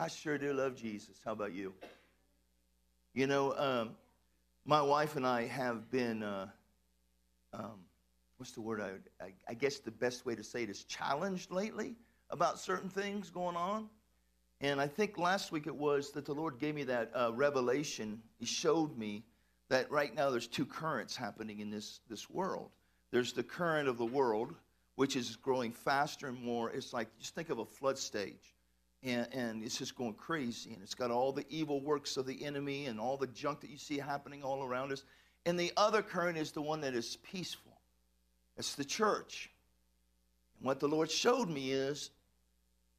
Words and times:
I 0.00 0.08
sure 0.08 0.38
do 0.38 0.54
love 0.54 0.76
Jesus. 0.76 1.20
How 1.22 1.32
about 1.32 1.52
you? 1.52 1.74
You 3.12 3.26
know, 3.26 3.54
um, 3.54 3.90
my 4.64 4.80
wife 4.80 5.14
and 5.16 5.26
I 5.26 5.46
have 5.46 5.90
been, 5.90 6.22
uh, 6.22 6.46
um, 7.52 7.80
what's 8.38 8.52
the 8.52 8.62
word? 8.62 8.80
I, 8.80 8.92
I, 9.22 9.32
I 9.46 9.52
guess 9.52 9.78
the 9.78 9.90
best 9.90 10.24
way 10.24 10.34
to 10.34 10.42
say 10.42 10.62
it 10.62 10.70
is 10.70 10.84
challenged 10.84 11.50
lately 11.50 11.96
about 12.30 12.58
certain 12.58 12.88
things 12.88 13.28
going 13.28 13.56
on. 13.56 13.90
And 14.62 14.80
I 14.80 14.86
think 14.86 15.18
last 15.18 15.52
week 15.52 15.66
it 15.66 15.76
was 15.76 16.12
that 16.12 16.24
the 16.24 16.34
Lord 16.34 16.58
gave 16.58 16.74
me 16.74 16.84
that 16.84 17.10
uh, 17.14 17.32
revelation. 17.34 18.22
He 18.38 18.46
showed 18.46 18.96
me 18.96 19.22
that 19.68 19.90
right 19.90 20.14
now 20.14 20.30
there's 20.30 20.46
two 20.46 20.64
currents 20.64 21.14
happening 21.14 21.60
in 21.60 21.70
this, 21.70 22.00
this 22.08 22.30
world. 22.30 22.70
There's 23.10 23.34
the 23.34 23.42
current 23.42 23.86
of 23.86 23.98
the 23.98 24.06
world, 24.06 24.54
which 24.94 25.14
is 25.14 25.36
growing 25.36 25.72
faster 25.72 26.26
and 26.26 26.42
more. 26.42 26.70
It's 26.70 26.94
like, 26.94 27.08
just 27.18 27.34
think 27.34 27.50
of 27.50 27.58
a 27.58 27.66
flood 27.66 27.98
stage. 27.98 28.54
And, 29.02 29.26
and 29.32 29.62
it's 29.62 29.78
just 29.78 29.96
going 29.96 30.14
crazy. 30.14 30.72
And 30.74 30.82
it's 30.82 30.94
got 30.94 31.10
all 31.10 31.32
the 31.32 31.46
evil 31.48 31.80
works 31.80 32.16
of 32.16 32.26
the 32.26 32.44
enemy 32.44 32.86
and 32.86 33.00
all 33.00 33.16
the 33.16 33.26
junk 33.28 33.60
that 33.60 33.70
you 33.70 33.78
see 33.78 33.98
happening 33.98 34.42
all 34.42 34.64
around 34.64 34.92
us. 34.92 35.04
And 35.46 35.58
the 35.58 35.72
other 35.76 36.02
current 36.02 36.36
is 36.36 36.52
the 36.52 36.62
one 36.62 36.82
that 36.82 36.94
is 36.94 37.16
peaceful. 37.22 37.72
It's 38.58 38.74
the 38.74 38.84
church. 38.84 39.50
And 40.58 40.66
what 40.66 40.80
the 40.80 40.88
Lord 40.88 41.10
showed 41.10 41.48
me 41.48 41.72
is 41.72 42.10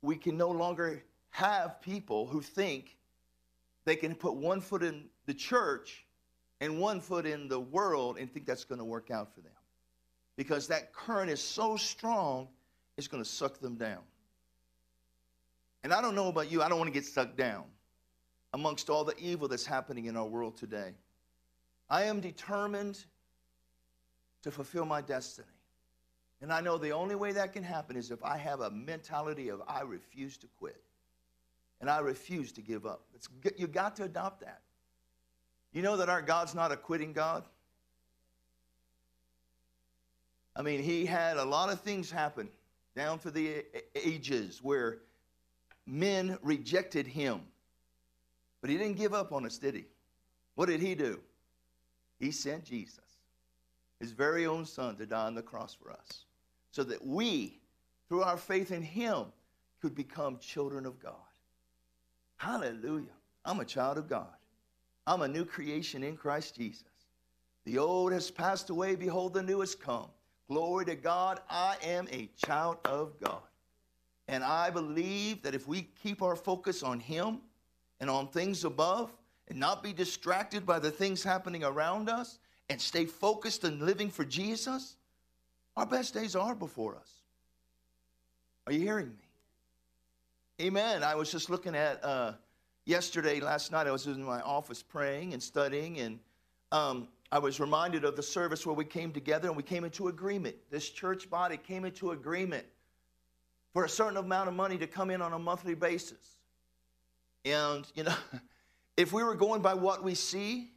we 0.01 0.15
can 0.15 0.37
no 0.37 0.49
longer 0.49 1.03
have 1.29 1.81
people 1.81 2.25
who 2.25 2.41
think 2.41 2.97
they 3.85 3.95
can 3.95 4.15
put 4.15 4.35
one 4.35 4.61
foot 4.61 4.83
in 4.83 5.05
the 5.25 5.33
church 5.33 6.05
and 6.59 6.79
one 6.79 7.01
foot 7.01 7.25
in 7.25 7.47
the 7.47 7.59
world 7.59 8.17
and 8.17 8.31
think 8.31 8.45
that's 8.45 8.63
going 8.63 8.79
to 8.79 8.85
work 8.85 9.11
out 9.11 9.33
for 9.33 9.41
them. 9.41 9.51
Because 10.35 10.67
that 10.67 10.93
current 10.93 11.29
is 11.29 11.41
so 11.41 11.77
strong, 11.77 12.47
it's 12.97 13.07
going 13.07 13.23
to 13.23 13.29
suck 13.29 13.59
them 13.59 13.75
down. 13.75 14.01
And 15.83 15.93
I 15.93 16.01
don't 16.01 16.15
know 16.15 16.27
about 16.27 16.51
you, 16.51 16.61
I 16.61 16.69
don't 16.69 16.77
want 16.77 16.89
to 16.89 16.93
get 16.93 17.05
sucked 17.05 17.37
down 17.37 17.63
amongst 18.53 18.89
all 18.89 19.03
the 19.03 19.17
evil 19.17 19.47
that's 19.47 19.65
happening 19.65 20.05
in 20.05 20.15
our 20.15 20.25
world 20.25 20.57
today. 20.57 20.93
I 21.89 22.03
am 22.03 22.19
determined 22.19 23.03
to 24.43 24.51
fulfill 24.51 24.85
my 24.85 25.01
destiny. 25.01 25.47
And 26.41 26.51
I 26.51 26.61
know 26.61 26.77
the 26.77 26.91
only 26.91 27.15
way 27.15 27.31
that 27.33 27.53
can 27.53 27.63
happen 27.63 27.95
is 27.95 28.11
if 28.11 28.23
I 28.23 28.37
have 28.37 28.61
a 28.61 28.71
mentality 28.71 29.49
of 29.49 29.61
I 29.67 29.81
refuse 29.81 30.37
to 30.37 30.47
quit. 30.59 30.81
And 31.79 31.89
I 31.89 31.99
refuse 31.99 32.51
to 32.53 32.61
give 32.61 32.85
up. 32.85 33.01
It's, 33.15 33.27
you 33.57 33.67
got 33.67 33.95
to 33.97 34.03
adopt 34.03 34.41
that. 34.41 34.61
You 35.73 35.81
know 35.81 35.97
that 35.97 36.09
our 36.09 36.21
God's 36.21 36.53
not 36.53 36.71
a 36.71 36.77
quitting 36.77 37.13
God? 37.13 37.43
I 40.55 40.61
mean, 40.61 40.81
he 40.81 41.05
had 41.05 41.37
a 41.37 41.45
lot 41.45 41.69
of 41.69 41.81
things 41.81 42.11
happen 42.11 42.49
down 42.95 43.19
through 43.19 43.31
the 43.31 43.65
ages 43.95 44.59
where 44.61 44.99
men 45.85 46.37
rejected 46.41 47.07
him. 47.07 47.41
But 48.61 48.69
he 48.69 48.77
didn't 48.77 48.97
give 48.97 49.13
up 49.13 49.31
on 49.31 49.45
us, 49.45 49.57
did 49.57 49.75
he? 49.75 49.85
What 50.55 50.67
did 50.67 50.81
he 50.81 50.95
do? 50.95 51.19
He 52.19 52.31
sent 52.31 52.65
Jesus, 52.65 53.17
his 53.99 54.11
very 54.11 54.45
own 54.45 54.65
son, 54.65 54.95
to 54.97 55.05
die 55.05 55.25
on 55.25 55.35
the 55.35 55.41
cross 55.41 55.73
for 55.73 55.91
us 55.91 56.25
so 56.71 56.83
that 56.83 57.05
we, 57.05 57.59
through 58.07 58.23
our 58.23 58.37
faith 58.37 58.71
in 58.71 58.81
him, 58.81 59.25
could 59.81 59.95
become 59.95 60.37
children 60.39 60.85
of 60.85 60.99
God. 60.99 61.15
Hallelujah. 62.37 63.13
I'm 63.45 63.59
a 63.59 63.65
child 63.65 63.97
of 63.97 64.07
God. 64.07 64.27
I'm 65.05 65.21
a 65.21 65.27
new 65.27 65.45
creation 65.45 66.03
in 66.03 66.15
Christ 66.15 66.55
Jesus. 66.55 66.83
The 67.65 67.77
old 67.77 68.13
has 68.13 68.31
passed 68.31 68.69
away. 68.69 68.95
Behold, 68.95 69.33
the 69.33 69.43
new 69.43 69.59
has 69.59 69.75
come. 69.75 70.07
Glory 70.47 70.85
to 70.85 70.95
God. 70.95 71.39
I 71.49 71.75
am 71.83 72.07
a 72.11 72.29
child 72.37 72.77
of 72.85 73.19
God. 73.19 73.41
And 74.31 74.45
I 74.45 74.69
believe 74.69 75.43
that 75.43 75.53
if 75.53 75.67
we 75.67 75.89
keep 76.01 76.21
our 76.21 76.37
focus 76.37 76.83
on 76.83 77.01
Him 77.01 77.41
and 77.99 78.09
on 78.09 78.29
things 78.29 78.63
above 78.63 79.11
and 79.49 79.59
not 79.59 79.83
be 79.83 79.91
distracted 79.91 80.65
by 80.65 80.79
the 80.79 80.89
things 80.89 81.21
happening 81.21 81.65
around 81.65 82.09
us 82.09 82.39
and 82.69 82.79
stay 82.79 83.03
focused 83.03 83.65
on 83.65 83.85
living 83.85 84.09
for 84.09 84.23
Jesus, 84.23 84.95
our 85.75 85.85
best 85.85 86.13
days 86.13 86.33
are 86.37 86.55
before 86.55 86.95
us. 86.95 87.11
Are 88.65 88.71
you 88.71 88.79
hearing 88.79 89.09
me? 89.09 90.65
Amen. 90.65 91.03
I 91.03 91.13
was 91.13 91.29
just 91.29 91.49
looking 91.49 91.75
at 91.75 92.01
uh, 92.01 92.31
yesterday, 92.85 93.41
last 93.41 93.69
night, 93.73 93.85
I 93.85 93.91
was 93.91 94.07
in 94.07 94.23
my 94.23 94.39
office 94.41 94.81
praying 94.81 95.33
and 95.33 95.43
studying, 95.43 95.99
and 95.99 96.19
um, 96.71 97.09
I 97.33 97.39
was 97.39 97.59
reminded 97.59 98.05
of 98.05 98.15
the 98.15 98.23
service 98.23 98.65
where 98.65 98.75
we 98.75 98.85
came 98.85 99.11
together 99.11 99.49
and 99.49 99.57
we 99.57 99.63
came 99.63 99.83
into 99.83 100.07
agreement. 100.07 100.55
This 100.69 100.89
church 100.89 101.29
body 101.29 101.57
came 101.57 101.83
into 101.83 102.11
agreement 102.11 102.65
for 103.73 103.85
a 103.85 103.89
certain 103.89 104.17
amount 104.17 104.49
of 104.49 104.55
money 104.55 104.77
to 104.77 104.87
come 104.87 105.09
in 105.09 105.21
on 105.21 105.33
a 105.33 105.39
monthly 105.39 105.75
basis. 105.75 106.35
And, 107.45 107.85
you 107.95 108.03
know, 108.03 108.15
if 108.97 109.13
we 109.13 109.23
were 109.23 109.35
going 109.35 109.61
by 109.61 109.73
what 109.73 110.03
we 110.03 110.15
see, 110.15 110.71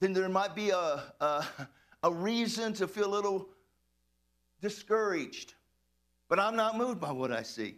then 0.00 0.12
there 0.12 0.28
might 0.28 0.54
be 0.54 0.70
a, 0.70 1.02
a, 1.20 1.46
a 2.02 2.12
reason 2.12 2.72
to 2.74 2.86
feel 2.86 3.06
a 3.06 3.14
little 3.14 3.48
discouraged. 4.60 5.54
But 6.28 6.38
I'm 6.38 6.56
not 6.56 6.76
moved 6.76 7.00
by 7.00 7.12
what 7.12 7.32
I 7.32 7.42
see. 7.42 7.76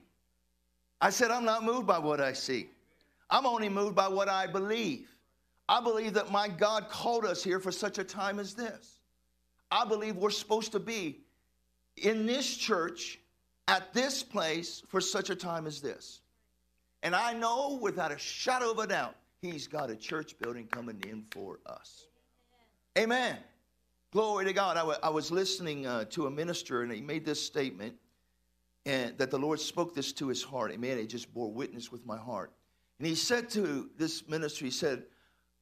I 1.01 1.11
said, 1.11 1.31
I'm 1.31 1.45
not 1.45 1.65
moved 1.65 1.87
by 1.87 1.99
what 1.99 2.21
I 2.21 2.33
see. 2.33 2.69
I'm 3.31 3.47
only 3.47 3.69
moved 3.69 3.95
by 3.95 4.09
what 4.09 4.29
I 4.29 4.47
believe. 4.47 5.09
I 5.69 5.81
believe 5.81 6.15
that 6.15 6.31
my 6.31 6.49
God 6.49 6.89
called 6.89 7.25
us 7.25 7.45
here 7.45 7.61
for 7.61 7.71
such 7.71 7.99
a 7.99 8.05
time 8.05 8.39
as 8.39 8.55
this. 8.55 8.99
I 9.71 9.85
believe 9.85 10.17
we're 10.17 10.31
supposed 10.31 10.73
to 10.73 10.81
be 10.81 11.21
in 12.01 12.27
this 12.27 12.57
church 12.57 13.19
at 13.69 13.93
this 13.93 14.23
place 14.23 14.83
for 14.89 15.01
such 15.01 15.31
a 15.31 15.35
time 15.35 15.67
as 15.67 15.81
this. 15.81 16.21
And 17.03 17.15
I 17.15 17.33
know 17.33 17.79
without 17.81 18.13
a 18.13 18.19
shadow 18.19 18.73
of 18.73 18.79
a 18.79 18.87
doubt, 18.87 19.15
He's 19.41 19.67
got 19.67 19.89
a 19.89 19.97
church 19.97 20.39
building 20.39 20.67
coming 20.67 21.03
in 21.09 21.25
for 21.31 21.61
us. 21.65 22.07
Amen. 22.99 23.39
Glory 24.13 24.45
to 24.45 24.53
God. 24.53 24.77
I, 24.77 24.81
w- 24.81 24.99
I 25.03 25.09
was 25.09 25.31
listening 25.31 25.87
uh, 25.87 26.05
to 26.11 26.27
a 26.27 26.31
minister 26.31 26.83
and 26.83 26.93
he 26.93 27.01
made 27.01 27.25
this 27.25 27.41
statement 27.41 27.95
and 28.85 29.17
that 29.17 29.31
the 29.31 29.39
Lord 29.39 29.61
spoke 29.61 29.95
this 29.95 30.13
to 30.15 30.29
his 30.29 30.43
heart. 30.43 30.73
Amen. 30.73 30.99
It 30.99 31.07
just 31.07 31.33
bore 31.33 31.51
witness 31.51 31.91
with 31.91 32.05
my 32.05 32.19
heart. 32.19 32.53
And 32.99 33.07
he 33.07 33.15
said 33.15 33.49
to 33.51 33.89
this 33.97 34.29
ministry, 34.29 34.67
he 34.67 34.73
said, 34.73 35.05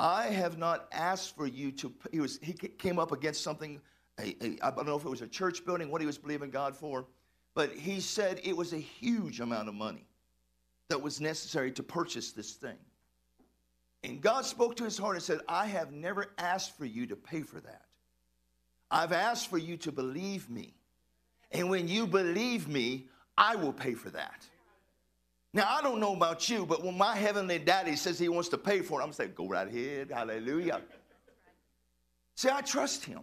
I 0.00 0.24
have 0.24 0.58
not 0.58 0.88
asked 0.90 1.36
for 1.36 1.46
you 1.46 1.70
to, 1.72 1.92
he, 2.10 2.18
was, 2.18 2.40
he 2.42 2.52
came 2.52 2.98
up 2.98 3.12
against 3.12 3.42
something 3.42 3.80
I 4.18 4.34
don't 4.74 4.86
know 4.86 4.96
if 4.96 5.04
it 5.04 5.08
was 5.08 5.22
a 5.22 5.28
church 5.28 5.64
building, 5.64 5.90
what 5.90 6.00
he 6.00 6.06
was 6.06 6.18
believing 6.18 6.50
God 6.50 6.76
for, 6.76 7.06
but 7.54 7.72
he 7.72 8.00
said 8.00 8.40
it 8.42 8.56
was 8.56 8.72
a 8.72 8.78
huge 8.78 9.40
amount 9.40 9.68
of 9.68 9.74
money 9.74 10.06
that 10.88 11.00
was 11.00 11.20
necessary 11.20 11.70
to 11.72 11.82
purchase 11.82 12.32
this 12.32 12.54
thing. 12.54 12.78
And 14.04 14.20
God 14.20 14.44
spoke 14.44 14.76
to 14.76 14.84
his 14.84 14.96
heart 14.96 15.16
and 15.16 15.22
said, 15.22 15.40
I 15.48 15.66
have 15.66 15.92
never 15.92 16.32
asked 16.38 16.76
for 16.76 16.84
you 16.84 17.06
to 17.06 17.16
pay 17.16 17.42
for 17.42 17.60
that. 17.60 17.82
I've 18.90 19.12
asked 19.12 19.50
for 19.50 19.58
you 19.58 19.76
to 19.78 19.92
believe 19.92 20.48
me. 20.48 20.74
And 21.52 21.68
when 21.68 21.88
you 21.88 22.06
believe 22.06 22.68
me, 22.68 23.08
I 23.36 23.56
will 23.56 23.72
pay 23.72 23.94
for 23.94 24.10
that. 24.10 24.46
Now, 25.52 25.66
I 25.68 25.82
don't 25.82 26.00
know 26.00 26.14
about 26.14 26.48
you, 26.48 26.66
but 26.66 26.84
when 26.84 26.96
my 26.96 27.16
heavenly 27.16 27.58
daddy 27.58 27.96
says 27.96 28.18
he 28.18 28.28
wants 28.28 28.48
to 28.50 28.58
pay 28.58 28.80
for 28.80 29.00
it, 29.00 29.04
I'm 29.04 29.12
saying, 29.12 29.32
go 29.34 29.48
right 29.48 29.66
ahead. 29.66 30.10
Hallelujah. 30.10 30.82
See, 32.34 32.50
I 32.50 32.60
trust 32.60 33.04
him. 33.04 33.20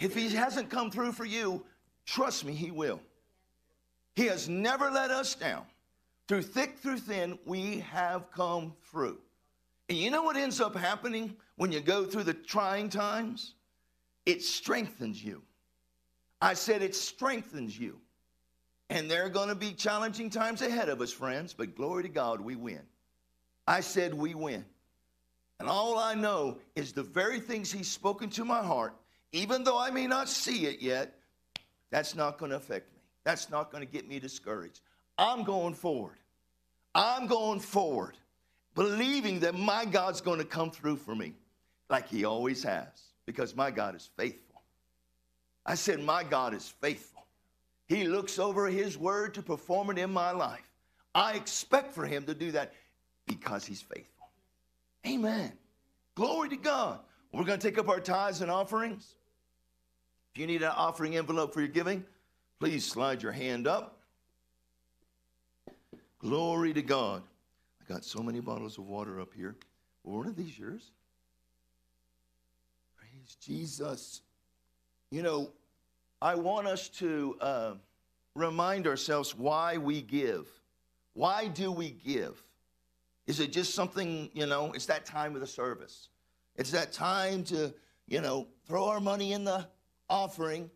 If 0.00 0.14
he 0.14 0.30
hasn't 0.30 0.70
come 0.70 0.90
through 0.90 1.12
for 1.12 1.26
you, 1.26 1.64
trust 2.06 2.44
me, 2.44 2.54
he 2.54 2.70
will. 2.70 3.00
He 4.16 4.26
has 4.26 4.48
never 4.48 4.90
let 4.90 5.10
us 5.10 5.34
down. 5.34 5.64
Through 6.26 6.42
thick, 6.42 6.78
through 6.78 6.98
thin, 6.98 7.38
we 7.44 7.80
have 7.80 8.30
come 8.30 8.72
through. 8.90 9.18
And 9.88 9.98
you 9.98 10.10
know 10.10 10.22
what 10.22 10.36
ends 10.36 10.60
up 10.60 10.74
happening 10.74 11.36
when 11.56 11.70
you 11.70 11.80
go 11.80 12.06
through 12.06 12.24
the 12.24 12.34
trying 12.34 12.88
times? 12.88 13.54
It 14.24 14.42
strengthens 14.42 15.22
you. 15.22 15.42
I 16.40 16.54
said 16.54 16.82
it 16.82 16.94
strengthens 16.94 17.78
you. 17.78 17.98
And 18.88 19.10
there 19.10 19.24
are 19.24 19.30
going 19.30 19.48
to 19.50 19.54
be 19.54 19.72
challenging 19.72 20.30
times 20.30 20.62
ahead 20.62 20.88
of 20.88 21.00
us, 21.00 21.12
friends, 21.12 21.52
but 21.52 21.76
glory 21.76 22.04
to 22.04 22.08
God, 22.08 22.40
we 22.40 22.56
win. 22.56 22.80
I 23.66 23.80
said 23.80 24.14
we 24.14 24.34
win. 24.34 24.64
And 25.58 25.68
all 25.68 25.98
I 25.98 26.14
know 26.14 26.58
is 26.74 26.92
the 26.92 27.02
very 27.02 27.38
things 27.38 27.70
He's 27.70 27.90
spoken 27.90 28.30
to 28.30 28.44
my 28.44 28.62
heart 28.62 28.94
even 29.32 29.64
though 29.64 29.78
I 29.78 29.90
may 29.90 30.06
not 30.06 30.28
see 30.28 30.66
it 30.66 30.80
yet, 30.80 31.14
that's 31.90 32.14
not 32.14 32.38
going 32.38 32.50
to 32.50 32.56
affect 32.56 32.92
me. 32.92 33.00
That's 33.24 33.50
not 33.50 33.70
going 33.70 33.84
to 33.84 33.90
get 33.90 34.08
me 34.08 34.18
discouraged. 34.18 34.80
I'm 35.18 35.44
going 35.44 35.74
forward. 35.74 36.16
I'm 36.94 37.26
going 37.26 37.60
forward, 37.60 38.16
believing 38.74 39.40
that 39.40 39.54
my 39.54 39.84
God's 39.84 40.20
going 40.20 40.38
to 40.38 40.44
come 40.44 40.70
through 40.70 40.96
for 40.96 41.14
me 41.14 41.34
like 41.88 42.08
he 42.08 42.24
always 42.24 42.62
has, 42.64 42.88
because 43.26 43.54
my 43.54 43.70
God 43.70 43.94
is 43.94 44.10
faithful. 44.16 44.62
I 45.64 45.74
said, 45.74 46.00
My 46.00 46.24
God 46.24 46.54
is 46.54 46.68
faithful. 46.80 47.24
He 47.86 48.06
looks 48.06 48.38
over 48.38 48.68
his 48.68 48.96
word 48.96 49.34
to 49.34 49.42
perform 49.42 49.90
it 49.90 49.98
in 49.98 50.12
my 50.12 50.30
life. 50.30 50.68
I 51.14 51.34
expect 51.34 51.92
for 51.92 52.06
him 52.06 52.24
to 52.26 52.34
do 52.34 52.52
that 52.52 52.72
because 53.26 53.64
he's 53.64 53.82
faithful. 53.82 54.28
Amen. 55.06 55.52
Glory 56.14 56.48
to 56.50 56.56
God. 56.56 57.00
We're 57.32 57.44
going 57.44 57.58
to 57.58 57.66
take 57.66 57.78
up 57.78 57.88
our 57.88 58.00
tithes 58.00 58.42
and 58.42 58.50
offerings. 58.50 59.14
If 60.34 60.40
you 60.40 60.46
need 60.46 60.62
an 60.62 60.72
offering 60.76 61.16
envelope 61.16 61.52
for 61.52 61.60
your 61.60 61.68
giving, 61.68 62.04
please 62.60 62.84
slide 62.84 63.22
your 63.22 63.32
hand 63.32 63.66
up. 63.66 63.98
Glory 66.20 66.72
to 66.72 66.82
God. 66.82 67.22
I 67.80 67.92
got 67.92 68.04
so 68.04 68.22
many 68.22 68.40
bottles 68.40 68.78
of 68.78 68.86
water 68.86 69.20
up 69.20 69.34
here. 69.34 69.56
One 70.02 70.26
of 70.26 70.36
these 70.36 70.58
yours? 70.58 70.92
Praise 72.96 73.36
Jesus. 73.40 74.22
You 75.10 75.22
know, 75.22 75.50
I 76.22 76.34
want 76.36 76.68
us 76.68 76.88
to 76.90 77.36
uh, 77.40 77.74
remind 78.34 78.86
ourselves 78.86 79.34
why 79.36 79.78
we 79.78 80.02
give. 80.02 80.46
Why 81.14 81.48
do 81.48 81.72
we 81.72 81.90
give? 81.90 82.42
Is 83.26 83.40
it 83.40 83.52
just 83.52 83.74
something, 83.74 84.30
you 84.32 84.46
know, 84.46 84.72
it's 84.72 84.86
that 84.86 85.04
time 85.04 85.34
of 85.34 85.40
the 85.40 85.46
service? 85.46 86.08
It's 86.56 86.70
that 86.70 86.92
time 86.92 87.42
to, 87.44 87.72
you 88.06 88.20
know, 88.20 88.46
throw 88.66 88.86
our 88.86 89.00
money 89.00 89.32
in 89.32 89.44
the 89.44 89.66
offering 90.10 90.70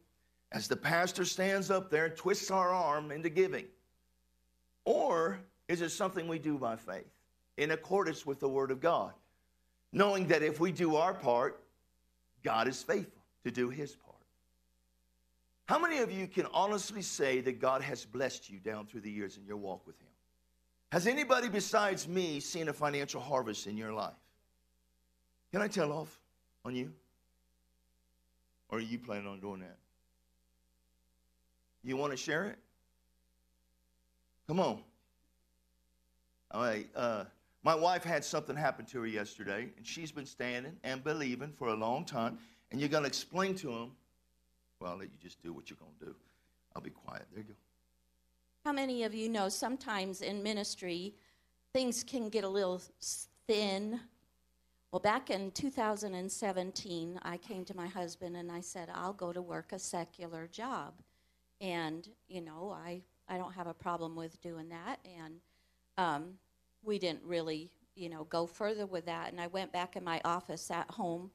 as 0.52 0.68
the 0.68 0.76
pastor 0.76 1.24
stands 1.24 1.70
up 1.70 1.90
there 1.90 2.06
and 2.06 2.16
twists 2.16 2.50
our 2.50 2.70
arm 2.70 3.10
into 3.10 3.28
giving? 3.28 3.66
Or 4.84 5.40
is 5.68 5.82
it 5.82 5.90
something 5.90 6.28
we 6.28 6.38
do 6.38 6.56
by 6.56 6.76
faith 6.76 7.10
in 7.56 7.72
accordance 7.72 8.24
with 8.24 8.40
the 8.40 8.48
Word 8.48 8.70
of 8.70 8.80
God? 8.80 9.12
Knowing 9.92 10.26
that 10.28 10.42
if 10.42 10.60
we 10.60 10.72
do 10.72 10.96
our 10.96 11.14
part, 11.14 11.60
God 12.42 12.68
is 12.68 12.82
faithful 12.82 13.22
to 13.44 13.50
do 13.50 13.68
His 13.68 13.96
part. 13.96 14.14
How 15.66 15.78
many 15.78 15.98
of 15.98 16.12
you 16.12 16.26
can 16.26 16.46
honestly 16.52 17.02
say 17.02 17.40
that 17.40 17.58
God 17.58 17.80
has 17.82 18.04
blessed 18.04 18.50
you 18.50 18.58
down 18.58 18.86
through 18.86 19.00
the 19.00 19.10
years 19.10 19.36
in 19.36 19.46
your 19.46 19.56
walk 19.56 19.86
with 19.86 19.98
Him? 19.98 20.08
Has 20.92 21.06
anybody 21.06 21.48
besides 21.48 22.06
me 22.06 22.38
seen 22.38 22.68
a 22.68 22.72
financial 22.72 23.20
harvest 23.20 23.66
in 23.66 23.76
your 23.76 23.92
life? 23.92 24.12
Can 25.52 25.62
I 25.62 25.68
tell 25.68 25.90
off 25.90 26.20
on 26.64 26.76
you? 26.76 26.92
Or 28.68 28.78
are 28.78 28.80
you 28.80 28.98
planning 28.98 29.26
on 29.26 29.40
doing 29.40 29.60
that? 29.60 29.76
You 31.82 31.96
want 31.96 32.12
to 32.12 32.16
share 32.16 32.46
it? 32.46 32.58
Come 34.46 34.60
on. 34.60 34.82
All 36.50 36.62
right. 36.62 36.88
Uh, 36.94 37.24
my 37.62 37.74
wife 37.74 38.04
had 38.04 38.24
something 38.24 38.56
happen 38.56 38.84
to 38.86 39.00
her 39.00 39.06
yesterday, 39.06 39.68
and 39.76 39.86
she's 39.86 40.12
been 40.12 40.26
standing 40.26 40.76
and 40.84 41.02
believing 41.02 41.52
for 41.52 41.68
a 41.68 41.74
long 41.74 42.04
time. 42.04 42.38
And 42.70 42.80
you're 42.80 42.90
going 42.90 43.04
to 43.04 43.08
explain 43.08 43.54
to 43.56 43.68
them. 43.68 43.92
Well, 44.80 44.92
I'll 44.92 44.98
let 44.98 45.08
you 45.08 45.18
just 45.20 45.42
do 45.42 45.52
what 45.52 45.70
you're 45.70 45.78
going 45.78 45.92
to 46.00 46.06
do. 46.06 46.14
I'll 46.74 46.82
be 46.82 46.90
quiet. 46.90 47.26
There 47.32 47.42
you 47.42 47.48
go. 47.48 47.54
How 48.64 48.72
many 48.72 49.04
of 49.04 49.14
you 49.14 49.28
know 49.28 49.48
sometimes 49.48 50.22
in 50.22 50.42
ministry 50.42 51.14
things 51.72 52.02
can 52.02 52.28
get 52.28 52.44
a 52.44 52.48
little 52.48 52.80
thin? 53.46 54.00
Well, 54.94 55.00
back 55.00 55.28
in 55.28 55.50
2017, 55.50 57.18
I 57.22 57.36
came 57.38 57.64
to 57.64 57.74
my 57.74 57.88
husband 57.88 58.36
and 58.36 58.52
I 58.52 58.60
said, 58.60 58.88
I'll 58.94 59.12
go 59.12 59.32
to 59.32 59.42
work 59.42 59.72
a 59.72 59.78
secular 59.80 60.46
job. 60.46 60.94
And, 61.60 62.08
you 62.28 62.40
know, 62.40 62.72
I, 62.72 63.02
I 63.28 63.36
don't 63.36 63.50
have 63.54 63.66
a 63.66 63.74
problem 63.74 64.14
with 64.14 64.40
doing 64.40 64.68
that. 64.68 65.00
And 65.04 65.34
um, 65.98 66.34
we 66.84 67.00
didn't 67.00 67.24
really, 67.24 67.72
you 67.96 68.08
know, 68.08 68.22
go 68.22 68.46
further 68.46 68.86
with 68.86 69.04
that. 69.06 69.32
And 69.32 69.40
I 69.40 69.48
went 69.48 69.72
back 69.72 69.96
in 69.96 70.04
my 70.04 70.20
office 70.24 70.70
at 70.70 70.88
home, 70.92 71.32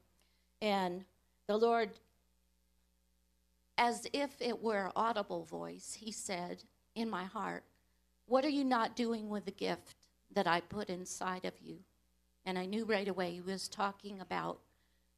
and 0.62 1.04
the 1.46 1.58
Lord, 1.58 1.90
as 3.76 4.06
if 4.14 4.30
it 4.40 4.62
were 4.62 4.86
an 4.86 4.92
audible 4.96 5.44
voice, 5.44 5.94
He 6.00 6.12
said 6.12 6.64
in 6.94 7.10
my 7.10 7.24
heart, 7.24 7.64
What 8.24 8.42
are 8.46 8.48
you 8.48 8.64
not 8.64 8.96
doing 8.96 9.28
with 9.28 9.44
the 9.44 9.50
gift 9.50 10.06
that 10.32 10.46
I 10.46 10.62
put 10.62 10.88
inside 10.88 11.44
of 11.44 11.52
you? 11.60 11.80
And 12.44 12.58
I 12.58 12.66
knew 12.66 12.84
right 12.84 13.08
away 13.08 13.32
He 13.32 13.40
was 13.40 13.68
talking 13.68 14.20
about 14.20 14.58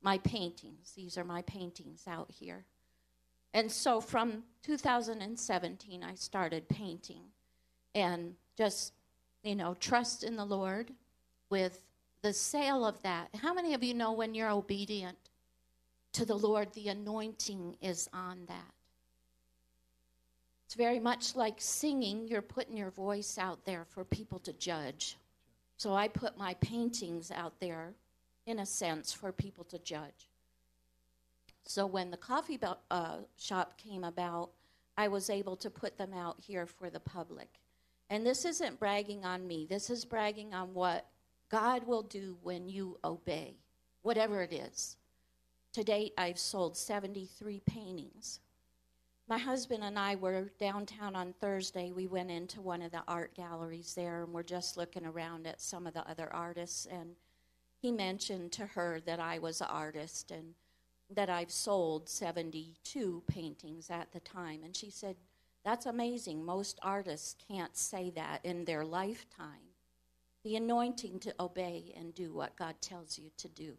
my 0.03 0.19
paintings. 0.19 0.93
These 0.97 1.17
are 1.17 1.25
my 1.25 1.43
paintings 1.43 2.05
out 2.07 2.31
here. 2.31 2.65
And 3.55 3.71
so 3.71 4.01
from 4.01 4.45
2017, 4.63 6.03
I 6.03 6.15
started 6.15 6.69
painting 6.69 7.23
and 7.95 8.35
just 8.57 8.95
you 9.43 9.57
know, 9.57 9.75
trust 9.75 10.23
in 10.23 10.37
the 10.37 10.45
Lord 10.45 10.93
with 11.51 11.85
the 12.23 12.33
sale 12.33 12.87
of 12.87 13.01
that. 13.03 13.29
How 13.43 13.53
many 13.53 13.75
of 13.75 13.83
you 13.83 13.95
know 13.95 14.13
when 14.13 14.35
you're 14.35 14.51
obedient 14.51 15.19
to 16.13 16.25
the 16.25 16.37
Lord, 16.37 16.73
the 16.73 16.89
anointing 16.89 17.77
is 17.81 18.09
on 18.13 18.45
that? 18.47 18.75
It's 20.67 20.75
very 20.75 21.01
much 21.01 21.37
like 21.37 21.57
singing, 21.59 22.29
you're 22.29 22.41
putting 22.41 22.77
your 22.77 22.91
voice 22.91 23.37
out 23.37 23.65
there 23.67 23.85
for 23.85 24.05
people 24.05 24.39
to 24.41 24.53
judge. 24.55 25.17
So 25.83 25.95
I 25.95 26.07
put 26.07 26.39
my 26.39 26.55
paintings 26.61 27.33
out 27.33 27.59
there, 27.59 27.95
in 28.47 28.61
a 28.61 28.67
sense, 28.67 29.13
for 29.13 29.33
people 29.33 29.65
to 29.65 29.81
judge. 29.81 30.31
So 31.65 31.87
when 31.87 32.13
the 32.13 32.17
coffee 32.17 32.57
uh, 32.89 33.17
shop 33.37 33.77
came 33.79 34.05
about, 34.05 34.51
I 34.97 35.09
was 35.09 35.29
able 35.29 35.57
to 35.57 35.71
put 35.71 35.99
them 35.99 36.13
out 36.15 36.37
here 36.39 36.67
for 36.67 36.89
the 36.89 37.01
public. 37.01 37.49
And 38.11 38.25
this 38.25 38.45
isn't 38.45 38.79
bragging 38.79 39.25
on 39.25 39.45
me, 39.45 39.67
this 39.69 39.91
is 39.91 40.05
bragging 40.05 40.55
on 40.55 40.73
what 40.73 41.09
God 41.51 41.85
will 41.85 42.05
do 42.05 42.37
when 42.45 42.69
you 42.69 42.97
obey, 43.03 43.57
whatever 44.03 44.41
it 44.41 44.53
is. 44.53 44.99
To 45.73 45.83
date, 45.83 46.13
I've 46.17 46.39
sold 46.39 46.77
73 46.77 47.61
paintings. 47.67 48.39
My 49.29 49.39
husband 49.39 49.85
and 49.85 49.99
I 49.99 50.17
were 50.17 50.51
downtown 50.59 51.15
on 51.15 51.33
Thursday. 51.41 51.93
We 51.93 52.07
went 52.07 52.31
into 52.31 52.61
one 52.61 52.83
of 52.83 52.91
the 52.91 53.03
art 53.07 53.35
galleries 53.35 53.95
there 53.95 54.25
and 54.25 54.33
we're 54.33 54.43
just 54.43 54.77
looking 54.77 55.07
around 55.07 55.47
at 55.47 55.61
some 55.61 55.87
of 55.87 55.95
the 55.95 56.09
other 56.09 56.33
artists. 56.33 56.87
And 56.87 57.15
he 57.81 57.93
mentioned 57.93 58.53
to 58.53 58.67
her 58.67 59.01
that 59.07 59.21
I 59.21 59.39
was 59.39 59.61
an 59.61 59.69
artist 59.71 60.31
and 60.31 60.55
that 61.15 61.31
I've 61.31 61.51
sold 61.51 62.09
72 62.09 63.23
paintings 63.27 63.91
at 63.91 64.13
the 64.13 64.21
time. 64.21 64.61
And 64.65 64.77
she 64.77 64.91
said, 64.91 65.17
that's 65.65 65.87
amazing. 65.87 66.45
Most 66.45 66.79
artists 66.83 67.37
can't 67.49 67.77
say 67.77 68.11
that 68.11 68.41
in 68.45 68.65
their 68.65 68.85
lifetime. 68.85 69.71
The 70.45 70.57
anointing 70.57 71.21
to 71.21 71.35
obey 71.39 71.95
and 71.97 72.15
do 72.15 72.33
what 72.33 72.57
God 72.57 72.75
tells 72.81 73.17
you 73.19 73.31
to 73.39 73.49
do. 73.49 73.75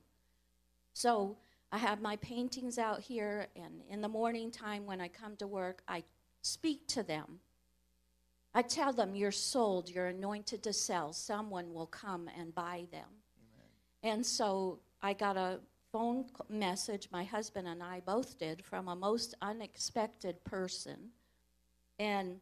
So 0.93 1.37
I 1.73 1.77
have 1.77 2.01
my 2.01 2.15
paintings 2.17 2.77
out 2.77 2.99
here, 3.01 3.47
and 3.55 3.81
in 3.89 4.01
the 4.01 4.07
morning 4.07 4.51
time 4.51 4.85
when 4.85 5.01
I 5.01 5.09
come 5.09 5.35
to 5.37 5.47
work, 5.47 5.81
I 5.87 6.03
speak 6.41 6.87
to 6.89 7.01
them. 7.03 7.39
I 8.53 8.61
tell 8.61 8.93
them, 8.93 9.15
You're 9.15 9.31
sold, 9.31 9.89
you're 9.89 10.07
anointed 10.07 10.63
to 10.63 10.71
sell. 10.71 11.11
Someone 11.11 11.73
will 11.73 11.87
come 11.87 12.29
and 12.37 12.55
buy 12.55 12.85
them. 12.91 13.09
Amen. 14.03 14.15
And 14.15 14.25
so 14.25 14.79
I 15.01 15.11
got 15.13 15.35
a 15.35 15.59
phone 15.91 16.27
message, 16.47 17.09
my 17.11 17.25
husband 17.25 17.67
and 17.67 17.83
I 17.83 18.01
both 18.05 18.37
did, 18.37 18.63
from 18.63 18.87
a 18.87 18.95
most 18.95 19.33
unexpected 19.41 20.41
person 20.45 21.09
and 21.99 22.39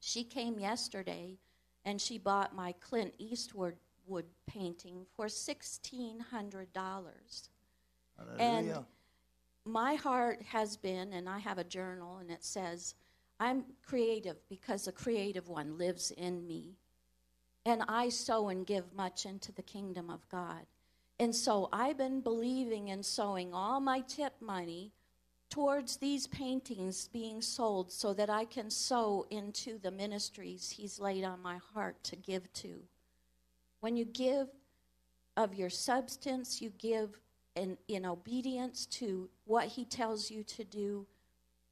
she 0.00 0.24
came 0.24 0.58
yesterday 0.58 1.38
and 1.84 2.00
she 2.00 2.18
bought 2.18 2.54
my 2.54 2.72
Clint 2.80 3.14
Eastwood 3.18 3.74
wood 4.06 4.26
painting 4.46 5.06
for 5.16 5.26
$1,600. 5.26 7.48
And 8.38 8.84
my 9.64 9.94
heart 9.94 10.42
has 10.42 10.76
been, 10.76 11.12
and 11.12 11.28
I 11.28 11.38
have 11.38 11.58
a 11.58 11.64
journal, 11.64 12.18
and 12.18 12.30
it 12.30 12.44
says, 12.44 12.94
I'm 13.40 13.64
creative 13.84 14.36
because 14.48 14.84
the 14.84 14.92
creative 14.92 15.48
one 15.48 15.78
lives 15.78 16.10
in 16.12 16.46
me. 16.46 16.76
And 17.66 17.82
I 17.88 18.10
sow 18.10 18.48
and 18.48 18.66
give 18.66 18.92
much 18.94 19.24
into 19.26 19.52
the 19.52 19.62
kingdom 19.62 20.10
of 20.10 20.28
God. 20.28 20.66
And 21.18 21.34
so 21.34 21.68
I've 21.72 21.96
been 21.96 22.20
believing 22.20 22.90
and 22.90 23.04
sowing 23.04 23.54
all 23.54 23.80
my 23.80 24.00
tip 24.00 24.34
money 24.40 24.92
towards 25.48 25.96
these 25.96 26.26
paintings 26.26 27.08
being 27.08 27.40
sold 27.40 27.92
so 27.92 28.12
that 28.14 28.28
I 28.28 28.44
can 28.44 28.70
sow 28.70 29.24
into 29.30 29.78
the 29.78 29.90
ministries 29.90 30.70
He's 30.70 30.98
laid 30.98 31.24
on 31.24 31.40
my 31.40 31.58
heart 31.72 32.02
to 32.04 32.16
give 32.16 32.52
to. 32.54 32.82
When 33.80 33.96
you 33.96 34.04
give 34.04 34.48
of 35.36 35.54
your 35.54 35.70
substance, 35.70 36.60
you 36.60 36.70
give 36.78 37.18
in, 37.54 37.78
in 37.88 38.04
obedience 38.04 38.86
to 38.86 39.28
what 39.44 39.68
He 39.68 39.84
tells 39.84 40.30
you 40.30 40.42
to 40.44 40.64
do, 40.64 41.06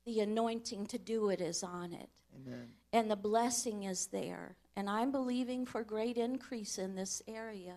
the 0.04 0.20
anointing 0.20 0.86
to 0.86 0.98
do 0.98 1.28
it 1.30 1.40
is 1.40 1.62
on 1.62 1.92
it. 1.92 2.10
Amen. 2.34 2.68
And 2.92 3.10
the 3.10 3.16
blessing 3.16 3.84
is 3.84 4.06
there. 4.06 4.56
And 4.74 4.88
I'm 4.88 5.12
believing 5.12 5.66
for 5.66 5.82
great 5.82 6.16
increase 6.16 6.78
in 6.78 6.94
this 6.94 7.22
area. 7.28 7.74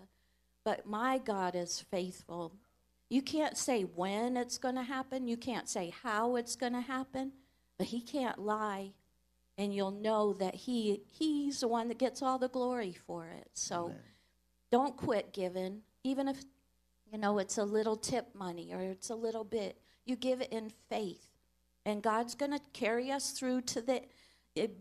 But 0.64 0.86
my 0.88 1.18
God 1.18 1.56
is 1.56 1.82
faithful 1.82 2.54
you 3.10 3.22
can't 3.22 3.58
say 3.58 3.84
when 3.84 4.36
it's 4.36 4.58
going 4.58 4.76
to 4.76 4.84
happen, 4.84 5.28
you 5.28 5.38
can't 5.38 5.70
say 5.70 5.94
how 6.04 6.36
it's 6.36 6.56
going 6.56 6.74
to 6.74 6.82
happen, 6.82 7.34
but 7.78 7.88
he 7.88 8.02
can't 8.02 8.40
lie 8.40 8.94
and 9.58 9.74
you'll 9.74 9.92
know 9.92 10.34
that 10.34 10.56
he 10.56 11.02
he's 11.14 11.62
the 11.62 11.68
one 11.68 11.88
that 11.88 11.98
gets 11.98 12.22
all 12.22 12.38
the 12.38 12.50
glory 12.50 12.94
for 13.06 13.28
it. 13.28 13.50
So 13.54 13.86
Amen. 13.86 14.00
don't 14.72 14.98
quit 14.98 15.34
giving 15.34 15.82
even 16.04 16.28
if 16.28 16.44
you 17.12 17.18
know 17.18 17.40
it's 17.40 17.58
a 17.58 17.64
little 17.64 17.96
tip 17.96 18.34
money 18.36 18.72
or 18.74 18.82
it's 18.82 19.10
a 19.10 19.16
little 19.16 19.44
bit. 19.44 19.78
You 20.06 20.16
give 20.16 20.42
it 20.42 20.52
in 20.52 20.72
faith. 20.90 21.28
And 21.86 22.02
God's 22.02 22.36
going 22.36 22.52
to 22.52 22.60
carry 22.74 23.12
us 23.12 23.32
through 23.32 23.62
to 23.62 23.82
the 23.82 24.02
it, 24.56 24.76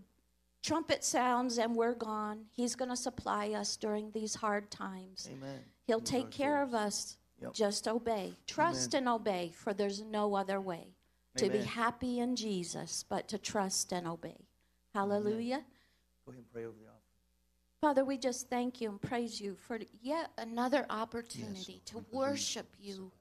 trumpet 0.63 1.05
sounds 1.05 1.59
and 1.59 1.75
we're 1.75 1.95
gone. 1.95 2.47
He's 2.51 2.75
going 2.75 2.91
to 2.91 2.97
supply 2.97 3.51
us 3.51 3.77
during 3.77 4.11
these 4.13 4.35
hard 4.35 4.71
times. 4.71 5.29
Amen. 5.31 5.61
He'll 5.87 6.01
take 6.01 6.31
care 6.31 6.63
of 6.63 6.75
us 6.75 7.19
Yep. 7.45 7.53
Just 7.53 7.89
obey. 7.89 8.33
Trust 8.47 8.95
Amen. 8.95 9.09
and 9.09 9.15
obey, 9.15 9.53
for 9.55 9.75
there's 9.75 10.03
no 10.03 10.35
other 10.35 10.61
way 10.61 10.95
Amen. 11.37 11.37
to 11.37 11.51
be 11.51 11.65
happy 11.65 12.21
in 12.21 12.37
Jesus, 12.37 13.05
but 13.09 13.29
to 13.29 13.39
trust 13.39 13.93
and 13.93 14.07
obey. 14.07 14.47
Hallelujah. 14.95 15.57
Amen. 15.57 15.65
Go 16.25 16.33
ahead 16.33 16.39
and 16.39 16.53
pray 16.53 16.65
over 16.65 16.79
the. 16.79 16.94
Father, 17.85 18.03
we 18.03 18.17
just 18.17 18.49
thank 18.49 18.81
you 18.81 18.89
and 18.89 18.99
praise 18.99 19.39
you 19.39 19.59
for 19.61 19.79
yet 20.01 20.31
another 20.39 20.87
opportunity 20.89 21.83
to 21.85 22.03
worship 22.13 22.67
you 22.81 23.13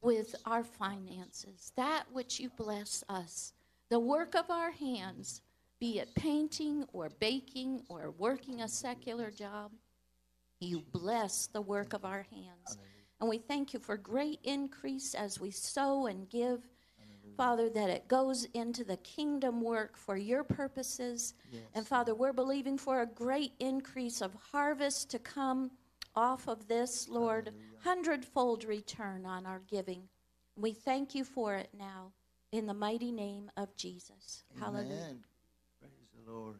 with 0.00 0.34
our 0.46 0.64
finances, 0.64 1.72
that 1.76 2.04
which 2.10 2.40
you 2.40 2.48
bless 2.56 3.04
us, 3.10 3.52
the 3.90 3.98
work 3.98 4.34
of 4.34 4.50
our 4.50 4.70
hands, 4.70 5.42
be 5.78 5.98
it 5.98 6.08
painting 6.14 6.86
or 6.94 7.10
baking 7.20 7.82
or 7.90 8.14
working 8.16 8.62
a 8.62 8.68
secular 8.68 9.30
job. 9.30 9.70
You 10.58 10.82
bless 10.92 11.46
the 11.46 11.60
work 11.60 11.92
of 11.92 12.06
our 12.06 12.24
hands. 12.32 12.78
And 13.20 13.28
we 13.28 13.36
thank 13.36 13.74
you 13.74 13.78
for 13.78 13.98
great 13.98 14.40
increase 14.42 15.12
as 15.14 15.38
we 15.38 15.50
sow 15.50 16.06
and 16.06 16.26
give. 16.30 16.62
Father, 17.36 17.68
that 17.70 17.90
it 17.90 18.08
goes 18.08 18.46
into 18.54 18.82
the 18.84 18.96
kingdom 18.98 19.60
work 19.60 19.96
for 19.96 20.16
your 20.16 20.42
purposes. 20.42 21.34
Yes. 21.52 21.62
And 21.74 21.86
Father, 21.86 22.14
we're 22.14 22.32
believing 22.32 22.78
for 22.78 23.02
a 23.02 23.06
great 23.06 23.52
increase 23.60 24.20
of 24.20 24.34
harvest 24.50 25.10
to 25.10 25.18
come 25.18 25.70
off 26.14 26.48
of 26.48 26.66
this, 26.66 27.08
Lord, 27.08 27.46
Hallelujah. 27.46 27.78
hundredfold 27.84 28.64
return 28.64 29.26
on 29.26 29.44
our 29.44 29.60
giving. 29.70 30.02
We 30.56 30.72
thank 30.72 31.14
you 31.14 31.24
for 31.24 31.54
it 31.54 31.68
now 31.78 32.12
in 32.52 32.66
the 32.66 32.74
mighty 32.74 33.12
name 33.12 33.50
of 33.56 33.76
Jesus. 33.76 34.44
Amen. 34.56 34.72
Hallelujah. 34.74 35.16
Praise 35.78 36.08
the 36.24 36.32
Lord. 36.32 36.56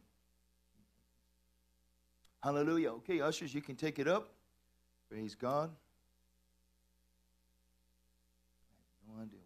Hallelujah. 2.43 2.91
Okay, 2.91 3.21
ushers, 3.21 3.55
you 3.55 3.63
can 3.63 3.77
take 3.77 3.99
it 3.99 4.07
up. 4.07 4.29
Praise 5.09 5.35
God. 5.35 5.71
I 9.09 9.15
have 9.15 9.17
no 9.17 9.23
idea. 9.23 9.46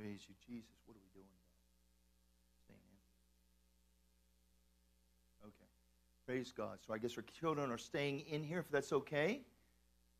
Praise 0.00 0.20
you, 0.26 0.34
Jesus. 0.48 0.70
What 0.86 0.94
are 0.94 1.00
we 1.04 1.10
doing? 1.12 1.26
Staying 2.64 2.80
in. 5.42 5.48
Okay. 5.48 5.68
Praise 6.24 6.54
God. 6.56 6.78
So 6.86 6.94
I 6.94 6.98
guess 6.98 7.18
our 7.18 7.24
children 7.38 7.70
are 7.70 7.76
staying 7.76 8.20
in 8.30 8.42
here, 8.42 8.60
if 8.60 8.70
that's 8.70 8.94
okay, 8.94 9.42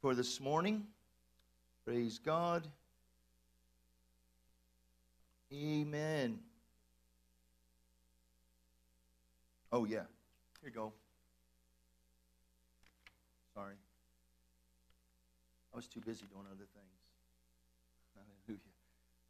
for 0.03 0.15
this 0.15 0.39
morning. 0.39 0.87
Praise 1.87 2.19
God. 2.19 2.69
Amen. 5.51 6.39
Oh, 9.73 9.87
yeah. 9.87 10.05
Here 10.61 10.69
you 10.69 10.73
go. 10.73 10.93
Sorry. 13.55 13.77
I 15.73 15.77
was 15.77 15.87
too 15.87 16.01
busy 16.01 16.27
doing 16.31 16.45
other 16.51 16.67
things. 16.75 16.90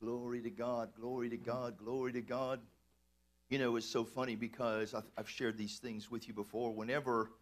Glory 0.03 0.41
to 0.41 0.51
God, 0.51 0.91
glory 0.99 1.29
to 1.29 1.37
God, 1.37 1.77
glory 1.77 2.13
to 2.13 2.23
God. 2.23 2.61
You 3.51 3.59
know, 3.59 3.77
it's 3.77 3.87
so 3.87 4.03
funny 4.03 4.35
because 4.35 4.95
I've 4.95 5.29
shared 5.29 5.59
these 5.59 5.79
things 5.79 6.11
with 6.11 6.27
you 6.27 6.33
before. 6.33 6.73
Whenever 6.73 7.33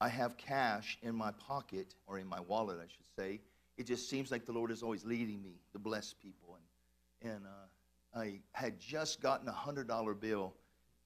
I 0.00 0.08
have 0.08 0.38
cash 0.38 0.96
in 1.02 1.14
my 1.14 1.30
pocket, 1.32 1.94
or 2.06 2.18
in 2.18 2.26
my 2.26 2.40
wallet, 2.40 2.78
I 2.78 2.86
should 2.86 3.06
say, 3.18 3.40
it 3.76 3.86
just 3.86 4.08
seems 4.08 4.30
like 4.30 4.46
the 4.46 4.52
Lord 4.52 4.70
is 4.70 4.82
always 4.82 5.04
leading 5.04 5.42
me 5.42 5.60
to 5.72 5.78
bless 5.78 6.14
people. 6.14 6.56
And, 7.22 7.32
and 7.34 7.44
uh, 7.44 8.18
I 8.18 8.40
had 8.52 8.80
just 8.80 9.20
gotten 9.20 9.46
a 9.48 9.52
$100 9.52 10.20
bill 10.20 10.54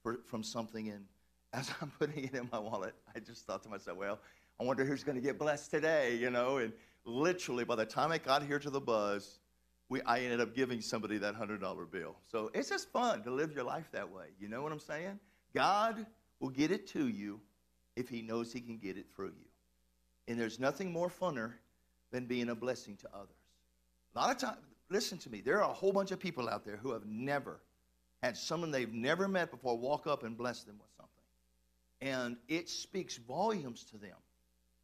for, 0.01 0.19
from 0.25 0.43
something, 0.43 0.89
and 0.89 1.05
as 1.53 1.71
I'm 1.81 1.91
putting 1.99 2.23
it 2.23 2.35
in 2.35 2.47
my 2.51 2.59
wallet, 2.59 2.95
I 3.13 3.19
just 3.19 3.45
thought 3.45 3.63
to 3.63 3.69
myself, 3.69 3.97
well, 3.97 4.19
I 4.59 4.63
wonder 4.63 4.85
who's 4.85 5.03
going 5.03 5.15
to 5.15 5.21
get 5.21 5.37
blessed 5.37 5.71
today, 5.71 6.15
you 6.15 6.29
know? 6.29 6.57
And 6.57 6.71
literally, 7.03 7.65
by 7.65 7.75
the 7.75 7.85
time 7.85 8.11
I 8.11 8.17
got 8.17 8.43
here 8.43 8.59
to 8.59 8.69
the 8.69 8.79
buzz, 8.79 9.39
we, 9.93 10.01
I 10.01 10.21
ended 10.21 10.41
up 10.41 10.55
giving 10.55 10.81
somebody 10.81 11.19
that 11.19 11.35
$100 11.35 11.91
bill. 11.91 12.15
So 12.25 12.49
it's 12.55 12.69
just 12.69 12.91
fun 12.91 13.21
to 13.25 13.31
live 13.31 13.53
your 13.53 13.63
life 13.63 13.89
that 13.91 14.11
way. 14.11 14.25
You 14.39 14.49
know 14.49 14.63
what 14.63 14.71
I'm 14.71 14.79
saying? 14.79 15.19
God 15.53 16.07
will 16.39 16.49
get 16.49 16.71
it 16.71 16.87
to 16.87 17.09
you 17.09 17.39
if 17.95 18.09
he 18.09 18.23
knows 18.23 18.51
he 18.51 18.59
can 18.59 18.79
get 18.79 18.97
it 18.97 19.05
through 19.15 19.33
you. 19.37 19.45
And 20.27 20.39
there's 20.39 20.59
nothing 20.59 20.91
more 20.91 21.09
funner 21.09 21.51
than 22.09 22.25
being 22.25 22.49
a 22.49 22.55
blessing 22.55 22.97
to 23.01 23.07
others. 23.13 23.35
A 24.15 24.19
lot 24.19 24.31
of 24.31 24.37
times, 24.39 24.57
listen 24.89 25.19
to 25.19 25.29
me, 25.29 25.41
there 25.41 25.61
are 25.61 25.69
a 25.69 25.73
whole 25.73 25.91
bunch 25.93 26.09
of 26.09 26.19
people 26.19 26.49
out 26.49 26.65
there 26.65 26.77
who 26.77 26.91
have 26.91 27.05
never 27.05 27.59
had 28.23 28.35
someone 28.35 28.71
they've 28.71 28.91
never 28.91 29.27
met 29.27 29.51
before 29.51 29.77
walk 29.77 30.07
up 30.07 30.23
and 30.23 30.35
bless 30.35 30.63
them 30.63 30.77
with 30.79 30.89
something. 30.97 31.13
And 32.01 32.37
it 32.47 32.67
speaks 32.67 33.17
volumes 33.17 33.83
to 33.91 33.99
them 33.99 34.17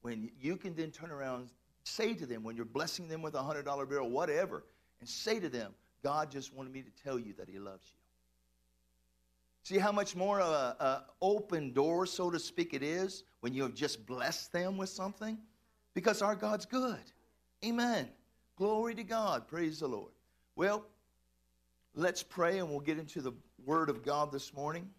when 0.03 0.29
you 0.39 0.55
can 0.55 0.75
then 0.75 0.91
turn 0.91 1.09
around 1.09 1.39
and 1.39 1.49
say 1.83 2.13
to 2.13 2.27
them, 2.27 2.43
when 2.43 2.55
you're 2.55 2.65
blessing 2.65 3.07
them 3.07 3.23
with 3.23 3.33
a 3.33 3.39
$100 3.39 3.65
bill 3.89 4.03
or 4.03 4.09
whatever, 4.11 4.65
and 4.99 5.09
say 5.09 5.39
to 5.39 5.49
them, 5.49 5.73
God 6.03 6.31
just 6.31 6.53
wanted 6.53 6.73
me 6.73 6.81
to 6.81 7.03
tell 7.03 7.19
you 7.19 7.33
that 7.33 7.49
He 7.49 7.59
loves 7.59 7.87
you. 7.91 7.99
See 9.63 9.77
how 9.77 9.91
much 9.91 10.15
more 10.15 10.39
of 10.39 10.51
a, 10.51 11.05
open 11.21 11.73
door, 11.73 12.05
so 12.05 12.31
to 12.31 12.39
speak, 12.39 12.73
it 12.73 12.81
is 12.81 13.23
when 13.41 13.53
you 13.53 13.63
have 13.63 13.75
just 13.75 14.05
blessed 14.05 14.51
them 14.51 14.77
with 14.77 14.89
something? 14.89 15.37
Because 15.93 16.21
our 16.21 16.35
God's 16.35 16.65
good. 16.65 16.97
Amen. 17.63 18.09
Glory 18.55 18.95
to 18.95 19.03
God. 19.03 19.47
Praise 19.47 19.79
the 19.79 19.87
Lord. 19.87 20.11
Well, 20.55 20.85
let's 21.93 22.23
pray 22.23 22.59
and 22.59 22.69
we'll 22.69 22.79
get 22.79 22.97
into 22.97 23.21
the 23.21 23.33
Word 23.65 23.89
of 23.89 24.03
God 24.03 24.31
this 24.31 24.53
morning. 24.53 24.89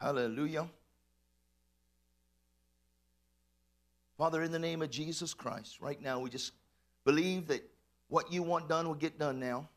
Hallelujah. 0.00 0.68
Father, 4.16 4.42
in 4.42 4.52
the 4.52 4.58
name 4.58 4.82
of 4.82 4.90
Jesus 4.90 5.34
Christ, 5.34 5.80
right 5.80 6.00
now 6.00 6.18
we 6.18 6.30
just 6.30 6.52
believe 7.04 7.46
that 7.48 7.68
what 8.08 8.32
you 8.32 8.42
want 8.42 8.68
done 8.68 8.86
will 8.86 8.94
get 8.94 9.18
done 9.18 9.38
now. 9.38 9.68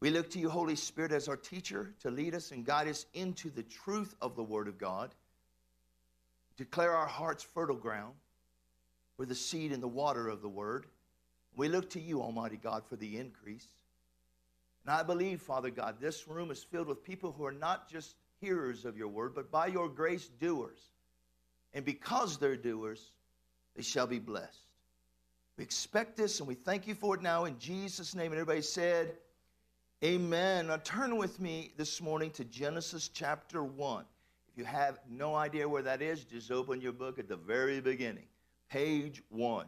We 0.00 0.10
look 0.10 0.30
to 0.32 0.38
you, 0.38 0.50
Holy 0.50 0.76
Spirit, 0.76 1.12
as 1.12 1.28
our 1.28 1.36
teacher 1.36 1.94
to 2.00 2.10
lead 2.10 2.34
us 2.34 2.50
and 2.50 2.66
guide 2.66 2.88
us 2.88 3.06
into 3.14 3.48
the 3.48 3.62
truth 3.62 4.14
of 4.20 4.36
the 4.36 4.42
Word 4.42 4.68
of 4.68 4.76
God. 4.76 5.14
Declare 6.56 6.92
our 6.92 7.06
hearts 7.06 7.42
fertile 7.42 7.76
ground 7.76 8.14
for 9.16 9.24
the 9.24 9.34
seed 9.34 9.72
and 9.72 9.82
the 9.82 9.88
water 9.88 10.28
of 10.28 10.42
the 10.42 10.48
Word. 10.48 10.86
We 11.56 11.68
look 11.68 11.90
to 11.90 12.00
you, 12.00 12.20
Almighty 12.20 12.56
God, 12.56 12.84
for 12.86 12.96
the 12.96 13.18
increase. 13.18 13.66
And 14.84 14.94
I 14.94 15.02
believe, 15.02 15.40
Father 15.40 15.70
God, 15.70 15.96
this 16.00 16.28
room 16.28 16.50
is 16.50 16.62
filled 16.62 16.88
with 16.88 17.02
people 17.02 17.32
who 17.32 17.46
are 17.46 17.52
not 17.52 17.88
just 17.88 18.16
hearers 18.40 18.84
of 18.84 18.98
your 18.98 19.08
word, 19.08 19.34
but 19.34 19.50
by 19.50 19.68
your 19.68 19.88
grace, 19.88 20.28
doers. 20.40 20.78
And 21.72 21.84
because 21.84 22.38
they're 22.38 22.56
doers, 22.56 23.12
they 23.74 23.82
shall 23.82 24.06
be 24.06 24.18
blessed. 24.18 24.66
We 25.56 25.62
expect 25.64 26.16
this 26.16 26.40
and 26.40 26.48
we 26.48 26.54
thank 26.54 26.86
you 26.86 26.94
for 26.94 27.14
it 27.14 27.22
now 27.22 27.44
in 27.44 27.58
Jesus' 27.58 28.14
name. 28.14 28.32
And 28.32 28.34
everybody 28.40 28.62
said, 28.62 29.16
Amen. 30.02 30.66
Now 30.66 30.78
turn 30.78 31.16
with 31.16 31.40
me 31.40 31.72
this 31.76 32.00
morning 32.00 32.30
to 32.32 32.44
Genesis 32.44 33.08
chapter 33.08 33.62
1. 33.62 34.04
If 34.48 34.58
you 34.58 34.64
have 34.64 34.98
no 35.08 35.34
idea 35.34 35.68
where 35.68 35.82
that 35.82 36.02
is, 36.02 36.24
just 36.24 36.50
open 36.50 36.80
your 36.80 36.92
book 36.92 37.18
at 37.18 37.28
the 37.28 37.36
very 37.36 37.80
beginning, 37.80 38.26
page 38.68 39.22
1. 39.30 39.66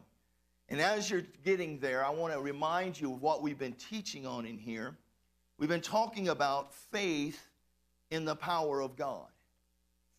And 0.69 0.81
as 0.81 1.09
you're 1.09 1.25
getting 1.45 1.78
there, 1.78 2.05
I 2.05 2.11
want 2.11 2.33
to 2.33 2.40
remind 2.40 3.00
you 3.00 3.12
of 3.12 3.23
what 3.23 3.40
we've 3.40 3.59
been 3.59 3.75
teaching 3.75 4.26
on 4.26 4.45
in 4.45 4.59
here. 4.59 4.97
We've 5.59 5.69
been 5.69 5.81
talking 5.81 6.28
about 6.28 6.75
faith 6.75 7.40
in 8.11 8.25
the 8.25 8.37
power 8.37 8.83
of 8.83 8.97
God. 8.97 9.28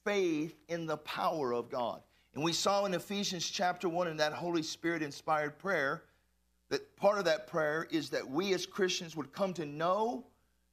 Faith 0.03 0.55
in 0.69 0.85
the 0.85 0.97
power 0.97 1.53
of 1.53 1.69
God. 1.69 2.01
And 2.37 2.43
we 2.43 2.53
saw 2.53 2.85
in 2.85 2.93
Ephesians 2.93 3.49
chapter 3.49 3.89
1 3.89 4.09
in 4.09 4.17
that 4.17 4.31
Holy 4.31 4.61
Spirit 4.61 5.01
inspired 5.01 5.57
prayer 5.57 6.03
that 6.69 6.95
part 6.95 7.17
of 7.17 7.25
that 7.25 7.47
prayer 7.47 7.87
is 7.89 8.11
that 8.11 8.29
we 8.29 8.53
as 8.53 8.63
Christians 8.63 9.15
would 9.15 9.33
come 9.33 9.55
to 9.55 9.65
know 9.65 10.23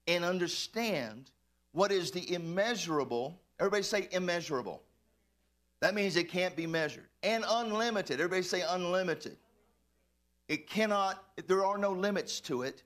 and 0.06 0.26
understand 0.26 1.30
what 1.72 1.90
is 1.90 2.10
the 2.10 2.34
immeasurable. 2.34 3.40
Everybody 3.58 3.82
say 3.82 4.08
immeasurable. 4.12 4.82
That 5.80 5.94
means 5.94 6.16
it 6.16 6.28
can't 6.28 6.54
be 6.54 6.66
measured. 6.66 7.06
And 7.22 7.46
unlimited. 7.48 8.20
Everybody 8.20 8.42
say 8.42 8.62
unlimited. 8.68 9.38
It 10.48 10.68
cannot, 10.68 11.24
there 11.46 11.64
are 11.64 11.78
no 11.78 11.92
limits 11.92 12.40
to 12.40 12.60
it. 12.60 12.82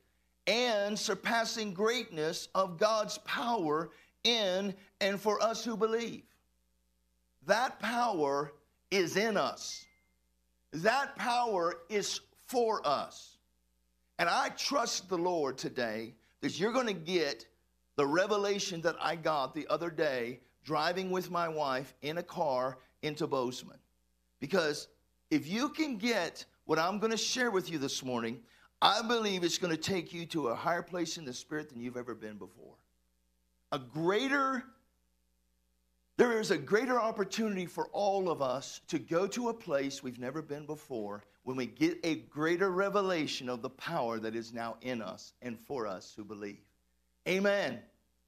And 0.46 0.96
surpassing 0.96 1.74
greatness 1.74 2.46
of 2.54 2.78
God's 2.78 3.18
power 3.18 3.90
in 4.22 4.72
and 5.00 5.20
for 5.20 5.42
us 5.42 5.64
who 5.64 5.76
believe. 5.76 6.22
That 7.44 7.80
power 7.80 8.52
is 8.90 9.16
in 9.16 9.36
us. 9.36 9.84
That 10.72 11.16
power 11.16 11.80
is 11.88 12.20
for 12.46 12.86
us. 12.86 13.36
And 14.18 14.28
I 14.28 14.50
trust 14.50 15.08
the 15.08 15.18
Lord 15.18 15.58
today 15.58 16.14
that 16.40 16.58
you're 16.58 16.72
going 16.72 16.86
to 16.86 16.92
get 16.92 17.46
the 17.96 18.06
revelation 18.06 18.80
that 18.82 18.96
I 19.00 19.16
got 19.16 19.54
the 19.54 19.66
other 19.68 19.90
day 19.90 20.40
driving 20.64 21.10
with 21.10 21.30
my 21.30 21.48
wife 21.48 21.94
in 22.02 22.18
a 22.18 22.22
car 22.22 22.78
into 23.02 23.26
Bozeman. 23.26 23.78
Because 24.40 24.88
if 25.30 25.46
you 25.46 25.68
can 25.70 25.96
get 25.96 26.44
what 26.64 26.78
I'm 26.78 26.98
going 26.98 27.10
to 27.10 27.16
share 27.16 27.50
with 27.50 27.70
you 27.70 27.78
this 27.78 28.04
morning, 28.04 28.40
I 28.80 29.02
believe 29.02 29.42
it's 29.42 29.58
going 29.58 29.74
to 29.74 29.80
take 29.80 30.12
you 30.12 30.26
to 30.26 30.48
a 30.48 30.54
higher 30.54 30.82
place 30.82 31.16
in 31.16 31.24
the 31.24 31.32
spirit 31.32 31.70
than 31.70 31.80
you've 31.80 31.96
ever 31.96 32.14
been 32.14 32.36
before. 32.36 32.74
A 33.72 33.78
greater 33.78 34.64
there 36.18 36.40
is 36.40 36.50
a 36.50 36.58
greater 36.58 37.00
opportunity 37.00 37.64
for 37.64 37.86
all 37.92 38.28
of 38.28 38.42
us 38.42 38.80
to 38.88 38.98
go 38.98 39.28
to 39.28 39.50
a 39.50 39.54
place 39.54 40.02
we've 40.02 40.18
never 40.18 40.42
been 40.42 40.66
before 40.66 41.22
when 41.44 41.56
we 41.56 41.64
get 41.64 41.96
a 42.02 42.16
greater 42.16 42.72
revelation 42.72 43.48
of 43.48 43.62
the 43.62 43.70
power 43.70 44.18
that 44.18 44.34
is 44.34 44.52
now 44.52 44.76
in 44.82 45.00
us 45.00 45.32
and 45.42 45.56
for 45.56 45.86
us 45.86 46.12
who 46.16 46.24
believe. 46.24 46.58
Amen. 47.28 47.78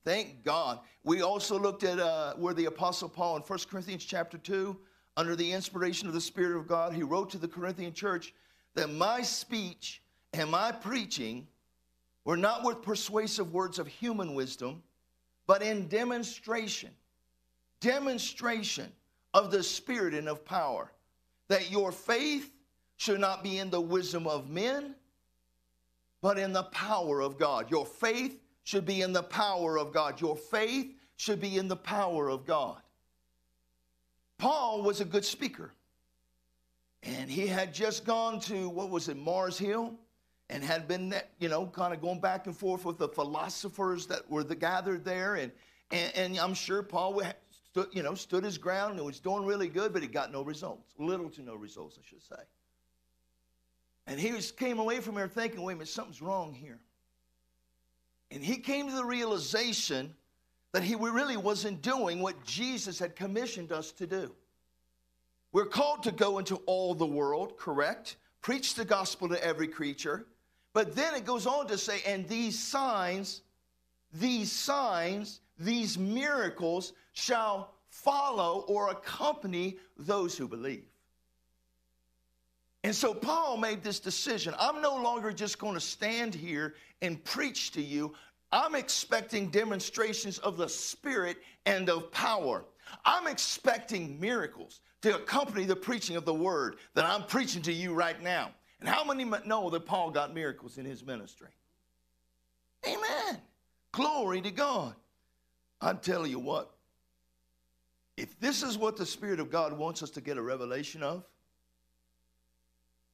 Thank 0.05 0.45
God. 0.45 0.79
We 1.03 1.23
also 1.23 1.59
looked 1.59 1.83
at 1.83 1.99
uh, 1.99 2.35
where 2.35 2.55
the 2.55 2.67
Apostle 2.67 3.09
Paul 3.09 3.37
in 3.37 3.43
1 3.43 3.59
Corinthians 3.69 4.05
chapter 4.05 4.39
2, 4.39 4.79
under 5.17 5.35
the 5.35 5.53
inspiration 5.53 6.07
of 6.07 6.15
the 6.15 6.21
Spirit 6.21 6.57
of 6.57 6.69
God, 6.69 6.93
he 6.93 7.03
wrote 7.03 7.29
to 7.31 7.39
the 7.39 7.49
Corinthian 7.49 7.93
church 7.93 8.33
that 8.75 8.89
my 8.89 9.21
speech 9.21 10.01
and 10.33 10.49
my 10.49 10.71
preaching 10.71 11.45
were 12.25 12.37
not 12.37 12.63
with 12.63 12.83
persuasive 12.83 13.53
words 13.53 13.81
of 13.81 13.89
human 13.89 14.35
wisdom, 14.35 14.81
but 15.49 15.61
in 15.61 15.89
demonstration, 15.89 16.91
demonstration 17.81 18.91
of 19.35 19.51
the 19.51 19.63
Spirit 19.63 20.15
and 20.15 20.29
of 20.29 20.45
power, 20.45 20.93
that 21.49 21.71
your 21.71 21.93
faith 21.93 22.53
should 22.97 23.21
not 23.21 23.43
be 23.43 23.59
in 23.59 23.71
the 23.71 23.81
wisdom 23.81 24.27
of 24.27 24.51
men, 24.51 24.95
but 26.21 26.39
in 26.39 26.53
the 26.53 26.65
power 26.65 27.21
of 27.21 27.39
God. 27.39 27.71
Your 27.71 27.87
faith 27.87 28.39
should 28.65 28.85
be 28.85 29.01
in 29.01 29.13
the 29.13 29.23
power 29.23 29.79
of 29.79 29.93
God. 29.93 30.21
Your 30.21 30.37
faith 30.37 30.95
should 31.17 31.41
be 31.41 31.57
in 31.57 31.67
the 31.67 31.77
power 31.77 32.29
of 32.29 32.47
God. 32.47 32.81
Paul 34.39 34.83
was 34.83 35.01
a 35.01 35.05
good 35.05 35.25
speaker. 35.25 35.73
And 37.03 37.31
he 37.31 37.47
had 37.47 37.73
just 37.73 38.05
gone 38.05 38.41
to, 38.41 38.69
what 38.69 38.91
was 38.91 39.09
it, 39.09 39.17
Mars 39.17 39.59
Hill? 39.59 39.95
And 40.51 40.63
had 40.63 40.87
been, 40.87 41.15
you 41.39 41.49
know, 41.49 41.67
kind 41.67 41.95
of 41.95 42.01
going 42.01 42.21
back 42.21 42.47
and 42.47 42.57
forth 42.57 42.85
with 42.85 42.99
the 42.99 43.09
philosophers 43.09 44.07
that 44.07 44.29
were 44.31 44.45
the, 44.45 44.55
gathered 44.55 45.05
there. 45.05 45.37
And, 45.37 45.53
and, 45.91 46.13
and 46.17 46.39
I'm 46.39 46.55
sure 46.55 46.83
Paul 46.83 47.23
stood, 47.71 47.89
you 47.93 48.03
know, 48.03 48.15
stood 48.15 48.45
his 48.45 48.59
ground 48.59 48.97
and 48.97 49.07
was 49.07 49.21
doing 49.21 49.45
really 49.45 49.69
good, 49.69 49.93
but 49.93 50.03
he 50.03 50.09
got 50.09 50.33
no 50.33 50.43
results. 50.43 50.93
Little 50.99 51.31
to 51.31 51.43
no 51.43 51.55
results, 51.55 51.99
I 51.99 52.07
should 52.07 52.23
say. 52.23 52.43
And 54.07 54.19
he 54.19 54.33
was, 54.33 54.51
came 54.51 54.79
away 54.79 55.01
from 55.01 55.15
there 55.15 55.29
thinking, 55.29 55.63
wait 55.63 55.75
a 55.75 55.77
minute, 55.77 55.89
something's 55.89 56.21
wrong 56.21 56.53
here. 56.53 56.81
And 58.33 58.43
he 58.43 58.57
came 58.57 58.89
to 58.89 58.95
the 58.95 59.05
realization 59.05 60.15
that 60.73 60.83
he 60.83 60.95
really 60.95 61.37
wasn't 61.37 61.83
doing 61.83 62.21
what 62.21 62.45
Jesus 62.45 62.99
had 62.99 63.17
commissioned 63.17 63.73
us 63.73 63.93
to 63.93 64.07
do. 64.07 64.33
We're 65.53 65.67
called 65.67 66.05
to 66.05 66.13
go 66.13 66.39
into 66.39 66.57
all 66.67 66.95
the 66.95 67.07
world, 67.07 67.57
correct? 67.57 68.17
Preach 68.41 68.75
the 68.75 68.85
gospel 68.85 69.29
to 69.29 69.45
every 69.45 69.67
creature. 69.67 70.27
But 70.73 70.95
then 70.95 71.15
it 71.15 71.25
goes 71.25 71.47
on 71.47 71.67
to 71.69 71.79
say, 71.79 72.01
and 72.07 72.27
these 72.29 72.59
signs, 72.59 73.43
these 74.13 74.51
signs, 74.51 75.41
these 75.59 75.99
miracles 75.99 76.93
shall 77.13 77.75
follow 77.89 78.65
or 78.69 78.91
accompany 78.91 79.79
those 79.97 80.37
who 80.37 80.49
believe. 80.49 80.85
And 82.83 82.95
so 82.95 83.13
Paul 83.13 83.59
made 83.59 83.83
this 83.83 84.01
decision. 84.01 84.55
I'm 84.59 84.81
no 84.81 84.97
longer 84.97 85.33
just 85.33 85.59
going 85.59 85.75
to 85.75 85.81
stand 85.81 86.35
here 86.35 86.75
and 87.03 87.23
preach 87.25 87.73
to 87.73 87.83
you. 87.83 88.15
I'm 88.53 88.75
expecting 88.75 89.51
demonstrations 89.51 90.39
of 90.39 90.57
the 90.57 90.69
Spirit 90.69 91.37
and 91.67 91.89
of 91.91 92.11
power. 92.11 92.65
I'm 93.05 93.27
expecting 93.27 94.19
miracles 94.19 94.81
to 95.03 95.15
accompany 95.17 95.67
the 95.67 95.77
preaching 95.77 96.17
of 96.17 96.25
the 96.25 96.35
word 96.35 96.77
that 96.95 97.05
I'm 97.05 97.25
preaching 97.25 97.63
to 97.63 97.73
you 97.73 97.95
right 97.95 98.21
now. 98.23 98.51
And 98.81 98.89
how 98.89 99.05
many 99.05 99.25
know 99.47 99.71
that 99.71 99.87
Paul 99.87 100.11
got 100.11 100.35
miracles 100.35 100.79
in 100.79 100.87
his 100.87 101.05
ministry? 101.05 101.49
Amen. 102.87 103.39
Glory 103.93 104.41
to 104.41 104.51
God. 104.51 104.95
I'm 105.81 105.99
telling 105.99 106.31
you 106.31 106.39
what, 106.39 106.75
if 108.17 108.39
this 108.39 108.63
is 108.63 108.77
what 108.77 108.97
the 108.97 109.07
Spirit 109.07 109.41
of 109.41 109.51
God 109.51 109.73
wants 109.73 110.03
us 110.03 110.11
to 110.11 110.21
get 110.21 110.37
a 110.37 110.43
revelation 110.43 111.03
of, 111.03 111.25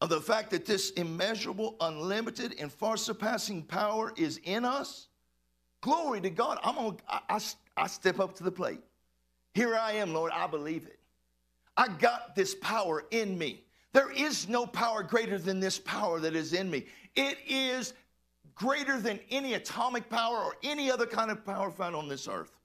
of 0.01 0.09
the 0.09 0.21
fact 0.21 0.51
that 0.51 0.67
this 0.67 0.91
immeasurable, 0.91 1.77
unlimited, 1.81 2.57
and 2.59 2.73
far 2.73 2.97
surpassing 2.97 3.63
power 3.63 4.13
is 4.17 4.41
in 4.45 4.65
us, 4.65 5.09
glory 5.81 6.21
to 6.21 6.31
God. 6.31 6.59
I'm 6.65 6.75
gonna, 6.75 6.97
I, 7.09 7.21
I, 7.29 7.41
I 7.77 7.87
step 7.87 8.19
up 8.19 8.35
to 8.37 8.45
the 8.45 8.51
plate. 8.51 8.81
Here 9.55 9.77
I 9.77 9.93
am, 9.93 10.13
Lord. 10.13 10.33
I 10.35 10.47
believe 10.47 10.87
it. 10.87 10.99
I 11.77 11.89
got 11.89 12.35
this 12.35 12.55
power 12.57 13.05
in 13.11 13.39
me. 13.39 13.65
There 13.93 14.11
is 14.11 14.49
no 14.49 14.67
power 14.67 15.03
greater 15.03 15.39
than 15.39 15.61
this 15.61 15.79
power 15.79 16.21
that 16.21 16.35
is 16.35 16.53
in 16.53 16.71
me. 16.71 16.87
It 17.15 17.39
is 17.49 17.95
greater 18.57 18.99
than 18.99 19.21
any 19.31 19.55
atomic 19.55 20.11
power 20.11 20.39
or 20.39 20.57
any 20.65 20.91
other 20.91 21.07
kind 21.07 21.31
of 21.31 21.45
power 21.45 21.71
found 21.71 21.95
on 21.95 22.09
this 22.09 22.27
earth. 22.27 22.59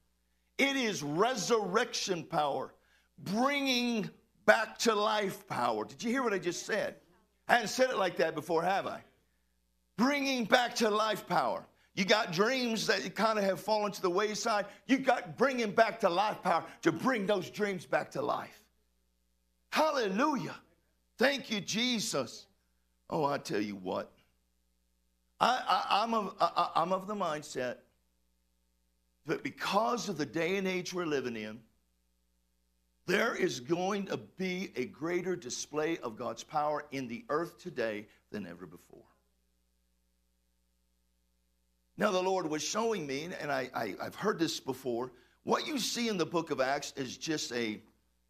It 0.58 0.76
is 0.76 1.04
resurrection 1.04 2.24
power, 2.24 2.74
bringing 3.20 4.10
back 4.46 4.78
to 4.80 4.96
life 4.96 5.48
power. 5.48 5.86
Did 5.86 6.04
you 6.04 6.10
hear 6.10 6.24
what 6.24 6.34
I 6.34 6.40
just 6.40 6.66
said? 6.66 6.96
I 7.48 7.54
hadn't 7.54 7.68
said 7.68 7.90
it 7.90 7.98
like 7.98 8.18
that 8.18 8.34
before, 8.34 8.64
have 8.64 8.88
I? 8.88 9.02
Bringing 9.98 10.46
back 10.46 10.76
to 10.76 10.90
life 10.90 11.28
power. 11.28 11.66
You 11.94 12.06
got 12.06 12.32
dreams 12.32 12.88
that 12.88 13.14
kind 13.16 13.38
of 13.38 13.44
have 13.44 13.60
fallen 13.60 13.92
to 13.92 14.02
the 14.02 14.10
wayside. 14.10 14.66
You 14.88 14.98
got 14.98 15.38
bringing 15.38 15.72
back 15.72 16.00
to 16.00 16.10
life 16.10 16.42
power 16.42 16.64
to 16.84 16.92
bring 16.92 17.26
those 17.26 17.50
dreams 17.50 17.86
back 17.86 18.10
to 18.12 18.22
life. 18.22 18.64
Hallelujah. 19.72 20.56
Thank 21.18 21.52
you, 21.52 21.60
Jesus. 21.60 22.48
Oh, 23.10 23.26
I 23.26 23.38
tell 23.38 23.60
you 23.60 23.76
what. 23.76 24.12
I, 25.42 26.04
am 26.04 26.14
of, 26.14 26.36
I, 26.40 26.70
I'm 26.76 26.94
of 26.94 27.08
the 27.08 27.16
mindset 27.16 27.78
that 29.26 29.44
because 29.44 30.08
of 30.08 30.18
the 30.18 30.26
day 30.26 30.58
and 30.58 30.68
age 30.68 30.94
we're 30.94 31.06
living 31.06 31.36
in, 31.36 31.60
there 33.08 33.36
is 33.36 33.60
going 33.60 34.06
to 34.06 34.18
be 34.18 34.72
a 34.76 34.86
greater 34.86 35.36
display 35.36 35.98
of 35.98 36.16
God's 36.16 36.44
power 36.44 36.86
in 36.92 37.08
the 37.08 37.26
earth 37.30 37.58
today 37.58 38.06
than 38.32 38.46
ever 38.46 38.66
before. 38.66 39.00
Now, 41.98 42.12
the 42.12 42.22
Lord 42.22 42.48
was 42.48 42.64
showing 42.64 43.06
me, 43.06 43.28
and 43.40 43.52
I, 43.52 43.70
I, 43.74 43.96
I've 44.02 44.16
heard 44.16 44.40
this 44.40 44.60
before, 44.60 45.12
what 45.44 45.68
you 45.68 45.80
see 45.80 46.08
in 46.08 46.18
the 46.18 46.26
book 46.26 46.52
of 46.52 46.62
Acts 46.62 46.94
is 46.96 47.18
just 47.18 47.52
a 47.52 47.82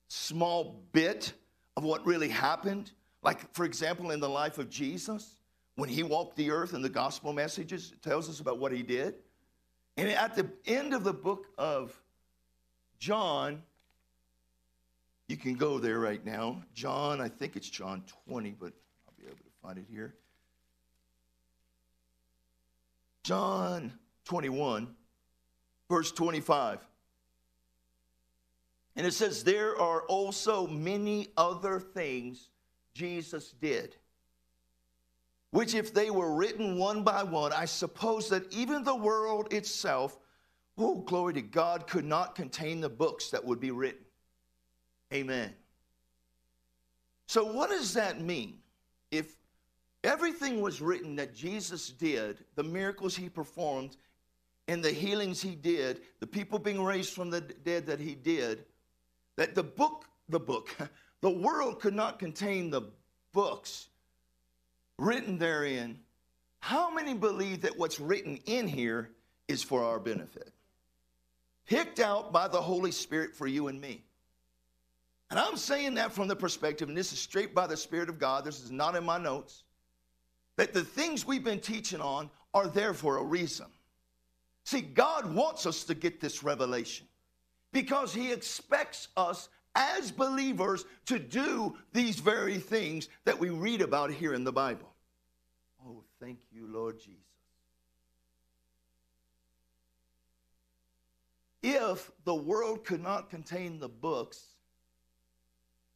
small 0.08 0.82
bit 0.94 1.34
of 1.76 1.84
what 1.84 2.06
really 2.06 2.30
happened. 2.30 2.92
Like, 3.22 3.54
for 3.54 3.66
example, 3.66 4.12
in 4.12 4.20
the 4.20 4.30
life 4.30 4.58
of 4.58 4.70
Jesus, 4.70 5.38
when 5.76 5.90
he 5.90 6.04
walked 6.04 6.36
the 6.36 6.52
earth 6.52 6.74
and 6.74 6.84
the 6.84 6.90
gospel 6.90 7.34
messages, 7.34 7.94
tells 8.02 8.30
us 8.30 8.40
about 8.40 8.60
what 8.60 8.72
he 8.72 8.84
did. 8.84 9.16
And 9.98 10.10
at 10.10 10.36
the 10.36 10.50
end 10.66 10.94
of 10.94 11.04
the 11.04 11.14
book 11.14 11.48
of 11.58 12.00
John, 13.00 13.62
you 15.28 15.38
can 15.38 15.56
go 15.56 15.80
there 15.80 16.00
right 16.00 16.24
now. 16.26 16.62
John, 16.74 17.22
I 17.22 17.30
think 17.30 17.56
it's 17.56 17.70
John 17.70 18.04
20, 18.28 18.56
but 18.60 18.74
I'll 19.08 19.14
be 19.18 19.26
able 19.26 19.38
to 19.38 19.44
find 19.62 19.78
it 19.78 19.86
here. 19.90 20.14
John 23.24 23.94
21, 24.26 24.94
verse 25.90 26.12
25. 26.12 26.86
And 28.96 29.08
it 29.08 29.14
says, 29.14 29.44
There 29.44 29.80
are 29.80 30.02
also 30.04 30.68
many 30.68 31.30
other 31.38 31.80
things 31.80 32.50
Jesus 32.94 33.54
did, 33.62 33.96
which, 35.52 35.76
if 35.76 35.94
they 35.94 36.10
were 36.10 36.34
written 36.34 36.78
one 36.78 37.04
by 37.04 37.24
one, 37.24 37.52
I 37.52 37.66
suppose 37.66 38.30
that 38.30 38.52
even 38.54 38.84
the 38.84 38.96
world 38.96 39.54
itself, 39.54 40.18
oh, 40.78 40.96
glory 40.96 41.34
to 41.34 41.42
God, 41.42 41.88
could 41.88 42.06
not 42.06 42.36
contain 42.36 42.80
the 42.80 42.90
books 42.90 43.30
that 43.30 43.44
would 43.44 43.60
be 43.60 43.72
written. 43.72 44.04
Amen. 45.14 45.54
So, 47.28 47.44
what 47.44 47.70
does 47.70 47.94
that 47.94 48.22
mean? 48.22 48.60
If 49.12 49.36
everything 50.06 50.62
was 50.62 50.82
written 50.82 51.18
that 51.18 51.36
Jesus 51.36 51.90
did, 51.90 52.46
the 52.56 52.64
miracles 52.64 53.16
he 53.16 53.28
performed, 53.28 53.98
and 54.70 54.82
the 54.82 54.92
healings 54.92 55.42
he 55.42 55.56
did, 55.56 56.02
the 56.22 56.28
people 56.28 56.60
being 56.60 56.82
raised 56.82 57.14
from 57.14 57.30
the 57.30 57.42
dead 57.42 57.86
that 57.88 58.00
he 58.00 58.16
did, 58.16 58.64
that 59.36 59.54
the 59.54 59.64
book, 59.64 60.06
the 60.30 60.40
book, 60.40 60.76
the 61.22 61.30
world 61.30 61.82
could 61.82 61.94
not 61.94 62.20
contain 62.20 62.70
the 62.70 62.84
books 63.34 63.90
written 65.02 65.38
therein. 65.38 66.00
How 66.60 66.94
many 66.94 67.14
believe 67.14 67.62
that 67.62 67.78
what's 67.78 68.00
written 68.00 68.40
in 68.46 68.68
here 68.68 69.10
is 69.48 69.64
for 69.64 69.84
our 69.84 70.00
benefit? 70.00 70.52
Picked 71.66 72.00
out 72.00 72.32
by 72.32 72.48
the 72.48 72.62
Holy 72.62 72.92
Spirit 72.92 73.36
for 73.36 73.48
you 73.48 73.68
and 73.68 73.82
me. 73.82 74.04
And 75.32 75.40
I'm 75.40 75.58
saying 75.58 75.96
that 75.96 76.12
from 76.12 76.28
the 76.28 76.36
perspective, 76.36 76.90
and 76.90 76.98
this 76.98 77.14
is 77.14 77.20
straight 77.20 77.56
by 77.56 77.66
the 77.66 77.78
Spirit 77.78 78.10
of 78.10 78.20
God, 78.20 78.44
this 78.44 78.62
is 78.62 78.70
not 78.70 78.96
in 78.96 79.04
my 79.04 79.18
notes, 79.18 79.64
that 80.58 80.74
the 80.74 80.84
things 80.84 81.26
we've 81.26 81.44
been 81.44 81.62
teaching 81.62 82.02
on 82.02 82.30
are 82.54 82.68
there 82.68 82.94
for 82.94 83.18
a 83.18 83.24
reason. 83.24 83.68
See, 84.66 84.82
God 84.82 85.34
wants 85.34 85.66
us 85.66 85.86
to 85.86 85.96
get 85.96 86.20
this 86.20 86.44
revelation 86.44 87.08
because 87.72 88.14
He 88.14 88.32
expects 88.32 89.08
us 89.18 89.50
as 89.74 90.12
believers 90.12 90.86
to 91.06 91.18
do 91.18 91.78
these 91.94 92.20
very 92.20 92.58
things 92.58 93.08
that 93.24 93.40
we 93.40 93.50
read 93.50 93.82
about 93.82 94.12
here 94.12 94.34
in 94.34 94.44
the 94.44 94.52
Bible. 94.52 94.91
Thank 96.22 96.38
you, 96.52 96.68
Lord 96.68 97.00
Jesus. 97.00 97.18
If 101.64 102.12
the 102.26 102.36
world 102.36 102.86
could 102.86 103.02
not 103.02 103.32
contain 103.32 103.80
the 103.80 103.90
books 103.90 104.44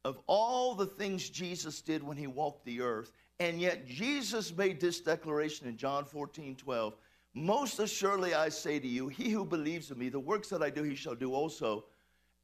of 0.04 0.18
all 0.26 0.74
the 0.74 0.86
things 0.86 1.30
Jesus 1.30 1.80
did 1.80 2.02
when 2.02 2.16
he 2.16 2.26
walked 2.26 2.64
the 2.64 2.80
earth, 2.80 3.12
and 3.38 3.60
yet 3.60 3.86
Jesus 3.86 4.56
made 4.56 4.80
this 4.80 5.00
declaration 5.00 5.68
in 5.68 5.76
John 5.76 6.04
14 6.04 6.56
12 6.56 6.96
Most 7.34 7.78
assuredly 7.78 8.34
I 8.34 8.48
say 8.48 8.80
to 8.80 8.88
you, 8.88 9.06
he 9.06 9.30
who 9.30 9.44
believes 9.44 9.92
in 9.92 9.98
me, 9.98 10.08
the 10.08 10.18
works 10.18 10.48
that 10.48 10.62
I 10.62 10.70
do, 10.70 10.82
he 10.82 10.96
shall 10.96 11.14
do 11.14 11.34
also. 11.34 11.84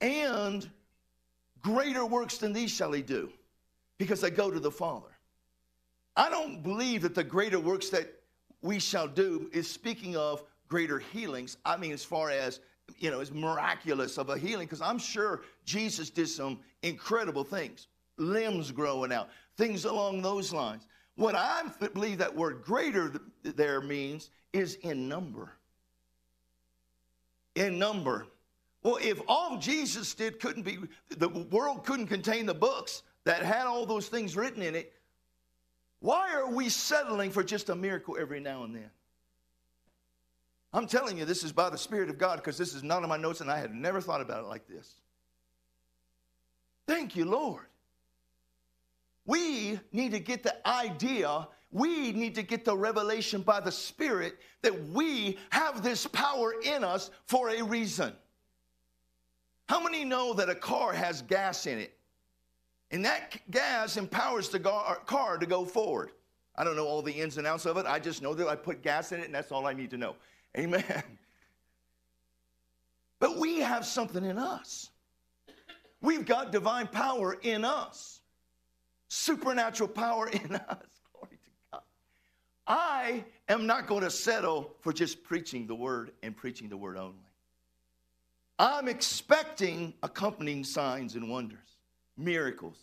And 0.01 0.71
greater 1.63 2.07
works 2.07 2.39
than 2.39 2.53
these 2.53 2.71
shall 2.71 2.93
he 2.93 3.03
do, 3.03 3.33
because 3.99 4.23
I 4.23 4.31
go 4.31 4.53
to 4.53 4.61
the 4.61 4.71
Father. 4.71 5.09
I 6.17 6.29
don't 6.29 6.63
believe 6.63 7.03
that 7.03 7.15
the 7.15 7.25
greater 7.25 7.59
works 7.59 7.89
that 7.91 8.13
we 8.61 8.79
shall 8.79 9.09
do 9.09 9.51
is 9.53 9.69
speaking 9.69 10.17
of 10.17 10.45
greater 10.69 10.99
healings. 10.99 11.57
I 11.65 11.77
mean, 11.77 11.93
as 11.93 12.05
far 12.05 12.31
as, 12.31 12.61
you 12.99 13.11
know, 13.11 13.21
as 13.21 13.33
miraculous 13.33 14.19
of 14.19 14.29
a 14.29 14.39
healing, 14.39 14.67
because 14.67 14.83
I'm 14.83 14.99
sure 14.99 15.43
Jesus 15.65 16.11
did 16.11 16.29
some 16.29 16.61
incredible 16.83 17.45
things, 17.45 17.89
limbs 18.19 18.71
growing 18.71 19.13
out, 19.13 19.31
things 19.57 19.85
along 19.85 20.23
those 20.23 20.53
lines. 20.53 20.87
What 21.17 21.35
I 21.35 21.63
believe 21.93 22.19
that 22.19 22.35
word 22.35 22.63
greater 22.63 23.13
there 23.43 23.81
means 23.81 24.31
is 24.53 24.77
in 24.77 25.09
number. 25.09 25.53
In 27.55 27.79
number. 27.79 28.27
Well, 28.83 28.99
if 29.01 29.21
all 29.29 29.59
Jesus 29.59 30.15
did 30.15 30.41
couldn't 30.41 30.63
be, 30.63 30.79
the 31.17 31.29
world 31.29 31.85
couldn't 31.85 32.09
contain 32.09 32.47
the 32.47 32.55
books 32.55 33.03
that 33.25 33.43
had 33.43 33.67
all 33.67 33.87
those 33.87 34.09
things 34.09 34.37
written 34.37 34.63
in 34.63 34.75
it, 34.75 34.93
why 36.03 36.35
are 36.35 36.51
we 36.51 36.69
settling 36.69 37.31
for 37.31 37.45
just 37.45 37.69
a 37.69 37.77
miracle 37.77 38.17
every 38.21 38.41
now 38.41 38.65
and 38.65 38.75
then? 38.75 38.91
I'm 40.73 40.89
telling 40.89 41.17
you, 41.17 41.25
this 41.25 41.45
is 41.45 41.53
by 41.53 41.71
the 41.71 41.79
Spirit 41.79 42.11
of 42.11 42.19
God 42.19 42.37
because 42.37 42.59
this 42.59 42.75
is 42.75 42.83
not 42.83 43.05
of 43.05 43.09
my 43.09 43.17
notes 43.17 43.41
and 43.41 43.49
I 43.49 43.59
had 43.59 43.73
never 43.73 44.01
thought 44.01 44.21
about 44.21 44.43
it 44.43 44.49
like 44.49 44.67
this. 44.67 44.95
Thank 46.89 47.15
you, 47.15 47.25
Lord. 47.25 47.67
We 49.27 49.79
need 49.93 50.11
to 50.11 50.19
get 50.19 50.43
the 50.43 50.57
idea, 50.67 51.47
we 51.71 52.11
need 52.11 52.35
to 52.35 52.43
get 52.43 52.65
the 52.65 52.77
revelation 52.77 53.43
by 53.43 53.61
the 53.61 53.71
Spirit 53.71 54.39
that 54.63 54.89
we 54.89 55.39
have 55.51 55.85
this 55.85 56.09
power 56.09 56.55
in 56.65 56.83
us 56.83 57.11
for 57.27 57.51
a 57.51 57.63
reason. 57.63 58.13
How 59.69 59.81
many 59.81 60.05
know 60.05 60.35
that 60.35 60.49
a 60.49 60.55
car 60.57 60.93
has 60.93 61.23
gas 61.23 61.67
in 61.67 61.79
it? 61.79 61.97
And 62.93 63.05
that 63.07 63.41
gas 63.51 63.97
empowers 63.97 64.51
the 64.51 64.59
uh, 64.71 64.95
car 65.07 65.39
to 65.39 65.47
go 65.47 65.65
forward. 65.65 66.13
I 66.55 66.65
don't 66.65 66.77
know 66.77 66.87
all 66.87 67.03
the 67.03 67.13
ins 67.13 67.39
and 67.39 67.47
outs 67.47 67.65
of 67.65 67.79
it. 67.79 67.87
I 67.87 67.99
just 67.99 68.21
know 68.21 68.35
that 68.35 68.47
I 68.47 68.55
put 68.55 68.83
gas 68.83 69.13
in 69.13 69.21
it, 69.21 69.27
and 69.27 69.35
that's 69.35 69.51
all 69.51 69.67
I 69.67 69.73
need 69.73 69.91
to 69.91 69.97
know. 69.97 70.15
Amen. 70.59 71.03
But 73.19 73.39
we 73.39 73.61
have 73.61 73.87
something 73.87 74.25
in 74.25 74.37
us. 74.37 74.91
We've 76.03 76.27
got 76.27 76.53
divine 76.53 76.89
power 76.89 77.39
in 77.43 77.65
us, 77.65 78.21
supernatural 79.09 79.89
power 79.89 80.29
in 80.33 80.57
us. 80.57 81.01
Glory 81.13 81.39
to 81.43 81.51
God. 81.73 81.83
I 82.67 83.25
am 83.49 83.67
not 83.67 83.87
going 83.87 84.03
to 84.03 84.11
settle 84.11 84.75
for 84.81 84.93
just 84.93 85.23
preaching 85.23 85.67
the 85.67 85.75
word 85.75 86.13
and 86.23 86.37
preaching 86.37 86.69
the 86.69 86.77
word 86.77 86.99
only. 86.99 87.15
I'm 88.59 88.89
expecting 88.89 89.95
accompanying 90.03 90.65
signs 90.65 91.15
and 91.15 91.31
wonders, 91.31 91.72
miracles. 92.17 92.77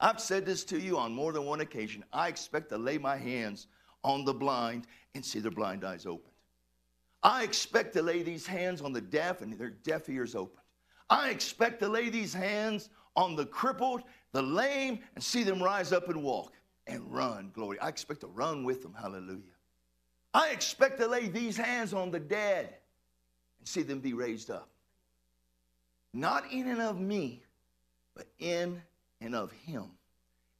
I've 0.00 0.20
said 0.20 0.46
this 0.46 0.64
to 0.64 0.78
you 0.78 0.98
on 0.98 1.12
more 1.12 1.32
than 1.32 1.44
one 1.44 1.60
occasion. 1.60 2.04
I 2.12 2.28
expect 2.28 2.70
to 2.70 2.78
lay 2.78 2.98
my 2.98 3.16
hands 3.16 3.66
on 4.02 4.24
the 4.24 4.32
blind 4.32 4.86
and 5.14 5.24
see 5.24 5.40
their 5.40 5.50
blind 5.50 5.84
eyes 5.84 6.06
opened. 6.06 6.32
I 7.22 7.42
expect 7.42 7.92
to 7.94 8.02
lay 8.02 8.22
these 8.22 8.46
hands 8.46 8.80
on 8.80 8.92
the 8.92 9.00
deaf 9.00 9.42
and 9.42 9.52
their 9.58 9.70
deaf 9.70 10.08
ears 10.08 10.34
opened. 10.34 10.64
I 11.10 11.30
expect 11.30 11.80
to 11.80 11.88
lay 11.88 12.08
these 12.08 12.32
hands 12.32 12.88
on 13.16 13.36
the 13.36 13.44
crippled, 13.44 14.02
the 14.32 14.40
lame, 14.40 15.00
and 15.14 15.22
see 15.22 15.42
them 15.42 15.62
rise 15.62 15.92
up 15.92 16.08
and 16.08 16.22
walk 16.22 16.54
and 16.86 17.12
run. 17.12 17.50
Glory. 17.52 17.78
I 17.80 17.88
expect 17.88 18.20
to 18.20 18.28
run 18.28 18.64
with 18.64 18.82
them. 18.82 18.94
Hallelujah. 18.94 19.42
I 20.32 20.50
expect 20.50 20.98
to 21.00 21.08
lay 21.08 21.28
these 21.28 21.56
hands 21.56 21.92
on 21.92 22.10
the 22.10 22.20
dead 22.20 22.76
and 23.58 23.68
see 23.68 23.82
them 23.82 24.00
be 24.00 24.14
raised 24.14 24.50
up. 24.50 24.68
Not 26.14 26.50
in 26.50 26.68
and 26.68 26.80
of 26.80 26.98
me, 26.98 27.42
but 28.14 28.26
in 28.38 28.80
and 29.20 29.34
of 29.34 29.52
Him 29.52 29.84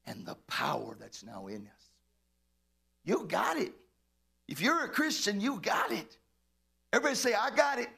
and 0.07 0.27
the 0.27 0.37
power 0.47 0.97
that's 0.99 1.25
now 1.25 1.47
in 1.47 1.67
us. 1.67 1.91
You 3.05 3.27
got 3.29 3.57
it. 3.57 3.73
If 4.49 4.61
you're 4.61 4.85
a 4.85 4.89
Christian, 4.89 5.41
you 5.41 5.61
got 5.61 5.93
it. 5.93 6.19
Everybody 6.93 7.15
say, 7.15 7.35
I 7.35 7.51
got 7.51 7.79
it. 7.79 7.89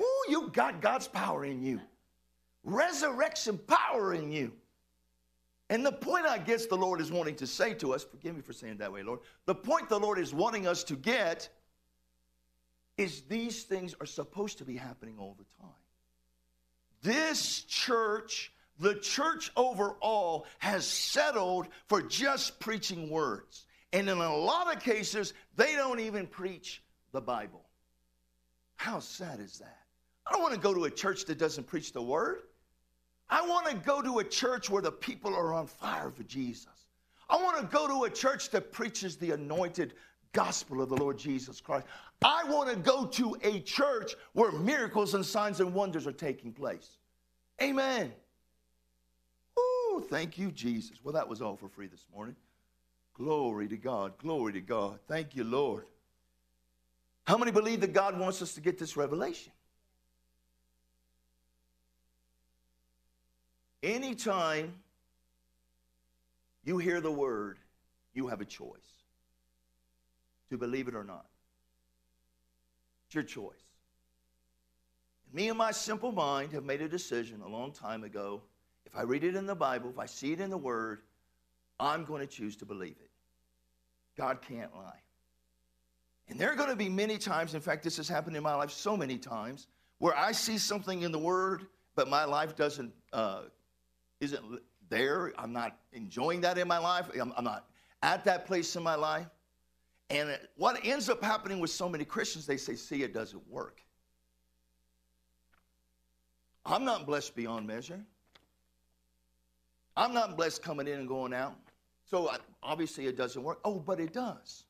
Oh, 0.00 0.26
you 0.28 0.48
got 0.48 0.80
God's 0.80 1.06
power 1.06 1.44
in 1.44 1.62
you. 1.62 1.80
Resurrection 2.64 3.58
power 3.58 4.14
in 4.14 4.32
you. 4.32 4.52
And 5.70 5.84
the 5.84 5.92
point 5.92 6.26
I 6.26 6.38
guess 6.38 6.66
the 6.66 6.76
Lord 6.76 7.00
is 7.00 7.10
wanting 7.10 7.36
to 7.36 7.46
say 7.46 7.74
to 7.74 7.94
us, 7.94 8.04
forgive 8.04 8.34
me 8.34 8.42
for 8.42 8.52
saying 8.52 8.78
that 8.78 8.92
way, 8.92 9.02
Lord. 9.02 9.20
The 9.46 9.54
point 9.54 9.88
the 9.88 9.98
Lord 9.98 10.18
is 10.18 10.34
wanting 10.34 10.66
us 10.66 10.84
to 10.84 10.96
get 10.96 11.48
is 12.96 13.22
these 13.22 13.62
things 13.64 13.94
are 14.00 14.06
supposed 14.06 14.58
to 14.58 14.64
be 14.64 14.76
happening 14.76 15.16
all 15.18 15.36
the 15.38 15.44
time. 15.60 15.72
This 17.04 17.64
church, 17.64 18.50
the 18.80 18.94
church 18.94 19.52
overall, 19.58 20.46
has 20.58 20.86
settled 20.86 21.68
for 21.86 22.00
just 22.00 22.58
preaching 22.60 23.10
words. 23.10 23.66
And 23.92 24.08
in 24.08 24.16
a 24.16 24.36
lot 24.36 24.74
of 24.74 24.82
cases, 24.82 25.34
they 25.54 25.74
don't 25.74 26.00
even 26.00 26.26
preach 26.26 26.82
the 27.12 27.20
Bible. 27.20 27.62
How 28.76 29.00
sad 29.00 29.38
is 29.38 29.58
that? 29.58 29.82
I 30.26 30.32
don't 30.32 30.40
want 30.40 30.54
to 30.54 30.60
go 30.60 30.72
to 30.72 30.84
a 30.84 30.90
church 30.90 31.26
that 31.26 31.38
doesn't 31.38 31.66
preach 31.66 31.92
the 31.92 32.02
word. 32.02 32.38
I 33.28 33.46
want 33.46 33.66
to 33.66 33.76
go 33.76 34.00
to 34.00 34.20
a 34.20 34.24
church 34.24 34.70
where 34.70 34.82
the 34.82 34.90
people 34.90 35.34
are 35.34 35.52
on 35.52 35.66
fire 35.66 36.10
for 36.10 36.22
Jesus. 36.22 36.86
I 37.28 37.36
want 37.36 37.58
to 37.58 37.66
go 37.66 37.86
to 37.86 38.04
a 38.04 38.10
church 38.10 38.48
that 38.50 38.72
preaches 38.72 39.16
the 39.16 39.32
anointed 39.32 39.92
gospel 40.34 40.82
of 40.82 40.90
the 40.90 40.96
Lord 40.96 41.16
Jesus 41.16 41.62
Christ. 41.62 41.86
I 42.22 42.44
want 42.44 42.68
to 42.68 42.76
go 42.76 43.06
to 43.06 43.36
a 43.42 43.60
church 43.60 44.14
where 44.34 44.52
miracles 44.52 45.14
and 45.14 45.24
signs 45.24 45.60
and 45.60 45.72
wonders 45.72 46.06
are 46.06 46.12
taking 46.12 46.52
place. 46.52 46.98
Amen. 47.62 48.12
Oh, 49.56 50.04
thank 50.10 50.36
you, 50.36 50.50
Jesus. 50.50 50.98
Well, 51.02 51.14
that 51.14 51.28
was 51.28 51.40
all 51.40 51.56
for 51.56 51.68
free 51.68 51.86
this 51.86 52.04
morning. 52.12 52.36
Glory 53.14 53.68
to 53.68 53.76
God. 53.76 54.18
Glory 54.18 54.52
to 54.52 54.60
God. 54.60 54.98
Thank 55.08 55.34
you, 55.34 55.44
Lord. 55.44 55.86
How 57.26 57.38
many 57.38 57.52
believe 57.52 57.80
that 57.80 57.92
God 57.92 58.18
wants 58.18 58.42
us 58.42 58.54
to 58.54 58.60
get 58.60 58.78
this 58.78 58.96
revelation? 58.96 59.52
Anytime 63.82 64.74
you 66.64 66.78
hear 66.78 67.00
the 67.00 67.12
word, 67.12 67.58
you 68.14 68.28
have 68.28 68.40
a 68.40 68.44
choice 68.44 69.03
to 70.54 70.58
believe 70.58 70.88
it 70.88 70.94
or 70.94 71.04
not. 71.04 71.26
It's 73.06 73.14
your 73.14 73.24
choice. 73.24 73.54
Me 75.32 75.48
and 75.48 75.58
my 75.58 75.72
simple 75.72 76.12
mind 76.12 76.52
have 76.52 76.64
made 76.64 76.80
a 76.80 76.88
decision 76.88 77.42
a 77.44 77.48
long 77.48 77.72
time 77.72 78.04
ago. 78.04 78.40
If 78.86 78.96
I 78.96 79.02
read 79.02 79.24
it 79.24 79.34
in 79.34 79.46
the 79.46 79.54
Bible, 79.54 79.90
if 79.90 79.98
I 79.98 80.06
see 80.06 80.32
it 80.32 80.40
in 80.40 80.50
the 80.50 80.56
Word, 80.56 81.02
I'm 81.80 82.04
going 82.04 82.20
to 82.20 82.26
choose 82.26 82.56
to 82.58 82.64
believe 82.64 82.94
it. 83.00 83.10
God 84.16 84.38
can't 84.42 84.72
lie. 84.76 85.00
And 86.28 86.38
there 86.38 86.52
are 86.52 86.54
going 86.54 86.70
to 86.70 86.76
be 86.76 86.88
many 86.88 87.18
times, 87.18 87.54
in 87.54 87.60
fact, 87.60 87.82
this 87.82 87.96
has 87.96 88.08
happened 88.08 88.36
in 88.36 88.42
my 88.42 88.54
life 88.54 88.70
so 88.70 88.96
many 88.96 89.18
times, 89.18 89.66
where 89.98 90.16
I 90.16 90.30
see 90.30 90.56
something 90.56 91.02
in 91.02 91.10
the 91.10 91.18
Word, 91.18 91.66
but 91.96 92.08
my 92.08 92.24
life 92.24 92.54
doesn't, 92.54 92.92
uh, 93.12 93.42
isn't 94.20 94.60
there. 94.88 95.32
I'm 95.36 95.52
not 95.52 95.76
enjoying 95.92 96.42
that 96.42 96.58
in 96.58 96.68
my 96.68 96.78
life. 96.78 97.10
I'm, 97.20 97.32
I'm 97.36 97.44
not 97.44 97.66
at 98.02 98.24
that 98.24 98.46
place 98.46 98.76
in 98.76 98.84
my 98.84 98.94
life. 98.94 99.26
And 100.10 100.38
what 100.56 100.84
ends 100.84 101.08
up 101.08 101.22
happening 101.22 101.60
with 101.60 101.70
so 101.70 101.88
many 101.88 102.04
Christians, 102.04 102.46
they 102.46 102.56
say, 102.56 102.76
see, 102.76 103.02
it 103.02 103.14
doesn't 103.14 103.46
work. 103.48 103.80
I'm 106.66 106.84
not 106.84 107.06
blessed 107.06 107.34
beyond 107.34 107.66
measure. 107.66 108.00
I'm 109.96 110.12
not 110.12 110.36
blessed 110.36 110.62
coming 110.62 110.88
in 110.88 111.00
and 111.00 111.08
going 111.08 111.32
out. 111.32 111.56
So 112.10 112.30
obviously 112.62 113.06
it 113.06 113.16
doesn't 113.16 113.42
work. 113.42 113.60
Oh, 113.64 113.78
but 113.78 114.00
it 114.00 114.12
does. 114.12 114.64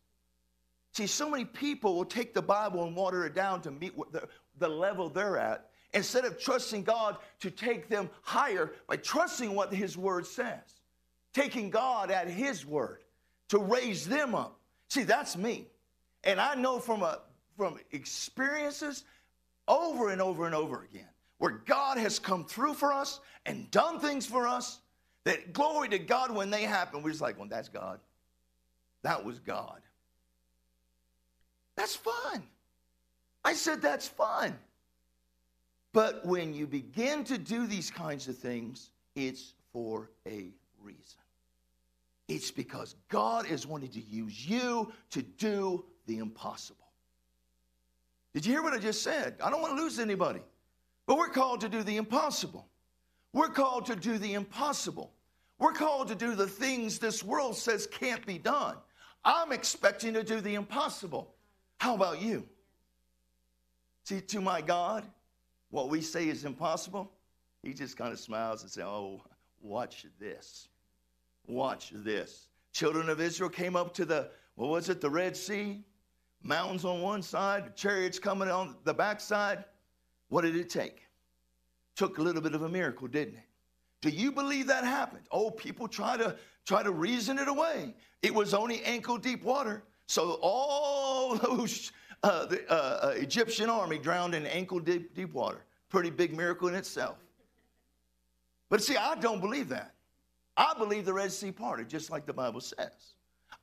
See, 0.92 1.06
so 1.08 1.28
many 1.28 1.44
people 1.44 1.96
will 1.96 2.04
take 2.04 2.34
the 2.34 2.42
Bible 2.42 2.84
and 2.84 2.94
water 2.94 3.26
it 3.26 3.34
down 3.34 3.60
to 3.62 3.70
meet 3.70 3.96
the, 4.12 4.28
the 4.58 4.68
level 4.68 5.08
they're 5.08 5.38
at 5.38 5.70
instead 5.92 6.24
of 6.24 6.38
trusting 6.38 6.84
God 6.84 7.16
to 7.40 7.50
take 7.50 7.88
them 7.88 8.08
higher 8.22 8.72
by 8.86 8.96
trusting 8.96 9.54
what 9.54 9.74
His 9.74 9.96
Word 9.96 10.26
says, 10.26 10.80
taking 11.32 11.70
God 11.70 12.10
at 12.10 12.28
His 12.28 12.64
Word 12.64 13.00
to 13.48 13.58
raise 13.58 14.06
them 14.06 14.34
up. 14.34 14.60
See, 14.88 15.04
that's 15.04 15.36
me. 15.36 15.66
And 16.22 16.40
I 16.40 16.54
know 16.54 16.78
from, 16.78 17.02
a, 17.02 17.20
from 17.56 17.78
experiences 17.92 19.04
over 19.68 20.10
and 20.10 20.20
over 20.20 20.46
and 20.46 20.54
over 20.54 20.82
again 20.82 21.08
where 21.38 21.50
God 21.66 21.98
has 21.98 22.18
come 22.18 22.44
through 22.44 22.74
for 22.74 22.92
us 22.92 23.20
and 23.46 23.70
done 23.70 24.00
things 24.00 24.26
for 24.26 24.46
us. 24.46 24.80
That 25.24 25.54
glory 25.54 25.88
to 25.88 25.98
God 25.98 26.34
when 26.34 26.50
they 26.50 26.62
happen, 26.64 27.02
we're 27.02 27.10
just 27.10 27.22
like, 27.22 27.38
well, 27.38 27.48
that's 27.48 27.68
God. 27.68 27.98
That 29.02 29.24
was 29.24 29.38
God. 29.38 29.80
That's 31.76 31.96
fun. 31.96 32.42
I 33.44 33.54
said 33.54 33.82
that's 33.82 34.06
fun. 34.06 34.58
But 35.92 36.26
when 36.26 36.52
you 36.52 36.66
begin 36.66 37.24
to 37.24 37.38
do 37.38 37.66
these 37.66 37.90
kinds 37.90 38.28
of 38.28 38.36
things, 38.36 38.90
it's 39.14 39.54
for 39.72 40.10
a 40.26 40.48
reason. 40.82 41.23
It's 42.28 42.50
because 42.50 42.94
God 43.08 43.46
is 43.46 43.66
wanting 43.66 43.90
to 43.90 44.00
use 44.00 44.48
you 44.48 44.92
to 45.10 45.22
do 45.22 45.84
the 46.06 46.18
impossible. 46.18 46.86
Did 48.32 48.46
you 48.46 48.52
hear 48.52 48.62
what 48.62 48.72
I 48.72 48.78
just 48.78 49.02
said? 49.02 49.36
I 49.42 49.50
don't 49.50 49.60
want 49.60 49.76
to 49.76 49.82
lose 49.82 49.98
anybody. 49.98 50.40
But 51.06 51.18
we're 51.18 51.28
called 51.28 51.60
to 51.60 51.68
do 51.68 51.82
the 51.82 51.96
impossible. 51.96 52.66
We're 53.32 53.48
called 53.48 53.86
to 53.86 53.96
do 53.96 54.18
the 54.18 54.34
impossible. 54.34 55.12
We're 55.58 55.72
called 55.72 56.08
to 56.08 56.14
do 56.14 56.34
the 56.34 56.46
things 56.46 56.98
this 56.98 57.22
world 57.22 57.56
says 57.56 57.86
can't 57.86 58.24
be 58.26 58.38
done. 58.38 58.76
I'm 59.24 59.52
expecting 59.52 60.14
to 60.14 60.24
do 60.24 60.40
the 60.40 60.54
impossible. 60.54 61.34
How 61.78 61.94
about 61.94 62.20
you? 62.20 62.46
See, 64.04 64.20
to 64.20 64.40
my 64.40 64.60
God, 64.60 65.04
what 65.70 65.88
we 65.88 66.00
say 66.00 66.28
is 66.28 66.44
impossible, 66.44 67.10
he 67.62 67.72
just 67.72 67.96
kind 67.96 68.12
of 68.12 68.18
smiles 68.18 68.62
and 68.62 68.70
says, 68.70 68.84
Oh, 68.84 69.22
watch 69.62 70.06
this. 70.18 70.68
Watch 71.46 71.92
this. 71.94 72.48
Children 72.72 73.08
of 73.08 73.20
Israel 73.20 73.50
came 73.50 73.76
up 73.76 73.94
to 73.94 74.04
the, 74.04 74.30
what 74.54 74.70
was 74.70 74.88
it, 74.88 75.00
the 75.00 75.10
Red 75.10 75.36
Sea? 75.36 75.84
Mountains 76.42 76.84
on 76.84 77.00
one 77.00 77.22
side, 77.22 77.74
chariots 77.74 78.18
coming 78.18 78.50
on 78.50 78.76
the 78.84 78.92
backside. 78.92 79.64
What 80.28 80.42
did 80.42 80.56
it 80.56 80.68
take? 80.68 81.02
Took 81.96 82.18
a 82.18 82.22
little 82.22 82.42
bit 82.42 82.54
of 82.54 82.62
a 82.62 82.68
miracle, 82.68 83.08
didn't 83.08 83.36
it? 83.36 83.44
Do 84.02 84.10
you 84.10 84.30
believe 84.30 84.66
that 84.66 84.84
happened? 84.84 85.22
Oh, 85.30 85.50
people 85.50 85.88
try 85.88 86.18
to 86.18 86.36
try 86.66 86.82
to 86.82 86.90
reason 86.90 87.38
it 87.38 87.48
away. 87.48 87.94
It 88.22 88.34
was 88.34 88.52
only 88.52 88.82
ankle 88.84 89.16
deep 89.16 89.42
water. 89.42 89.82
So 90.06 90.38
all 90.42 91.36
those 91.42 91.90
uh, 92.22 92.46
the 92.46 92.70
uh, 92.70 92.74
uh, 92.74 93.12
Egyptian 93.16 93.70
army 93.70 93.98
drowned 93.98 94.34
in 94.34 94.44
ankle 94.46 94.80
deep, 94.80 95.14
deep 95.14 95.32
water. 95.32 95.64
Pretty 95.88 96.10
big 96.10 96.36
miracle 96.36 96.68
in 96.68 96.74
itself. 96.74 97.16
But 98.68 98.82
see, 98.82 98.96
I 98.96 99.14
don't 99.14 99.40
believe 99.40 99.68
that. 99.68 99.93
I 100.56 100.74
believe 100.78 101.04
the 101.04 101.12
Red 101.12 101.32
Sea 101.32 101.52
parted, 101.52 101.88
just 101.88 102.10
like 102.10 102.26
the 102.26 102.32
Bible 102.32 102.60
says. 102.60 103.14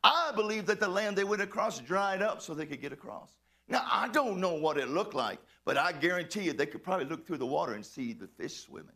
I 0.04 0.32
believe 0.36 0.66
that 0.66 0.80
the 0.80 0.88
land 0.88 1.18
they 1.18 1.24
went 1.24 1.42
across 1.42 1.80
dried 1.80 2.22
up 2.22 2.42
so 2.42 2.54
they 2.54 2.66
could 2.66 2.82
get 2.82 2.92
across. 2.92 3.32
Now, 3.68 3.86
I 3.90 4.10
don't 4.10 4.40
know 4.40 4.54
what 4.54 4.78
it 4.78 4.90
looked 4.90 5.14
like, 5.14 5.40
but 5.64 5.78
I 5.78 5.94
guarantee 5.94 6.44
you 6.44 6.54
they 6.54 6.66
could 6.66 6.84
probably 6.84 7.06
look 7.06 7.26
through 7.26 7.38
the 7.38 7.46
water 7.46 7.74
and 7.74 7.86
see 7.86 8.14
the 8.14 8.28
fish 8.28 8.66
swimming. 8.66 8.96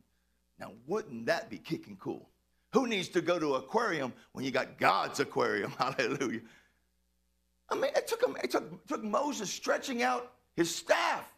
Now, 0.59 0.71
wouldn't 0.87 1.25
that 1.27 1.49
be 1.49 1.57
kicking 1.57 1.97
cool? 1.97 2.29
Who 2.73 2.87
needs 2.87 3.07
to 3.09 3.21
go 3.21 3.39
to 3.39 3.55
an 3.55 3.61
aquarium 3.61 4.11
when 4.33 4.43
you 4.43 4.51
got 4.51 4.77
God's 4.77 5.19
aquarium? 5.19 5.71
Hallelujah. 5.77 6.41
I 7.69 7.75
mean, 7.75 7.91
it 7.95 8.07
took, 8.07 8.21
it 8.43 8.51
took, 8.51 8.87
took 8.87 9.03
Moses 9.03 9.49
stretching 9.49 10.03
out 10.03 10.33
his 10.55 10.73
staff 10.73 11.31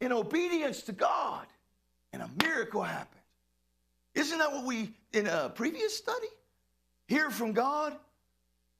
in 0.00 0.12
obedience 0.12 0.82
to 0.82 0.92
God, 0.92 1.46
and 2.12 2.22
a 2.22 2.30
miracle 2.42 2.82
happened. 2.82 3.15
Isn't 4.16 4.38
that 4.38 4.50
what 4.50 4.64
we, 4.64 4.94
in 5.12 5.26
a 5.26 5.50
previous 5.50 5.96
study, 5.96 6.26
hear 7.06 7.30
from 7.30 7.52
God 7.52 7.94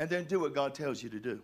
and 0.00 0.08
then 0.08 0.24
do 0.24 0.40
what 0.40 0.54
God 0.54 0.74
tells 0.74 1.02
you 1.02 1.10
to 1.10 1.20
do? 1.20 1.42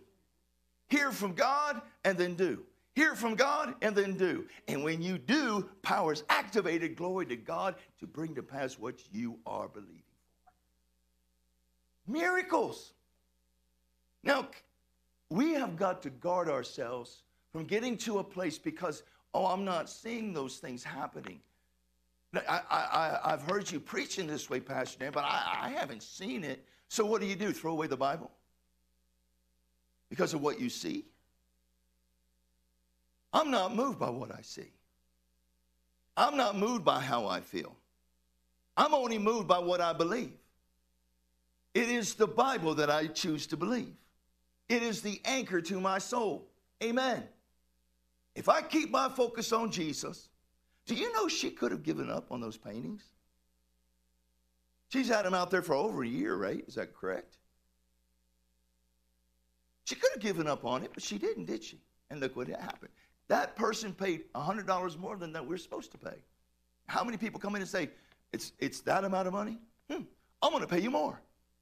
Hear 0.89 1.11
from 1.11 1.33
God 1.33 1.79
and 2.03 2.17
then 2.17 2.33
do. 2.33 2.63
Hear 2.95 3.13
from 3.15 3.35
God 3.35 3.75
and 3.83 3.95
then 3.95 4.17
do. 4.17 4.45
And 4.67 4.83
when 4.83 5.01
you 5.01 5.19
do, 5.19 5.69
power 5.83 6.11
is 6.11 6.23
activated, 6.29 6.95
glory 6.95 7.27
to 7.27 7.35
God, 7.35 7.75
to 7.99 8.07
bring 8.07 8.33
to 8.35 8.43
pass 8.43 8.79
what 8.79 8.95
you 9.11 9.37
are 9.45 9.67
believing 9.67 10.01
for. 12.05 12.11
Miracles. 12.11 12.93
Now, 14.23 14.47
we 15.29 15.53
have 15.53 15.77
got 15.77 16.01
to 16.03 16.09
guard 16.09 16.49
ourselves 16.49 17.21
from 17.51 17.65
getting 17.65 17.95
to 17.97 18.17
a 18.19 18.23
place 18.23 18.57
because, 18.57 19.03
oh, 19.35 19.45
I'm 19.45 19.65
not 19.65 19.87
seeing 19.87 20.33
those 20.33 20.57
things 20.57 20.83
happening. 20.83 21.39
I, 22.35 23.19
I, 23.23 23.29
have 23.31 23.43
heard 23.43 23.71
you 23.71 23.79
preaching 23.79 24.25
this 24.25 24.49
way, 24.49 24.59
Pastor 24.59 24.99
Dan, 24.99 25.11
but 25.11 25.23
I, 25.23 25.59
I 25.63 25.69
haven't 25.69 26.01
seen 26.01 26.43
it. 26.43 26.65
So 26.87 27.05
what 27.05 27.21
do 27.21 27.27
you 27.27 27.35
do? 27.35 27.51
Throw 27.51 27.71
away 27.71 27.87
the 27.87 27.97
Bible? 27.97 28.31
Because 30.09 30.33
of 30.33 30.41
what 30.41 30.59
you 30.59 30.69
see? 30.69 31.05
I'm 33.31 33.51
not 33.51 33.75
moved 33.75 33.99
by 33.99 34.09
what 34.09 34.31
I 34.31 34.41
see. 34.41 34.71
I'm 36.15 36.37
not 36.37 36.57
moved 36.57 36.85
by 36.85 36.99
how 36.99 37.27
I 37.27 37.41
feel. 37.41 37.75
I'm 38.77 38.93
only 38.93 39.17
moved 39.17 39.47
by 39.47 39.59
what 39.59 39.81
I 39.81 39.93
believe. 39.93 40.33
It 41.73 41.89
is 41.89 42.13
the 42.13 42.27
Bible 42.27 42.75
that 42.75 42.89
I 42.89 43.07
choose 43.07 43.47
to 43.47 43.57
believe. 43.57 43.93
It 44.69 44.83
is 44.83 45.01
the 45.01 45.19
anchor 45.25 45.61
to 45.61 45.79
my 45.79 45.97
soul. 45.97 46.47
Amen. 46.83 47.23
If 48.35 48.49
I 48.49 48.61
keep 48.61 48.91
my 48.91 49.09
focus 49.09 49.51
on 49.51 49.71
Jesus, 49.71 50.29
do 50.85 50.95
you 50.95 51.13
know 51.13 51.27
she 51.27 51.49
could 51.49 51.71
have 51.71 51.83
given 51.83 52.09
up 52.09 52.31
on 52.31 52.41
those 52.41 52.57
paintings? 52.57 53.03
She's 54.89 55.07
had 55.07 55.25
them 55.25 55.33
out 55.33 55.49
there 55.49 55.61
for 55.61 55.73
over 55.73 56.03
a 56.03 56.07
year, 56.07 56.35
right? 56.35 56.63
Is 56.67 56.75
that 56.75 56.95
correct? 56.95 57.37
She 59.85 59.95
could 59.95 60.11
have 60.13 60.21
given 60.21 60.47
up 60.47 60.65
on 60.65 60.83
it, 60.83 60.91
but 60.93 61.03
she 61.03 61.17
didn't, 61.17 61.45
did 61.45 61.63
she? 61.63 61.79
And 62.09 62.19
look 62.19 62.35
what 62.35 62.47
happened. 62.47 62.91
That 63.27 63.55
person 63.55 63.93
paid 63.93 64.31
$100 64.33 64.97
more 64.97 65.15
than 65.15 65.33
that 65.33 65.45
we're 65.45 65.57
supposed 65.57 65.91
to 65.91 65.97
pay. 65.97 66.17
How 66.87 67.03
many 67.03 67.17
people 67.17 67.39
come 67.39 67.55
in 67.55 67.61
and 67.61 67.69
say, 67.69 67.89
it's, 68.31 68.51
it's 68.59 68.81
that 68.81 69.03
amount 69.03 69.27
of 69.27 69.33
money? 69.33 69.57
Hmm, 69.89 70.03
I'm 70.41 70.51
going 70.51 70.61
to 70.61 70.67
pay 70.67 70.79
you 70.81 70.91
more. 70.91 71.19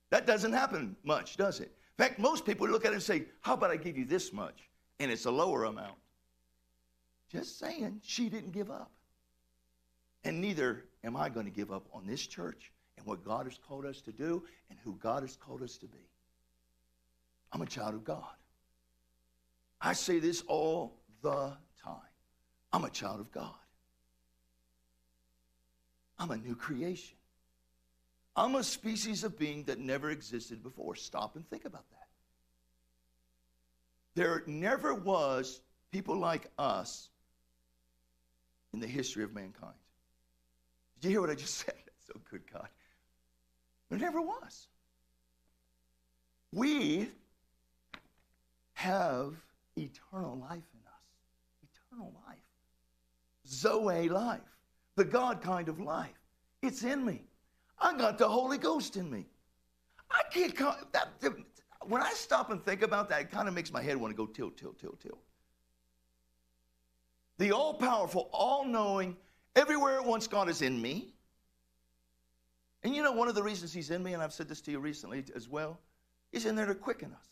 That 0.10 0.26
doesn't 0.28 0.54
happen 0.54 0.96
much, 1.04 1.38
does 1.38 1.60
it? 1.60 1.72
In 1.98 2.06
fact, 2.06 2.20
most 2.20 2.46
people 2.46 2.68
look 2.68 2.86
at 2.86 2.92
it 2.92 2.96
and 2.96 3.04
say, 3.04 3.26
How 3.42 3.54
about 3.54 3.72
I 3.72 3.78
give 3.78 3.98
you 3.98 4.06
this 4.06 4.34
much? 4.34 4.70
And 5.00 5.12
it's 5.12 5.26
a 5.26 5.32
lower 5.32 5.66
amount. 5.66 5.98
Just 7.32 7.60
saying, 7.60 8.02
she 8.04 8.28
didn't 8.28 8.52
give 8.52 8.70
up. 8.70 8.92
And 10.24 10.40
neither 10.40 10.86
am 11.04 11.16
I 11.16 11.30
going 11.30 11.46
to 11.46 11.52
give 11.52 11.72
up 11.72 11.88
on 11.94 12.06
this 12.06 12.26
church 12.26 12.72
and 12.98 13.06
what 13.06 13.24
God 13.26 13.46
has 13.46 13.58
called 13.58 13.86
us 13.86 14.02
to 14.02 14.12
do 14.12 14.44
and 14.70 14.78
who 14.84 14.96
God 15.02 15.24
has 15.24 15.36
called 15.36 15.64
us 15.64 15.78
to 15.78 15.88
be. 15.88 16.10
I'm 17.52 17.62
a 17.62 17.66
child 17.66 17.96
of 17.96 18.04
God. 18.04 18.24
I 19.82 19.94
say 19.94 20.20
this 20.20 20.44
all 20.48 21.00
the 21.22 21.54
time. 21.84 21.98
I'm 22.72 22.86
a 22.86 22.90
child 22.90 23.20
of 23.20 23.32
God. 23.32 23.56
I'm 26.20 26.32
a 26.32 26.38
new 26.38 26.56
creation. 26.56 27.18
I'm 28.36 28.56
a 28.56 28.64
species 28.64 29.24
of 29.24 29.38
being 29.38 29.64
that 29.64 29.80
never 29.80 30.12
existed 30.12 30.62
before. 30.62 30.96
Stop 30.96 31.36
and 31.36 31.50
think 31.50 31.66
about 31.66 31.90
that. 31.90 32.08
There 34.14 34.44
never 34.46 34.94
was 34.94 35.62
people 35.92 36.18
like 36.18 36.48
us 36.58 37.10
in 38.74 38.80
the 38.80 38.88
history 38.88 39.24
of 39.24 39.34
mankind. 39.34 39.74
Did 41.02 41.08
you 41.08 41.14
hear 41.16 41.22
what 41.22 41.30
I 41.32 41.36
just 41.36 41.56
said? 41.66 41.76
That's 41.76 42.08
so 42.08 42.20
good, 42.30 42.42
God. 42.52 42.68
There 43.90 44.00
never 44.00 44.22
was. 44.22 44.68
We 46.54 47.10
have 48.74 49.34
eternal 49.76 50.38
life 50.38 50.64
in 50.74 50.88
us. 50.88 51.74
Eternal 51.90 52.14
life. 52.28 52.38
Zoe 53.48 54.10
life. 54.10 54.40
The 54.96 55.04
God 55.04 55.42
kind 55.42 55.68
of 55.68 55.80
life. 55.80 56.10
It's 56.62 56.84
in 56.84 57.04
me. 57.04 57.24
I 57.80 57.98
got 57.98 58.18
the 58.18 58.28
Holy 58.28 58.58
Ghost 58.58 58.96
in 58.96 59.10
me. 59.10 59.26
I 60.10 60.22
can't 60.32 60.56
come, 60.56 60.76
that, 60.92 61.10
when 61.88 62.02
I 62.02 62.12
stop 62.12 62.52
and 62.52 62.64
think 62.64 62.82
about 62.82 63.10
that, 63.10 63.22
it 63.22 63.32
kind 63.32 63.48
of 63.48 63.54
makes 63.54 63.72
my 63.72 63.82
head 63.82 63.98
want 63.98 64.12
to 64.12 64.18
go 64.18 64.26
tilt, 64.26 64.58
tilt, 64.58 64.80
tilt, 64.80 65.00
tilt. 65.00 65.20
The 67.38 67.52
all 67.52 67.74
powerful, 67.74 68.30
all 68.32 68.66
knowing, 68.66 69.16
everywhere 69.56 69.98
at 69.98 70.06
once 70.06 70.28
God 70.28 70.50
is 70.50 70.62
in 70.62 70.82
me. 70.82 71.14
And 72.84 72.96
you 72.96 73.04
know, 73.04 73.12
one 73.12 73.28
of 73.28 73.36
the 73.36 73.44
reasons 73.44 73.74
He's 73.74 73.92
in 73.92 74.02
me, 74.02 74.14
and 74.14 74.24
I've 74.24 74.34
said 74.34 74.48
this 74.48 74.62
to 74.62 74.72
you 74.72 74.80
recently 74.80 75.24
as 75.36 75.48
well, 75.48 75.80
is 76.32 76.46
in 76.46 76.56
there 76.56 76.66
to 76.66 76.76
quicken 76.76 77.12
us, 77.14 77.28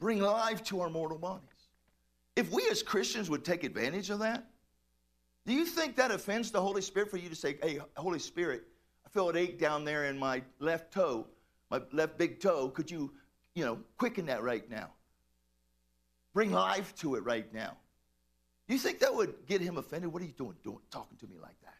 bring 0.00 0.20
life 0.20 0.62
to 0.64 0.80
our 0.80 0.90
mortal 0.90 1.18
bodies. 1.18 1.42
If 2.34 2.50
we 2.50 2.66
as 2.70 2.82
Christians 2.82 3.30
would 3.30 3.44
take 3.44 3.64
advantage 3.64 4.10
of 4.10 4.18
that, 4.20 4.44
do 5.46 5.52
you 5.52 5.64
think 5.64 5.96
that 5.96 6.10
offends 6.10 6.50
the 6.50 6.60
Holy 6.60 6.82
Spirit 6.82 7.10
for 7.10 7.18
you 7.18 7.28
to 7.28 7.36
say, 7.36 7.56
hey, 7.62 7.78
Holy 7.96 8.18
Spirit, 8.18 8.64
I 9.06 9.08
feel 9.08 9.30
an 9.30 9.36
ache 9.36 9.60
down 9.60 9.84
there 9.84 10.06
in 10.06 10.18
my 10.18 10.42
left 10.58 10.92
toe, 10.92 11.26
my 11.70 11.80
left 11.92 12.18
big 12.18 12.40
toe. 12.40 12.68
Could 12.68 12.90
you, 12.90 13.12
you 13.54 13.64
know, 13.64 13.78
quicken 13.96 14.26
that 14.26 14.42
right 14.42 14.68
now? 14.68 14.90
Bring 16.34 16.50
life 16.50 16.94
to 16.96 17.14
it 17.14 17.24
right 17.24 17.52
now. 17.54 17.76
You 18.68 18.78
think 18.78 18.98
that 19.00 19.14
would 19.14 19.34
get 19.46 19.60
him 19.60 19.76
offended? 19.76 20.12
What 20.12 20.22
are 20.22 20.26
you 20.26 20.32
doing, 20.32 20.54
doing 20.64 20.78
talking 20.90 21.16
to 21.18 21.26
me 21.26 21.36
like 21.40 21.60
that? 21.62 21.74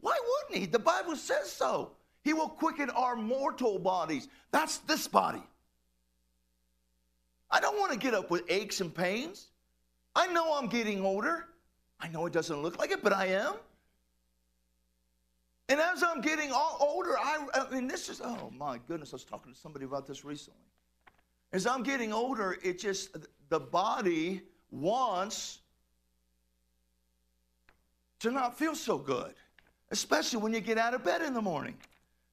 Why 0.00 0.18
wouldn't 0.20 0.60
he? 0.60 0.66
The 0.66 0.78
Bible 0.78 1.16
says 1.16 1.50
so. 1.50 1.92
He 2.22 2.32
will 2.32 2.48
quicken 2.48 2.90
our 2.90 3.16
mortal 3.16 3.78
bodies. 3.78 4.28
That's 4.50 4.78
this 4.78 5.06
body. 5.06 5.42
I 7.50 7.60
don't 7.60 7.78
want 7.78 7.92
to 7.92 7.98
get 7.98 8.14
up 8.14 8.30
with 8.30 8.42
aches 8.48 8.80
and 8.80 8.92
pains. 8.92 9.48
I 10.16 10.26
know 10.28 10.56
I'm 10.56 10.66
getting 10.66 11.04
older. 11.04 11.46
I 12.00 12.08
know 12.08 12.26
it 12.26 12.32
doesn't 12.32 12.62
look 12.62 12.78
like 12.78 12.90
it, 12.90 13.02
but 13.02 13.12
I 13.12 13.26
am. 13.26 13.54
And 15.68 15.80
as 15.80 16.02
I'm 16.02 16.20
getting 16.20 16.50
older, 16.52 17.16
I, 17.18 17.46
I 17.54 17.74
mean, 17.74 17.86
this 17.86 18.08
is, 18.08 18.20
oh 18.22 18.52
my 18.56 18.78
goodness, 18.86 19.12
I 19.12 19.16
was 19.16 19.24
talking 19.24 19.52
to 19.52 19.58
somebody 19.58 19.84
about 19.84 20.06
this 20.06 20.24
recently. 20.24 20.60
As 21.52 21.66
I'm 21.66 21.82
getting 21.82 22.12
older, 22.12 22.58
it 22.62 22.78
just, 22.78 23.16
the 23.48 23.60
body 23.60 24.42
wants 24.74 25.60
to 28.20 28.30
not 28.30 28.58
feel 28.58 28.74
so 28.74 28.98
good, 28.98 29.34
especially 29.90 30.40
when 30.40 30.52
you 30.52 30.60
get 30.60 30.78
out 30.78 30.94
of 30.94 31.04
bed 31.04 31.22
in 31.22 31.34
the 31.34 31.42
morning. 31.42 31.76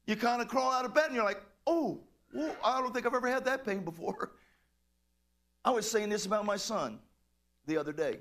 You 0.05 0.15
kind 0.15 0.41
of 0.41 0.47
crawl 0.47 0.71
out 0.71 0.85
of 0.85 0.93
bed 0.93 1.05
and 1.07 1.15
you're 1.15 1.23
like, 1.23 1.41
oh, 1.67 1.99
I 2.63 2.81
don't 2.81 2.93
think 2.93 3.05
I've 3.05 3.13
ever 3.13 3.29
had 3.29 3.45
that 3.45 3.65
pain 3.65 3.83
before. 3.83 4.31
I 5.65 5.69
was 5.69 5.89
saying 5.89 6.09
this 6.09 6.25
about 6.25 6.45
my 6.45 6.57
son. 6.57 6.99
the 7.67 7.77
other 7.77 7.93
day. 7.93 8.19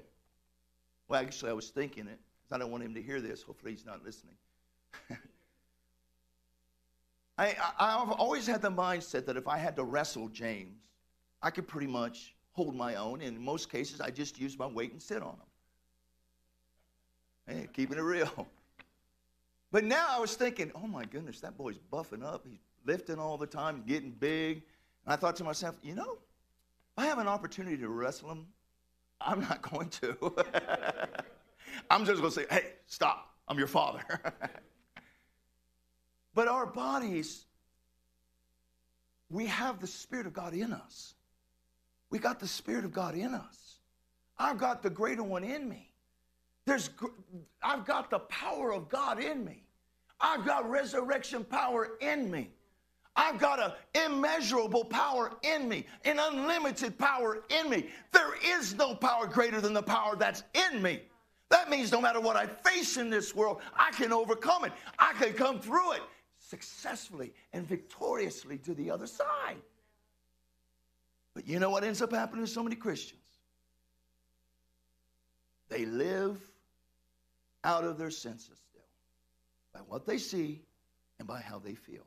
Well, 1.09 1.21
actually, 1.21 1.51
I 1.51 1.55
was 1.55 1.71
thinking 1.71 2.07
it 2.07 2.19
because 2.43 2.55
I 2.55 2.59
don't 2.59 2.71
want 2.71 2.85
him 2.85 2.95
to 2.95 3.03
hear 3.03 3.21
this. 3.21 3.43
Hopefully, 3.43 3.73
he's 3.73 3.87
not 3.87 4.05
listening. 4.05 4.35
I, 7.39 7.57
I've 7.79 8.11
always 8.11 8.47
had 8.47 8.61
the 8.61 8.71
mindset 8.71 9.25
that 9.27 9.37
if 9.37 9.49
I 9.49 9.57
had 9.57 9.75
to 9.77 9.85
wrestle 9.85 10.29
James, 10.29 10.77
I 11.43 11.51
could 11.51 11.67
pretty 11.67 11.87
much 11.87 12.35
hold 12.61 12.77
my 12.77 12.97
own. 12.97 13.23
And 13.23 13.39
in 13.39 13.43
most 13.43 13.71
cases, 13.71 14.03
I 14.03 14.11
just 14.11 14.39
use 14.39 14.59
my 14.59 14.67
weight 14.67 14.93
and 14.93 15.01
sit 15.01 15.23
on 15.23 15.35
them. 17.47 17.57
Hey, 17.57 17.69
keeping 17.73 17.99
it 17.99 18.03
real. 18.03 18.47
But 19.73 19.85
now 19.85 20.05
I 20.11 20.19
was 20.19 20.35
thinking, 20.35 20.73
oh 20.75 20.89
my 20.89 21.05
goodness, 21.05 21.39
that 21.43 21.57
boy's 21.57 21.79
buffing 21.93 22.25
up. 22.25 22.45
He's 22.45 22.59
lifting 22.85 23.21
all 23.21 23.39
the 23.39 23.47
time, 23.47 23.85
getting 23.87 24.11
big. 24.11 24.65
And 25.05 25.13
I 25.13 25.17
thought 25.17 25.37
to 25.37 25.45
myself, 25.45 25.77
you 25.81 25.95
know, 25.95 26.19
if 26.91 26.99
I 26.99 27.07
have 27.07 27.19
an 27.19 27.29
opportunity 27.29 27.77
to 27.77 27.89
wrestle 27.89 28.33
him, 28.33 28.49
I'm 29.21 29.41
not 29.43 29.63
going 29.71 29.89
to. 29.91 30.17
I'm 31.89 32.05
just 32.05 32.21
going 32.21 32.33
to 32.33 32.41
say, 32.41 32.47
hey, 32.51 32.73
stop. 32.89 33.33
I'm 33.47 33.59
your 33.59 33.69
father. 33.69 34.03
but 36.35 36.49
our 36.49 36.67
bodies, 36.67 37.45
we 39.29 39.47
have 39.47 39.79
the 39.79 39.87
Spirit 39.87 40.27
of 40.27 40.33
God 40.33 40.53
in 40.53 40.73
us. 40.73 41.15
We 42.11 42.19
got 42.19 42.41
the 42.41 42.49
Spirit 42.49 42.85
of 42.85 42.93
God 42.93 43.15
in 43.15 43.35
us. 43.35 43.77
I've 44.39 44.59
got 44.59 44.83
the 44.83 44.91
greater 44.91 45.23
one 45.23 45.45
in 45.45 45.69
me. 45.69 45.91
There's, 46.67 46.91
I've 47.63 47.85
got 47.85 48.11
the 48.11 48.21
power 48.21 48.73
of 48.73 48.89
God 48.89 49.23
in 49.23 49.45
me. 49.45 49.65
I've 50.21 50.45
got 50.45 50.69
resurrection 50.69 51.45
power 51.45 51.93
in 52.01 52.31
me. 52.31 52.51
I've 53.17 53.39
got 53.39 53.61
an 53.61 53.73
immeasurable 54.07 54.85
power 54.85 55.33
in 55.43 55.69
me, 55.69 55.85
an 56.05 56.19
unlimited 56.19 56.97
power 56.99 57.43
in 57.49 57.69
me. 57.69 57.87
There 58.13 58.35
is 58.45 58.75
no 58.75 58.95
power 58.95 59.27
greater 59.27 59.61
than 59.61 59.73
the 59.73 59.83
power 59.83 60.17
that's 60.17 60.45
in 60.55 60.81
me. 60.81 61.03
That 61.51 61.69
means 61.69 61.91
no 61.91 62.01
matter 62.01 62.21
what 62.21 62.37
I 62.37 62.47
face 62.47 62.97
in 62.97 63.11
this 63.11 63.35
world, 63.35 63.61
I 63.77 63.91
can 63.91 64.13
overcome 64.13 64.65
it. 64.65 64.73
I 64.99 65.13
can 65.15 65.33
come 65.33 65.59
through 65.59 65.93
it 65.93 66.03
successfully 66.39 67.35
and 67.53 67.67
victoriously 67.67 68.59
to 68.59 68.75
the 68.75 68.91
other 68.91 69.07
side. 69.07 69.57
But 71.35 71.47
you 71.47 71.59
know 71.59 71.71
what 71.71 71.85
ends 71.85 72.03
up 72.03 72.13
happening 72.13 72.45
to 72.45 72.51
so 72.51 72.63
many 72.63 72.77
Christians? 72.77 73.21
They 75.69 75.87
live 75.87 76.41
out 77.63 77.85
of 77.85 77.99
their 77.99 78.11
senses 78.11 78.59
still 78.69 78.83
by 79.73 79.81
what 79.81 80.07
they 80.07 80.19
see 80.19 80.61
and 81.19 81.29
by 81.29 81.41
how 81.41 81.59
they 81.59 81.75
feel. 81.75 82.07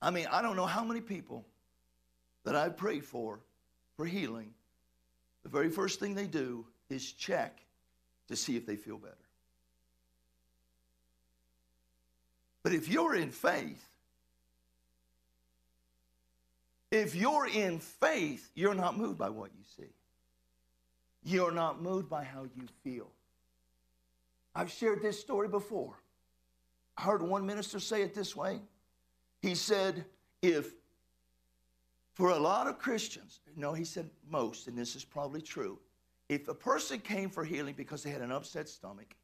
I 0.00 0.10
mean, 0.10 0.26
I 0.30 0.40
don't 0.40 0.56
know 0.56 0.66
how 0.66 0.84
many 0.84 1.00
people 1.00 1.44
that 2.44 2.54
I've 2.54 2.76
prayed 2.76 3.04
for 3.04 3.40
for 3.96 4.06
healing, 4.06 4.54
the 5.42 5.50
very 5.50 5.68
first 5.68 6.00
thing 6.00 6.14
they 6.14 6.26
do 6.26 6.64
is 6.88 7.12
check 7.12 7.60
to 8.28 8.34
see 8.34 8.56
if 8.56 8.64
they 8.64 8.76
feel 8.76 8.96
better. 8.96 9.14
But 12.62 12.72
if 12.72 12.88
you're 12.88 13.14
in 13.14 13.30
faith, 13.30 13.89
if 16.90 17.14
you're 17.14 17.46
in 17.46 17.78
faith, 17.78 18.50
you're 18.54 18.74
not 18.74 18.96
moved 18.96 19.18
by 19.18 19.28
what 19.28 19.50
you 19.56 19.64
see. 19.76 19.90
You're 21.22 21.52
not 21.52 21.82
moved 21.82 22.08
by 22.08 22.24
how 22.24 22.44
you 22.56 22.66
feel. 22.82 23.08
I've 24.54 24.70
shared 24.70 25.02
this 25.02 25.20
story 25.20 25.48
before. 25.48 25.94
I 26.96 27.02
heard 27.02 27.22
one 27.22 27.46
minister 27.46 27.78
say 27.78 28.02
it 28.02 28.14
this 28.14 28.34
way. 28.34 28.60
He 29.40 29.54
said, 29.54 30.04
if 30.42 30.72
for 32.14 32.30
a 32.30 32.38
lot 32.38 32.66
of 32.66 32.78
Christians, 32.78 33.40
no, 33.56 33.72
he 33.72 33.84
said 33.84 34.10
most, 34.28 34.66
and 34.66 34.76
this 34.76 34.96
is 34.96 35.04
probably 35.04 35.40
true, 35.40 35.78
if 36.28 36.48
a 36.48 36.54
person 36.54 36.98
came 36.98 37.30
for 37.30 37.44
healing 37.44 37.74
because 37.76 38.02
they 38.02 38.10
had 38.10 38.20
an 38.20 38.32
upset 38.32 38.68
stomach, 38.68 39.14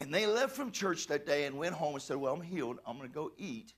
and 0.00 0.12
they 0.12 0.26
left 0.26 0.54
from 0.54 0.70
church 0.70 1.06
that 1.08 1.26
day 1.26 1.44
and 1.44 1.56
went 1.58 1.74
home 1.74 1.94
and 1.94 2.02
said, 2.02 2.16
Well, 2.16 2.34
I'm 2.34 2.40
healed, 2.40 2.78
I'm 2.86 2.96
going 2.96 3.08
to 3.08 3.14
go 3.14 3.32
eat, 3.36 3.72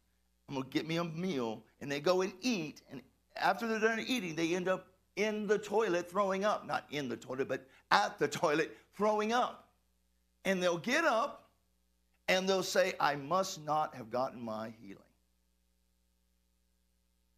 I'm 0.50 0.56
going 0.56 0.68
to 0.68 0.70
get 0.70 0.86
me 0.86 0.96
a 0.96 1.04
meal, 1.04 1.62
and 1.80 1.90
they 1.90 2.00
go 2.00 2.22
and 2.22 2.32
eat, 2.42 2.82
and 2.90 3.00
after 3.36 3.68
they're 3.68 3.78
done 3.78 4.04
eating, 4.06 4.34
they 4.34 4.54
end 4.54 4.68
up 4.68 4.88
in 5.14 5.46
the 5.46 5.58
toilet 5.58 6.10
throwing 6.10 6.44
up. 6.44 6.66
Not 6.66 6.84
in 6.90 7.08
the 7.08 7.16
toilet, 7.16 7.48
but 7.48 7.66
at 7.92 8.18
the 8.18 8.26
toilet 8.26 8.76
throwing 8.94 9.32
up. 9.32 9.68
And 10.44 10.62
they'll 10.62 10.78
get 10.78 11.04
up 11.04 11.48
and 12.28 12.48
they'll 12.48 12.62
say, 12.62 12.94
I 12.98 13.14
must 13.16 13.64
not 13.64 13.94
have 13.94 14.10
gotten 14.10 14.42
my 14.42 14.72
healing. 14.80 14.98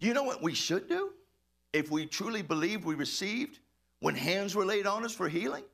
Do 0.01 0.07
you 0.07 0.15
know 0.15 0.25
what 0.25 0.43
we 0.43 0.55
should 0.55 0.89
do 0.89 1.13
if 1.73 1.91
we 1.91 2.07
truly 2.07 2.43
believe 2.43 2.85
we 2.85 2.95
received 2.95 3.59
when 4.01 4.15
hands 4.15 4.55
were 4.55 4.65
laid 4.65 4.87
on 4.87 5.05
us 5.05 5.15
for 5.15 5.29
healing? 5.29 5.65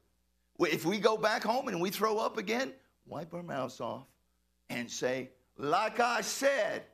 If 0.61 0.85
we 0.85 0.98
go 0.98 1.16
back 1.16 1.44
home 1.44 1.68
and 1.68 1.81
we 1.81 1.90
throw 1.90 2.18
up 2.18 2.37
again, 2.37 2.72
wipe 3.07 3.33
our 3.33 3.42
mouths 3.42 3.81
off 3.81 4.07
and 4.70 4.90
say, 4.90 5.31
like 5.57 6.01
I 6.01 6.20
said, 6.20 6.85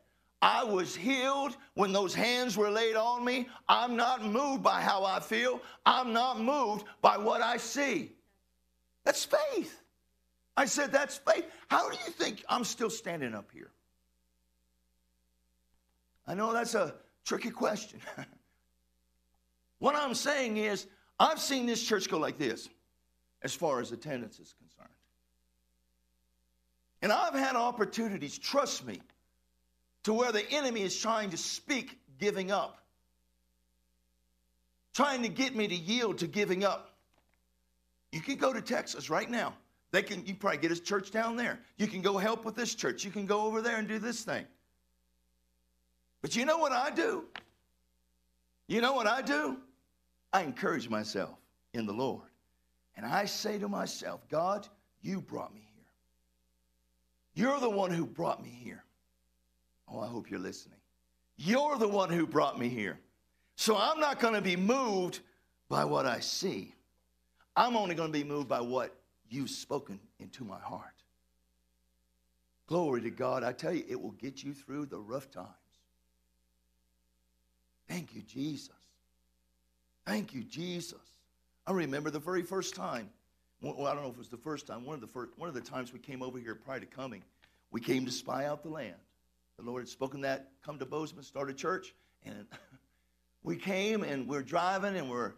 I 0.44 0.62
was 0.62 0.94
healed 0.94 1.56
when 1.72 1.90
those 1.94 2.14
hands 2.14 2.54
were 2.54 2.70
laid 2.70 2.96
on 2.96 3.24
me. 3.24 3.48
I'm 3.66 3.96
not 3.96 4.22
moved 4.22 4.62
by 4.62 4.82
how 4.82 5.02
I 5.02 5.18
feel. 5.18 5.62
I'm 5.86 6.12
not 6.12 6.38
moved 6.38 6.84
by 7.00 7.16
what 7.16 7.40
I 7.40 7.56
see. 7.56 8.12
That's 9.04 9.24
faith. 9.24 9.80
I 10.54 10.66
said, 10.66 10.92
That's 10.92 11.16
faith. 11.16 11.46
How 11.68 11.88
do 11.88 11.96
you 12.04 12.12
think 12.12 12.44
I'm 12.46 12.62
still 12.64 12.90
standing 12.90 13.34
up 13.34 13.48
here? 13.54 13.70
I 16.26 16.34
know 16.34 16.52
that's 16.52 16.74
a 16.74 16.94
tricky 17.24 17.50
question. 17.50 18.00
what 19.78 19.96
I'm 19.96 20.14
saying 20.14 20.58
is, 20.58 20.86
I've 21.18 21.40
seen 21.40 21.64
this 21.64 21.82
church 21.82 22.10
go 22.10 22.18
like 22.18 22.36
this 22.36 22.68
as 23.40 23.54
far 23.54 23.80
as 23.80 23.92
attendance 23.92 24.38
is 24.38 24.52
concerned. 24.52 24.90
And 27.00 27.12
I've 27.12 27.34
had 27.34 27.56
opportunities, 27.56 28.36
trust 28.36 28.84
me, 28.84 29.00
to 30.04 30.14
where 30.14 30.32
the 30.32 30.48
enemy 30.50 30.82
is 30.82 30.96
trying 30.96 31.30
to 31.30 31.36
speak 31.36 31.98
giving 32.18 32.50
up, 32.50 32.78
trying 34.94 35.22
to 35.22 35.28
get 35.28 35.54
me 35.54 35.66
to 35.66 35.74
yield 35.74 36.18
to 36.18 36.26
giving 36.26 36.64
up. 36.64 36.94
You 38.12 38.20
can 38.20 38.36
go 38.36 38.52
to 38.52 38.60
Texas 38.60 39.10
right 39.10 39.28
now. 39.28 39.54
They 39.90 40.02
can 40.02 40.24
you 40.26 40.34
probably 40.34 40.58
get 40.58 40.70
his 40.70 40.80
church 40.80 41.10
down 41.10 41.36
there. 41.36 41.60
You 41.78 41.86
can 41.86 42.02
go 42.02 42.18
help 42.18 42.44
with 42.44 42.54
this 42.54 42.74
church. 42.74 43.04
You 43.04 43.10
can 43.10 43.26
go 43.26 43.42
over 43.42 43.60
there 43.60 43.76
and 43.76 43.88
do 43.88 43.98
this 43.98 44.22
thing. 44.22 44.44
But 46.20 46.34
you 46.36 46.44
know 46.44 46.58
what 46.58 46.72
I 46.72 46.90
do? 46.90 47.24
You 48.66 48.80
know 48.80 48.92
what 48.94 49.06
I 49.06 49.22
do? 49.22 49.58
I 50.32 50.42
encourage 50.42 50.88
myself 50.88 51.38
in 51.74 51.86
the 51.86 51.92
Lord. 51.92 52.28
And 52.96 53.04
I 53.04 53.24
say 53.24 53.58
to 53.58 53.68
myself, 53.68 54.26
God, 54.28 54.66
you 55.02 55.20
brought 55.20 55.54
me 55.54 55.60
here. 55.74 57.44
You're 57.44 57.60
the 57.60 57.70
one 57.70 57.90
who 57.90 58.06
brought 58.06 58.42
me 58.42 58.50
here. 58.50 58.84
Oh, 59.88 60.00
I 60.00 60.06
hope 60.06 60.30
you're 60.30 60.40
listening. 60.40 60.78
You're 61.36 61.76
the 61.78 61.88
one 61.88 62.10
who 62.10 62.26
brought 62.26 62.58
me 62.58 62.68
here. 62.68 62.98
So 63.56 63.76
I'm 63.76 64.00
not 64.00 64.20
going 64.20 64.34
to 64.34 64.40
be 64.40 64.56
moved 64.56 65.20
by 65.68 65.84
what 65.84 66.06
I 66.06 66.20
see. 66.20 66.74
I'm 67.56 67.76
only 67.76 67.94
going 67.94 68.12
to 68.12 68.18
be 68.18 68.24
moved 68.24 68.48
by 68.48 68.60
what 68.60 68.94
you've 69.28 69.50
spoken 69.50 70.00
into 70.18 70.44
my 70.44 70.58
heart. 70.58 70.94
Glory 72.66 73.02
to 73.02 73.10
God. 73.10 73.44
I 73.44 73.52
tell 73.52 73.72
you, 73.72 73.84
it 73.88 74.00
will 74.00 74.12
get 74.12 74.42
you 74.42 74.54
through 74.54 74.86
the 74.86 74.98
rough 74.98 75.30
times. 75.30 75.48
Thank 77.88 78.14
you, 78.14 78.22
Jesus. 78.22 78.70
Thank 80.06 80.34
you, 80.34 80.42
Jesus. 80.42 80.98
I 81.66 81.72
remember 81.72 82.10
the 82.10 82.18
very 82.18 82.42
first 82.42 82.74
time. 82.74 83.10
Well, 83.60 83.86
I 83.86 83.94
don't 83.94 84.02
know 84.02 84.08
if 84.08 84.16
it 84.16 84.18
was 84.18 84.28
the 84.28 84.36
first 84.36 84.66
time. 84.66 84.84
One 84.84 84.94
of 84.94 85.00
the 85.00 85.06
first, 85.06 85.32
one 85.36 85.48
of 85.48 85.54
the 85.54 85.60
times 85.60 85.92
we 85.92 85.98
came 85.98 86.22
over 86.22 86.38
here 86.38 86.54
prior 86.54 86.80
to 86.80 86.86
coming, 86.86 87.22
we 87.70 87.80
came 87.80 88.04
to 88.04 88.12
spy 88.12 88.46
out 88.46 88.62
the 88.62 88.68
land. 88.68 88.94
The 89.58 89.64
Lord 89.64 89.82
had 89.82 89.88
spoken 89.88 90.20
that, 90.22 90.50
come 90.64 90.78
to 90.78 90.86
Bozeman, 90.86 91.24
start 91.24 91.48
a 91.50 91.54
church. 91.54 91.94
And 92.24 92.46
we 93.42 93.56
came 93.56 94.02
and 94.02 94.28
we're 94.28 94.42
driving 94.42 94.96
and 94.96 95.08
we're 95.08 95.32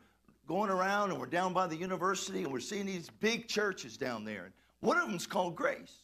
going 0.47 0.71
around 0.71 1.11
and 1.11 1.21
we're 1.21 1.27
down 1.27 1.53
by 1.53 1.67
the 1.67 1.77
university 1.77 2.43
and 2.43 2.53
we're 2.53 2.61
seeing 2.61 2.87
these 2.87 3.11
big 3.21 3.49
churches 3.49 3.97
down 3.97 4.25
there. 4.25 4.45
And 4.45 4.53
one 4.81 4.97
of 4.97 5.09
them's 5.09 5.27
called 5.27 5.57
Grace. 5.57 6.03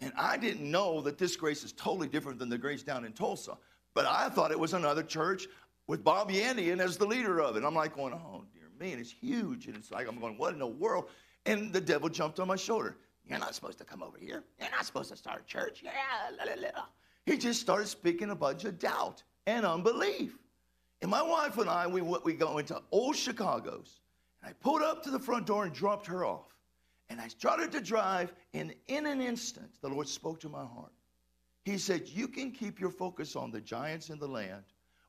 And 0.00 0.12
I 0.16 0.36
didn't 0.36 0.70
know 0.70 1.00
that 1.02 1.18
this 1.18 1.36
Grace 1.36 1.64
is 1.64 1.72
totally 1.72 2.08
different 2.08 2.38
than 2.38 2.48
the 2.48 2.58
Grace 2.58 2.82
down 2.82 3.04
in 3.04 3.12
Tulsa. 3.12 3.56
But 3.94 4.06
I 4.06 4.28
thought 4.28 4.50
it 4.52 4.58
was 4.58 4.74
another 4.74 5.02
church 5.02 5.46
with 5.86 6.04
Bob 6.04 6.30
Yandian 6.30 6.80
as 6.80 6.96
the 6.96 7.06
leader 7.06 7.40
of 7.40 7.56
it. 7.56 7.64
I'm 7.64 7.74
like 7.74 7.96
going, 7.96 8.12
oh, 8.12 8.44
dear 8.52 8.68
me, 8.78 8.92
and 8.92 9.00
it's 9.00 9.10
huge. 9.10 9.66
And 9.66 9.76
it's 9.76 9.90
like, 9.90 10.06
I'm 10.06 10.20
going, 10.20 10.38
what 10.38 10.52
in 10.52 10.58
the 10.58 10.66
world? 10.66 11.08
And 11.46 11.72
the 11.72 11.80
devil 11.80 12.08
jumped 12.08 12.38
on 12.38 12.46
my 12.46 12.56
shoulder. 12.56 12.96
You're 13.26 13.38
not 13.38 13.54
supposed 13.54 13.78
to 13.78 13.84
come 13.84 14.02
over 14.02 14.18
here. 14.18 14.44
You're 14.60 14.70
not 14.70 14.86
supposed 14.86 15.10
to 15.10 15.16
start 15.16 15.42
a 15.42 15.44
church. 15.44 15.82
Yeah, 15.82 15.92
la, 16.38 16.44
la, 16.44 16.60
la. 16.60 16.84
He 17.28 17.36
just 17.36 17.60
started 17.60 17.88
speaking 17.88 18.30
a 18.30 18.34
bunch 18.34 18.64
of 18.64 18.78
doubt 18.78 19.22
and 19.46 19.66
unbelief. 19.66 20.38
And 21.02 21.10
my 21.10 21.20
wife 21.20 21.58
and 21.58 21.68
I, 21.68 21.86
we, 21.86 22.00
we 22.00 22.32
go 22.32 22.56
into 22.56 22.80
old 22.90 23.16
Chicago's. 23.16 24.00
And 24.40 24.48
I 24.48 24.54
pulled 24.54 24.80
up 24.80 25.02
to 25.02 25.10
the 25.10 25.18
front 25.18 25.46
door 25.46 25.64
and 25.64 25.74
dropped 25.74 26.06
her 26.06 26.24
off. 26.24 26.56
And 27.10 27.20
I 27.20 27.28
started 27.28 27.70
to 27.72 27.82
drive, 27.82 28.32
and 28.54 28.74
in 28.86 29.04
an 29.04 29.20
instant, 29.20 29.70
the 29.82 29.88
Lord 29.88 30.08
spoke 30.08 30.40
to 30.40 30.48
my 30.48 30.64
heart. 30.64 30.92
He 31.66 31.76
said, 31.76 32.08
You 32.08 32.28
can 32.28 32.50
keep 32.50 32.80
your 32.80 32.90
focus 32.90 33.36
on 33.36 33.50
the 33.50 33.60
giants 33.60 34.08
in 34.08 34.18
the 34.18 34.26
land, 34.26 34.64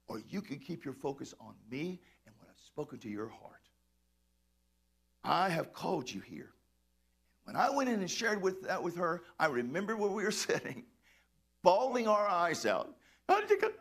or 0.09 0.21
you 0.27 0.41
can 0.41 0.59
keep 0.59 0.83
your 0.83 0.93
focus 0.93 1.33
on 1.39 1.53
me 1.71 2.01
and 2.25 2.35
what 2.37 2.49
I've 2.49 2.65
spoken 2.65 2.99
to 2.99 3.09
your 3.09 3.29
heart. 3.29 3.69
I 5.23 5.47
have 5.47 5.71
called 5.71 6.11
you 6.11 6.19
here. 6.19 6.51
When 7.45 7.55
I 7.55 7.69
went 7.69 7.89
in 7.89 8.01
and 8.01 8.11
shared 8.11 8.41
with 8.41 8.61
that 8.63 8.83
with 8.83 8.97
her, 8.97 9.23
I 9.39 9.47
remember 9.47 9.95
where 9.95 10.11
we 10.11 10.23
were 10.23 10.31
sitting, 10.49 10.83
bawling 11.63 12.07
our 12.07 12.27
eyes 12.27 12.65
out. 12.65 12.95
I 13.27 13.41
take 13.41 13.63
a, 13.63 13.71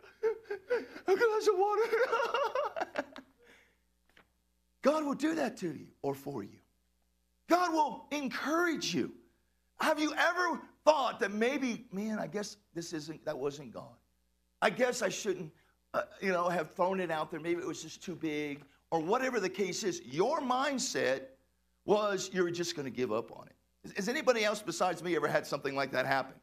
a 1.11 1.15
glass 1.15 1.47
of 1.47 1.57
water. 1.57 3.03
God 4.81 5.05
will 5.05 5.15
do 5.15 5.35
that 5.35 5.57
to 5.57 5.67
you 5.67 5.87
or 6.01 6.13
for 6.13 6.43
you. 6.43 6.59
God 7.49 7.73
will 7.73 8.05
encourage 8.11 8.93
you. 8.93 9.11
Have 9.79 9.99
you 9.99 10.13
ever 10.13 10.61
thought 10.85 11.19
that 11.19 11.31
maybe, 11.31 11.85
man, 11.91 12.19
I 12.19 12.27
guess 12.27 12.57
this 12.73 12.93
isn't, 12.93 13.25
that 13.25 13.37
wasn't 13.37 13.73
God? 13.73 13.95
I 14.61 14.69
guess 14.69 15.01
I 15.01 15.09
shouldn't, 15.09 15.51
uh, 15.93 16.03
you 16.21 16.31
know, 16.31 16.47
have 16.49 16.71
thrown 16.75 16.99
it 16.99 17.11
out 17.11 17.31
there. 17.31 17.39
Maybe 17.39 17.61
it 17.61 17.67
was 17.67 17.81
just 17.81 18.03
too 18.03 18.15
big 18.15 18.63
or 18.91 18.99
whatever 18.99 19.39
the 19.39 19.49
case 19.49 19.83
is. 19.83 20.01
Your 20.05 20.41
mindset 20.41 21.21
was 21.85 22.29
you're 22.33 22.51
just 22.51 22.75
going 22.75 22.85
to 22.85 22.91
give 22.91 23.11
up 23.11 23.31
on 23.35 23.47
it. 23.47 23.95
Has 23.95 24.09
anybody 24.09 24.43
else 24.43 24.61
besides 24.61 25.01
me 25.01 25.15
ever 25.15 25.27
had 25.27 25.47
something 25.47 25.75
like 25.75 25.91
that 25.91 26.05
happen? 26.05 26.35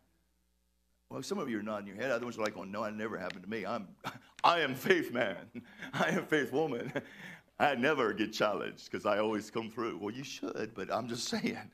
Well, 1.10 1.22
some 1.22 1.38
of 1.38 1.48
you 1.48 1.58
are 1.58 1.62
nodding 1.62 1.86
your 1.86 1.96
head. 1.96 2.10
Other 2.10 2.24
ones 2.24 2.36
are 2.36 2.42
like, 2.42 2.56
"Oh 2.56 2.64
no, 2.64 2.84
it 2.84 2.94
never 2.94 3.16
happened 3.16 3.44
to 3.44 3.50
me." 3.50 3.64
I'm, 3.64 3.88
I 4.44 4.60
am 4.60 4.74
faith 4.74 5.12
man. 5.12 5.36
I 5.92 6.08
am 6.10 6.26
faith 6.26 6.52
woman. 6.52 6.92
I 7.58 7.74
never 7.74 8.12
get 8.12 8.32
challenged 8.32 8.90
because 8.90 9.06
I 9.06 9.18
always 9.18 9.50
come 9.50 9.70
through. 9.70 9.98
Well, 9.98 10.14
you 10.14 10.24
should, 10.24 10.72
but 10.74 10.92
I'm 10.92 11.08
just 11.08 11.28
saying. 11.28 11.70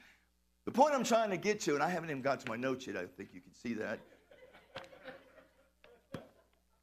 The 0.64 0.70
point 0.70 0.94
I'm 0.94 1.02
trying 1.02 1.30
to 1.30 1.36
get 1.36 1.58
to, 1.62 1.74
and 1.74 1.82
I 1.82 1.88
haven't 1.88 2.10
even 2.10 2.22
got 2.22 2.38
to 2.40 2.48
my 2.48 2.56
notes 2.56 2.86
yet. 2.86 2.96
I 2.96 3.06
think 3.06 3.30
you 3.32 3.40
can 3.40 3.52
see 3.52 3.74
that. 3.74 3.98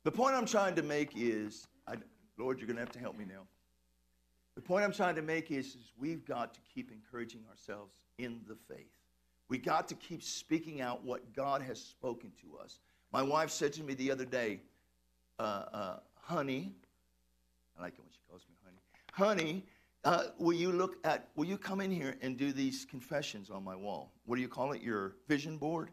the 0.04 0.12
point 0.12 0.36
I'm 0.36 0.46
trying 0.46 0.76
to 0.76 0.84
make 0.84 1.12
is, 1.16 1.70
I, 1.88 1.96
Lord, 2.38 2.60
you're 2.60 2.68
going 2.68 2.76
to 2.76 2.82
have 2.82 2.92
to 2.92 3.00
help 3.00 3.18
me 3.18 3.24
now. 3.24 3.48
The 4.56 4.62
point 4.62 4.84
I'm 4.84 4.92
trying 4.92 5.16
to 5.16 5.22
make 5.22 5.50
is, 5.50 5.68
is 5.68 5.94
we've 5.98 6.26
got 6.26 6.54
to 6.56 6.60
keep 6.74 6.92
encouraging 6.92 7.46
ourselves 7.50 7.96
in 8.18 8.42
the 8.50 8.58
faith. 8.68 8.99
We 9.50 9.58
got 9.58 9.88
to 9.90 9.96
keep 9.96 10.22
speaking 10.22 10.80
out 10.80 11.04
what 11.04 11.34
God 11.36 11.64
has 11.64 11.82
spoken 11.82 12.32
to 12.42 12.60
us. 12.64 12.80
My 13.12 13.24
wife 13.24 13.50
said 13.50 13.74
to 13.74 13.84
me 13.84 13.96
the 13.96 14.12
other 14.12 14.26
day, 14.26 14.62
uh, 15.40 15.66
uh, 15.74 16.00
honey, 16.22 16.72
I 17.78 17.82
like 17.82 17.94
it 17.94 18.00
when 18.00 18.12
she 18.12 18.20
calls 18.30 18.46
me 18.48 18.56
honey, 18.64 18.78
honey, 19.12 19.66
uh, 20.04 20.32
will 20.38 20.54
you 20.54 20.72
look 20.72 20.98
at, 21.04 21.30
will 21.36 21.46
you 21.46 21.58
come 21.58 21.82
in 21.82 21.92
here 21.92 22.16
and 22.22 22.38
do 22.38 22.54
these 22.54 22.86
confessions 22.86 23.50
on 23.50 23.64
my 23.64 23.76
wall? 23.76 24.14
What 24.26 24.36
do 24.36 24.42
you 24.42 24.48
call 24.48 24.72
it? 24.74 24.82
Your 24.82 25.16
vision 25.28 25.58
board? 25.58 25.90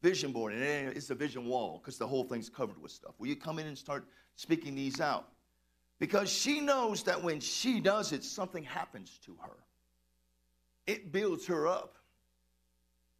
Vision 0.00 0.30
board. 0.30 0.54
And 0.54 0.96
it's 0.96 1.10
a 1.10 1.14
vision 1.14 1.46
wall 1.46 1.80
because 1.82 1.98
the 1.98 2.06
whole 2.06 2.24
thing's 2.24 2.48
covered 2.48 2.80
with 2.80 2.92
stuff. 2.92 3.14
Will 3.18 3.26
you 3.26 3.36
come 3.36 3.58
in 3.58 3.66
and 3.66 3.76
start 3.76 4.06
speaking 4.36 4.76
these 4.76 5.00
out? 5.00 5.28
Because 5.98 6.30
she 6.30 6.60
knows 6.60 7.02
that 7.02 7.22
when 7.22 7.40
she 7.40 7.80
does 7.80 8.12
it, 8.12 8.22
something 8.22 8.62
happens 8.62 9.18
to 9.24 9.36
her. 9.40 9.56
It 10.86 11.12
builds 11.12 11.46
her 11.46 11.66
up 11.66 11.96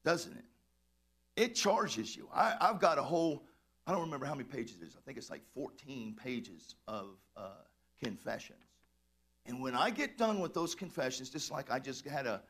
doesn't 0.04 0.32
it? 0.36 0.44
It 1.36 1.54
charges 1.54 2.16
you. 2.16 2.28
I, 2.32 2.54
have 2.60 2.80
got 2.80 2.98
a 2.98 3.02
whole, 3.02 3.44
I 3.86 3.92
don't 3.92 4.02
remember 4.02 4.26
how 4.26 4.34
many 4.34 4.44
pages 4.44 4.76
it 4.80 4.84
is. 4.86 4.96
I 4.96 5.00
think 5.04 5.16
it's 5.16 5.30
like 5.30 5.42
14 5.54 6.14
pages 6.22 6.74
of 6.86 7.16
uh, 7.36 7.50
confessions. 8.02 8.58
And 9.46 9.60
when 9.60 9.74
I 9.74 9.90
get 9.90 10.18
done 10.18 10.40
with 10.40 10.54
those 10.54 10.74
confessions, 10.74 11.30
just 11.30 11.50
like 11.50 11.70
I 11.70 11.78
just 11.78 12.06
had 12.06 12.26
a, 12.26 12.42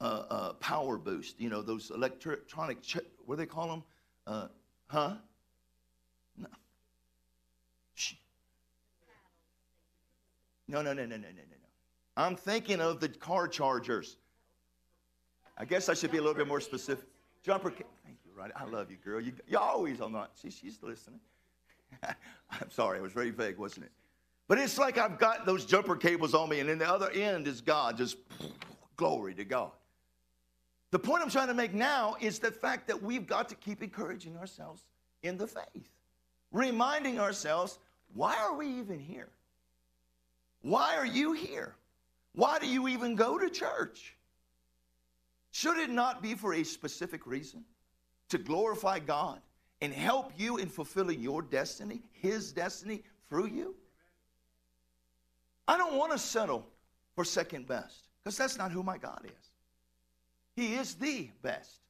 a, 0.00 0.04
a 0.04 0.56
power 0.60 0.98
boost, 0.98 1.40
you 1.40 1.48
know, 1.48 1.62
those 1.62 1.90
electronic, 1.90 2.82
ch- 2.82 2.98
what 3.24 3.36
do 3.36 3.36
they 3.36 3.46
call 3.46 3.68
them? 3.68 3.82
Uh, 4.26 4.48
huh? 4.88 5.14
No. 6.36 6.48
Shh. 7.94 8.14
No, 10.68 10.82
no, 10.82 10.92
no, 10.92 11.06
no, 11.06 11.16
no, 11.16 11.22
no, 11.22 11.28
no, 11.28 11.42
no. 11.42 11.66
I'm 12.16 12.36
thinking 12.36 12.80
of 12.80 13.00
the 13.00 13.08
car 13.08 13.46
chargers. 13.46 14.16
I 15.56 15.64
guess 15.64 15.88
I 15.88 15.94
should 15.94 16.10
be 16.10 16.18
a 16.18 16.20
little 16.20 16.36
bit 16.36 16.46
more 16.46 16.60
specific. 16.60 17.06
Jumper. 17.42 17.70
Thank 17.70 18.18
you, 18.24 18.32
Roddy. 18.36 18.52
I 18.56 18.64
love 18.64 18.90
you, 18.90 18.96
girl. 19.02 19.20
You, 19.20 19.32
you 19.46 19.58
always 19.58 20.00
on 20.00 20.12
that. 20.12 20.30
See, 20.34 20.50
she's 20.50 20.78
listening. 20.82 21.20
I'm 22.02 22.70
sorry, 22.70 22.98
it 22.98 23.02
was 23.02 23.12
very 23.12 23.30
vague, 23.30 23.56
wasn't 23.56 23.86
it? 23.86 23.92
But 24.48 24.58
it's 24.58 24.78
like 24.78 24.98
I've 24.98 25.18
got 25.18 25.46
those 25.46 25.64
jumper 25.64 25.96
cables 25.96 26.34
on 26.34 26.48
me, 26.48 26.60
and 26.60 26.70
in 26.70 26.78
the 26.78 26.88
other 26.88 27.10
end 27.10 27.46
is 27.46 27.60
God. 27.60 27.96
Just 27.96 28.16
glory 28.96 29.34
to 29.34 29.44
God. 29.44 29.70
The 30.90 30.98
point 30.98 31.22
I'm 31.22 31.30
trying 31.30 31.48
to 31.48 31.54
make 31.54 31.74
now 31.74 32.16
is 32.20 32.38
the 32.38 32.50
fact 32.50 32.86
that 32.88 33.02
we've 33.02 33.26
got 33.26 33.48
to 33.48 33.54
keep 33.54 33.82
encouraging 33.82 34.36
ourselves 34.36 34.84
in 35.22 35.36
the 35.36 35.46
faith, 35.46 35.88
reminding 36.52 37.18
ourselves, 37.18 37.78
why 38.14 38.36
are 38.36 38.54
we 38.54 38.68
even 38.68 38.98
here? 38.98 39.28
Why 40.62 40.96
are 40.96 41.06
you 41.06 41.32
here? 41.32 41.74
Why 42.34 42.58
do 42.58 42.66
you 42.66 42.88
even 42.88 43.14
go 43.14 43.38
to 43.38 43.50
church? 43.50 44.15
Should 45.56 45.78
it 45.78 45.88
not 45.88 46.20
be 46.20 46.34
for 46.34 46.52
a 46.52 46.62
specific 46.62 47.26
reason? 47.26 47.64
To 48.28 48.36
glorify 48.36 48.98
God 48.98 49.40
and 49.80 49.90
help 49.90 50.32
you 50.36 50.58
in 50.58 50.68
fulfilling 50.68 51.18
your 51.18 51.40
destiny, 51.40 52.02
His 52.12 52.52
destiny 52.52 53.02
through 53.30 53.46
you? 53.46 53.74
I 55.66 55.78
don't 55.78 55.96
want 55.96 56.12
to 56.12 56.18
settle 56.18 56.66
for 57.14 57.24
second 57.24 57.66
best 57.66 58.02
because 58.22 58.36
that's 58.36 58.58
not 58.58 58.70
who 58.70 58.82
my 58.82 58.98
God 58.98 59.22
is. 59.24 59.50
He 60.56 60.74
is 60.74 60.94
the 60.96 61.30
best. 61.40 61.80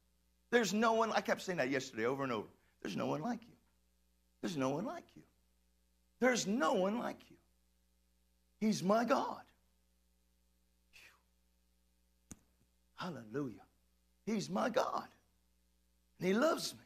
There's 0.49 0.73
no 0.73 0.93
one, 0.93 1.11
I 1.11 1.19
kept 1.19 1.41
saying 1.41 1.57
that 1.57 1.69
yesterday 1.69 2.05
over 2.05 2.23
and 2.23 2.31
over. 2.31 2.47
There's 2.81 2.95
no 2.95 3.07
one 3.07 3.21
like 3.21 3.41
you. 3.41 3.55
There's 4.39 4.55
no 4.55 4.69
one 4.69 4.85
like 4.85 5.03
you. 5.13 5.23
There's 6.21 6.47
no 6.47 6.71
one 6.71 6.99
like 6.99 7.19
you. 7.29 7.35
He's 8.61 8.81
my 8.81 9.03
God. 9.03 9.41
Hallelujah. 12.97 13.61
He's 14.25 14.49
my 14.49 14.69
God. 14.69 15.07
And 16.19 16.27
He 16.27 16.33
loves 16.33 16.73
me. 16.73 16.83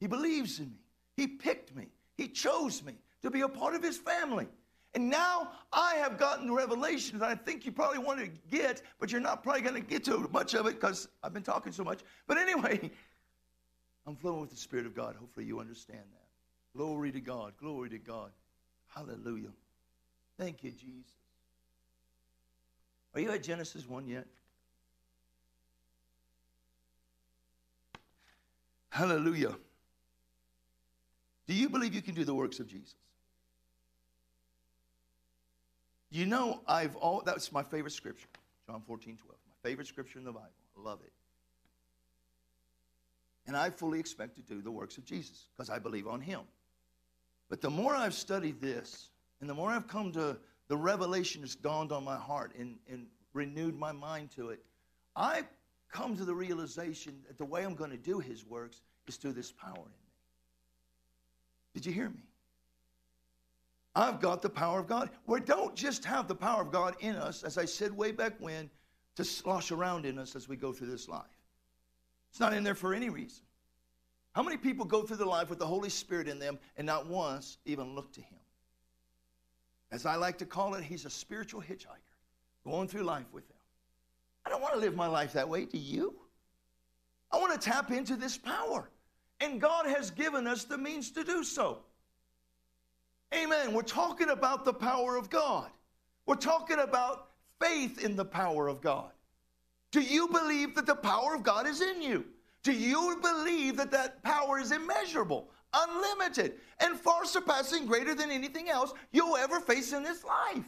He 0.00 0.06
believes 0.06 0.58
in 0.58 0.66
me. 0.66 0.80
He 1.16 1.26
picked 1.26 1.74
me. 1.74 1.86
He 2.16 2.28
chose 2.28 2.82
me 2.84 2.94
to 3.22 3.30
be 3.30 3.40
a 3.40 3.48
part 3.48 3.74
of 3.74 3.82
His 3.82 3.96
family. 3.96 4.46
And 4.94 5.10
now 5.10 5.52
I 5.72 5.94
have 5.96 6.18
gotten 6.18 6.46
the 6.46 6.52
revelation 6.52 7.18
that 7.18 7.28
I 7.28 7.34
think 7.34 7.66
you 7.66 7.72
probably 7.72 7.98
want 7.98 8.20
to 8.20 8.30
get, 8.50 8.82
but 8.98 9.12
you're 9.12 9.20
not 9.20 9.42
probably 9.42 9.62
going 9.62 9.74
to 9.74 9.80
get 9.80 10.04
to 10.04 10.28
much 10.32 10.54
of 10.54 10.66
it 10.66 10.80
because 10.80 11.08
I've 11.22 11.34
been 11.34 11.42
talking 11.42 11.72
so 11.72 11.84
much. 11.84 12.00
But 12.26 12.38
anyway, 12.38 12.90
I'm 14.06 14.16
flowing 14.16 14.40
with 14.40 14.50
the 14.50 14.56
Spirit 14.56 14.86
of 14.86 14.94
God. 14.94 15.14
Hopefully 15.16 15.46
you 15.46 15.60
understand 15.60 16.00
that. 16.00 16.76
Glory 16.76 17.12
to 17.12 17.20
God. 17.20 17.52
Glory 17.60 17.90
to 17.90 17.98
God. 17.98 18.30
Hallelujah. 18.88 19.52
Thank 20.38 20.64
you, 20.64 20.70
Jesus. 20.70 21.12
Are 23.14 23.20
you 23.20 23.30
at 23.30 23.42
Genesis 23.42 23.86
1 23.86 24.06
yet? 24.06 24.26
Hallelujah. 28.90 29.54
Do 31.46 31.54
you 31.54 31.68
believe 31.68 31.94
you 31.94 32.02
can 32.02 32.14
do 32.14 32.24
the 32.24 32.34
works 32.34 32.60
of 32.60 32.66
Jesus? 32.66 32.94
You 36.10 36.26
know, 36.26 36.60
I've 36.66 36.96
all 36.96 37.22
that's 37.24 37.52
my 37.52 37.62
favorite 37.62 37.92
scripture, 37.92 38.28
John 38.66 38.82
14, 38.86 39.16
12. 39.16 39.38
My 39.46 39.68
favorite 39.68 39.86
scripture 39.86 40.18
in 40.18 40.24
the 40.24 40.32
Bible. 40.32 40.48
I 40.76 40.80
love 40.80 41.00
it. 41.04 41.12
And 43.46 43.56
I 43.56 43.70
fully 43.70 43.98
expect 43.98 44.36
to 44.36 44.42
do 44.42 44.60
the 44.60 44.70
works 44.70 44.98
of 44.98 45.04
Jesus 45.04 45.48
because 45.56 45.70
I 45.70 45.78
believe 45.78 46.06
on 46.06 46.20
him. 46.20 46.40
But 47.48 47.62
the 47.62 47.70
more 47.70 47.94
I've 47.94 48.14
studied 48.14 48.60
this, 48.60 49.08
and 49.40 49.48
the 49.48 49.54
more 49.54 49.70
I've 49.70 49.88
come 49.88 50.12
to 50.12 50.36
the 50.68 50.76
revelation 50.76 51.40
that's 51.40 51.54
dawned 51.54 51.92
on 51.92 52.04
my 52.04 52.16
heart 52.16 52.52
and, 52.58 52.76
and 52.90 53.06
renewed 53.32 53.78
my 53.78 53.92
mind 53.92 54.30
to 54.32 54.50
it, 54.50 54.60
I 55.16 55.44
come 55.90 56.16
to 56.16 56.24
the 56.24 56.34
realization 56.34 57.20
that 57.26 57.38
the 57.38 57.44
way 57.44 57.64
I'm 57.64 57.74
going 57.74 57.90
to 57.90 57.96
do 57.96 58.18
his 58.18 58.44
works 58.44 58.82
is 59.06 59.16
through 59.16 59.32
this 59.32 59.52
power 59.52 59.74
in 59.76 59.84
me. 59.84 60.08
Did 61.74 61.86
you 61.86 61.92
hear 61.92 62.10
me? 62.10 62.22
I've 63.94 64.20
got 64.20 64.42
the 64.42 64.50
power 64.50 64.78
of 64.78 64.86
God. 64.86 65.10
We 65.26 65.40
don't 65.40 65.74
just 65.74 66.04
have 66.04 66.28
the 66.28 66.34
power 66.34 66.62
of 66.62 66.70
God 66.70 66.94
in 67.00 67.16
us, 67.16 67.42
as 67.42 67.58
I 67.58 67.64
said 67.64 67.96
way 67.96 68.12
back 68.12 68.34
when, 68.38 68.70
to 69.16 69.24
slosh 69.24 69.72
around 69.72 70.06
in 70.06 70.18
us 70.18 70.36
as 70.36 70.48
we 70.48 70.56
go 70.56 70.72
through 70.72 70.90
this 70.90 71.08
life. 71.08 71.24
It's 72.30 72.38
not 72.38 72.52
in 72.52 72.62
there 72.62 72.76
for 72.76 72.94
any 72.94 73.10
reason. 73.10 73.42
How 74.32 74.42
many 74.42 74.56
people 74.56 74.84
go 74.84 75.02
through 75.02 75.16
the 75.16 75.24
life 75.24 75.50
with 75.50 75.58
the 75.58 75.66
Holy 75.66 75.88
Spirit 75.88 76.28
in 76.28 76.38
them 76.38 76.58
and 76.76 76.86
not 76.86 77.08
once 77.08 77.58
even 77.64 77.96
look 77.96 78.12
to 78.12 78.20
Him? 78.20 78.38
As 79.90 80.06
I 80.06 80.14
like 80.14 80.38
to 80.38 80.46
call 80.46 80.74
it, 80.74 80.84
He's 80.84 81.04
a 81.04 81.10
spiritual 81.10 81.60
hitchhiker 81.60 81.98
going 82.64 82.86
through 82.86 83.02
life 83.02 83.26
with 83.32 83.48
them. 83.48 83.57
I 84.48 84.50
don't 84.50 84.62
want 84.62 84.72
to 84.72 84.80
live 84.80 84.96
my 84.96 85.06
life 85.06 85.34
that 85.34 85.46
way. 85.46 85.66
Do 85.66 85.76
you? 85.76 86.14
I 87.30 87.36
want 87.36 87.52
to 87.52 87.70
tap 87.70 87.90
into 87.90 88.16
this 88.16 88.38
power. 88.38 88.88
And 89.40 89.60
God 89.60 89.84
has 89.84 90.10
given 90.10 90.46
us 90.46 90.64
the 90.64 90.78
means 90.78 91.10
to 91.10 91.22
do 91.22 91.44
so. 91.44 91.80
Amen. 93.34 93.74
We're 93.74 93.82
talking 93.82 94.30
about 94.30 94.64
the 94.64 94.72
power 94.72 95.16
of 95.16 95.28
God. 95.28 95.68
We're 96.24 96.36
talking 96.36 96.78
about 96.78 97.28
faith 97.60 98.02
in 98.02 98.16
the 98.16 98.24
power 98.24 98.68
of 98.68 98.80
God. 98.80 99.10
Do 99.90 100.00
you 100.00 100.28
believe 100.28 100.74
that 100.76 100.86
the 100.86 100.94
power 100.94 101.34
of 101.34 101.42
God 101.42 101.66
is 101.66 101.82
in 101.82 102.00
you? 102.00 102.24
Do 102.62 102.72
you 102.72 103.18
believe 103.20 103.76
that 103.76 103.90
that 103.90 104.22
power 104.22 104.58
is 104.58 104.72
immeasurable? 104.72 105.50
unlimited 105.74 106.54
and 106.80 106.98
far 106.98 107.26
surpassing 107.26 107.84
greater 107.84 108.14
than 108.14 108.30
anything 108.30 108.70
else 108.70 108.94
you'll 109.12 109.36
ever 109.36 109.60
face 109.60 109.92
in 109.92 110.02
this 110.02 110.24
life. 110.24 110.64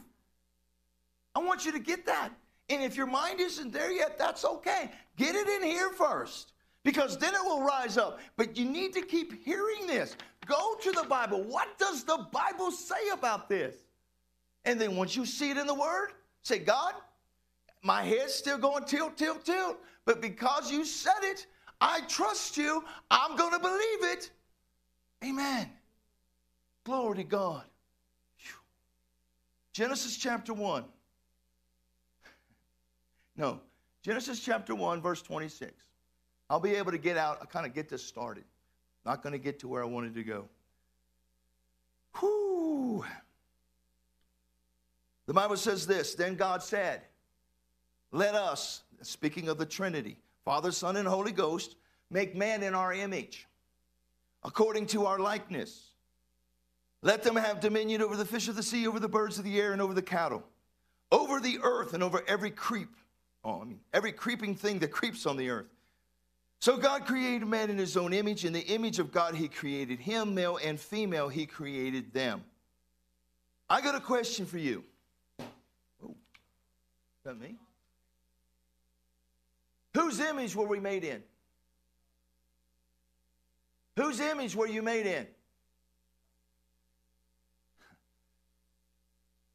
I 1.33 1.39
want 1.39 1.65
you 1.65 1.71
to 1.71 1.79
get 1.79 2.05
that. 2.05 2.29
And 2.69 2.81
if 2.83 2.95
your 2.95 3.07
mind 3.07 3.39
isn't 3.39 3.71
there 3.71 3.91
yet, 3.91 4.17
that's 4.17 4.45
okay. 4.45 4.91
Get 5.17 5.35
it 5.35 5.47
in 5.47 5.63
here 5.63 5.89
first 5.89 6.53
because 6.83 7.17
then 7.17 7.33
it 7.33 7.43
will 7.43 7.63
rise 7.63 7.97
up. 7.97 8.19
But 8.37 8.57
you 8.57 8.65
need 8.65 8.93
to 8.93 9.01
keep 9.01 9.43
hearing 9.43 9.87
this. 9.87 10.15
Go 10.45 10.75
to 10.81 10.91
the 10.91 11.03
Bible. 11.03 11.43
What 11.43 11.77
does 11.77 12.03
the 12.03 12.25
Bible 12.31 12.71
say 12.71 13.09
about 13.13 13.49
this? 13.49 13.75
And 14.65 14.79
then 14.79 14.95
once 14.95 15.15
you 15.15 15.25
see 15.25 15.51
it 15.51 15.57
in 15.57 15.67
the 15.67 15.73
Word, 15.73 16.13
say, 16.43 16.59
God, 16.59 16.93
my 17.83 18.03
head's 18.03 18.33
still 18.33 18.57
going 18.57 18.85
tilt, 18.85 19.17
tilt, 19.17 19.43
tilt. 19.45 19.77
But 20.05 20.21
because 20.21 20.71
you 20.71 20.85
said 20.85 21.21
it, 21.23 21.47
I 21.79 22.01
trust 22.01 22.57
you. 22.57 22.83
I'm 23.09 23.35
going 23.35 23.53
to 23.53 23.59
believe 23.59 24.03
it. 24.03 24.29
Amen. 25.23 25.69
Glory 26.83 27.17
to 27.17 27.23
God. 27.23 27.63
Whew. 28.37 28.53
Genesis 29.73 30.17
chapter 30.17 30.53
1. 30.53 30.83
No, 33.35 33.59
Genesis 34.01 34.39
chapter 34.39 34.75
1, 34.75 35.01
verse 35.01 35.21
26. 35.21 35.73
I'll 36.49 36.59
be 36.59 36.75
able 36.75 36.91
to 36.91 36.97
get 36.97 37.17
out, 37.17 37.39
I 37.41 37.45
kind 37.45 37.65
of 37.65 37.73
get 37.73 37.87
this 37.87 38.03
started. 38.03 38.43
Not 39.05 39.23
going 39.23 39.33
to 39.33 39.39
get 39.39 39.59
to 39.59 39.67
where 39.67 39.81
I 39.81 39.85
wanted 39.85 40.15
to 40.15 40.23
go. 40.23 40.49
Whew. 42.19 43.05
The 45.27 45.33
Bible 45.33 45.57
says 45.57 45.87
this 45.87 46.13
Then 46.13 46.35
God 46.35 46.61
said, 46.61 47.01
Let 48.11 48.35
us, 48.35 48.83
speaking 49.01 49.49
of 49.49 49.57
the 49.57 49.65
Trinity, 49.65 50.17
Father, 50.43 50.71
Son, 50.71 50.97
and 50.97 51.07
Holy 51.07 51.31
Ghost, 51.31 51.75
make 52.09 52.35
man 52.35 52.63
in 52.63 52.75
our 52.75 52.93
image, 52.93 53.47
according 54.43 54.87
to 54.87 55.05
our 55.05 55.19
likeness. 55.19 55.87
Let 57.01 57.23
them 57.23 57.35
have 57.35 57.59
dominion 57.59 58.01
over 58.01 58.15
the 58.15 58.25
fish 58.25 58.47
of 58.47 58.55
the 58.55 58.61
sea, 58.61 58.87
over 58.87 58.99
the 58.99 59.07
birds 59.07 59.39
of 59.39 59.45
the 59.45 59.59
air, 59.59 59.73
and 59.73 59.81
over 59.81 59.93
the 59.93 60.01
cattle, 60.03 60.43
over 61.11 61.39
the 61.39 61.59
earth, 61.63 61.93
and 61.93 62.03
over 62.03 62.23
every 62.27 62.51
creep. 62.51 62.95
Oh, 63.43 63.61
I 63.61 63.65
mean, 63.65 63.79
every 63.93 64.11
creeping 64.11 64.55
thing 64.55 64.79
that 64.79 64.89
creeps 64.89 65.25
on 65.25 65.37
the 65.37 65.49
earth. 65.49 65.67
So 66.59 66.77
God 66.77 67.07
created 67.07 67.47
man 67.47 67.71
in 67.71 67.77
his 67.77 67.97
own 67.97 68.13
image. 68.13 68.45
In 68.45 68.53
the 68.53 68.61
image 68.61 68.99
of 68.99 69.11
God, 69.11 69.33
he 69.33 69.47
created 69.47 69.99
him, 69.99 70.35
male 70.35 70.59
and 70.63 70.79
female, 70.79 71.27
he 71.27 71.47
created 71.47 72.13
them. 72.13 72.43
I 73.67 73.81
got 73.81 73.95
a 73.95 73.99
question 73.99 74.45
for 74.45 74.59
you. 74.59 74.83
Oh, 76.03 76.15
that 77.23 77.39
me? 77.39 77.55
Whose 79.95 80.19
image 80.19 80.55
were 80.55 80.67
we 80.67 80.79
made 80.79 81.03
in? 81.03 81.23
Whose 83.97 84.19
image 84.19 84.55
were 84.55 84.67
you 84.67 84.83
made 84.83 85.05
in? 85.07 85.27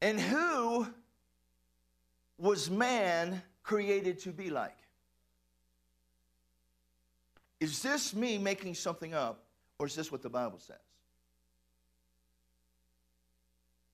And 0.01 0.19
who 0.19 0.87
was 2.37 2.69
man 2.69 3.41
created 3.67 4.17
to 4.17 4.31
be 4.31 4.49
like? 4.49 4.77
Is 7.59 7.81
this 7.81 8.15
me 8.15 8.37
making 8.37 8.75
something 8.75 9.13
up, 9.13 9.43
or 9.77 9.87
is 9.87 9.95
this 9.95 10.09
what 10.09 10.21
the 10.21 10.29
Bible 10.29 10.57
says? 10.59 10.77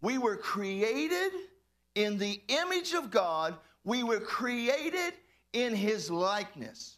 We 0.02 0.20
were 0.20 0.38
created 0.38 1.32
in 1.96 2.20
the 2.20 2.40
image 2.50 2.94
of 2.94 3.10
God, 3.10 3.56
we 3.84 4.04
were 4.04 4.20
created 4.20 5.14
in 5.54 5.74
his 5.74 6.12
likeness. 6.12 6.98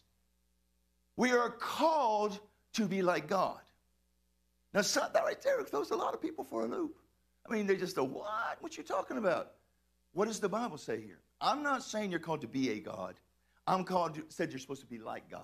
We 1.16 1.32
are 1.32 1.50
called 1.50 2.38
to 2.74 2.86
be 2.86 3.00
like 3.00 3.26
God. 3.26 3.60
Now, 4.74 4.82
that 4.82 5.22
right 5.24 5.40
there 5.42 5.62
throws 5.62 5.92
a 5.92 5.96
lot 5.96 6.12
of 6.12 6.20
people 6.20 6.44
for 6.44 6.64
a 6.64 6.66
loop. 6.66 6.98
I 7.48 7.52
mean, 7.54 7.66
they 7.66 7.76
just 7.76 7.96
go, 7.96 8.04
What? 8.04 8.58
What 8.60 8.76
you 8.76 8.82
talking 8.82 9.16
about? 9.16 9.52
What 10.12 10.26
does 10.26 10.40
the 10.40 10.48
Bible 10.48 10.76
say 10.76 11.00
here? 11.00 11.20
I'm 11.40 11.62
not 11.62 11.82
saying 11.82 12.10
you're 12.10 12.20
called 12.20 12.40
to 12.42 12.48
be 12.48 12.70
a 12.70 12.80
God. 12.80 13.14
I'm 13.66 13.84
called, 13.84 14.20
said 14.28 14.50
you're 14.52 14.58
supposed 14.58 14.80
to 14.80 14.86
be 14.86 14.98
like 14.98 15.30
God. 15.30 15.42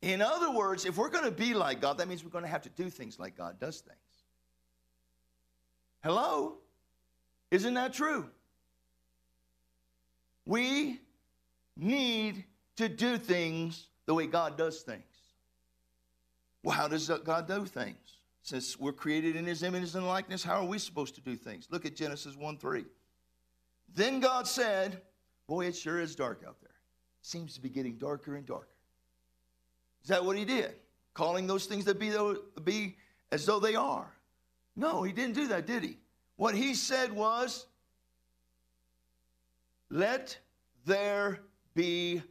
In 0.00 0.20
other 0.20 0.50
words, 0.50 0.84
if 0.84 0.96
we're 0.96 1.10
going 1.10 1.24
to 1.24 1.30
be 1.30 1.54
like 1.54 1.80
God, 1.80 1.98
that 1.98 2.08
means 2.08 2.24
we're 2.24 2.30
going 2.30 2.44
to 2.44 2.50
have 2.50 2.62
to 2.62 2.70
do 2.70 2.90
things 2.90 3.18
like 3.18 3.36
God 3.36 3.60
does 3.60 3.80
things. 3.80 3.98
Hello? 6.02 6.56
Isn't 7.52 7.74
that 7.74 7.92
true? 7.92 8.28
We 10.44 11.00
need 11.76 12.44
to 12.76 12.88
do 12.88 13.16
things 13.16 13.86
the 14.06 14.14
way 14.14 14.26
God 14.26 14.58
does 14.58 14.80
things. 14.80 15.02
Well, 16.64 16.74
how 16.74 16.88
does 16.88 17.08
God 17.08 17.46
do 17.46 17.64
things? 17.64 17.96
Since 18.42 18.78
we're 18.78 18.92
created 18.92 19.36
in 19.36 19.46
his 19.46 19.62
image 19.62 19.94
and 19.94 20.06
likeness, 20.06 20.42
how 20.42 20.56
are 20.56 20.66
we 20.66 20.78
supposed 20.78 21.14
to 21.14 21.20
do 21.20 21.36
things? 21.36 21.68
Look 21.70 21.86
at 21.86 21.94
Genesis 21.94 22.36
1 22.36 22.58
3. 22.58 22.84
Then 23.94 24.20
God 24.20 24.46
said, 24.46 25.02
Boy, 25.46 25.66
it 25.66 25.76
sure 25.76 26.00
is 26.00 26.16
dark 26.16 26.42
out 26.46 26.56
there. 26.60 26.70
Seems 27.20 27.54
to 27.54 27.60
be 27.60 27.68
getting 27.68 27.96
darker 27.96 28.36
and 28.36 28.46
darker. 28.46 28.68
Is 30.02 30.08
that 30.08 30.24
what 30.24 30.36
he 30.36 30.44
did? 30.44 30.74
Calling 31.14 31.46
those 31.46 31.66
things 31.66 31.84
that 31.84 31.98
be, 31.98 32.10
be 32.64 32.96
as 33.30 33.46
though 33.46 33.60
they 33.60 33.74
are. 33.74 34.12
No, 34.76 35.02
he 35.02 35.12
didn't 35.12 35.34
do 35.34 35.48
that, 35.48 35.66
did 35.66 35.82
he? 35.82 35.98
What 36.36 36.54
he 36.54 36.74
said 36.74 37.12
was, 37.12 37.66
Let 39.90 40.38
there 40.86 41.40
be 41.74 42.22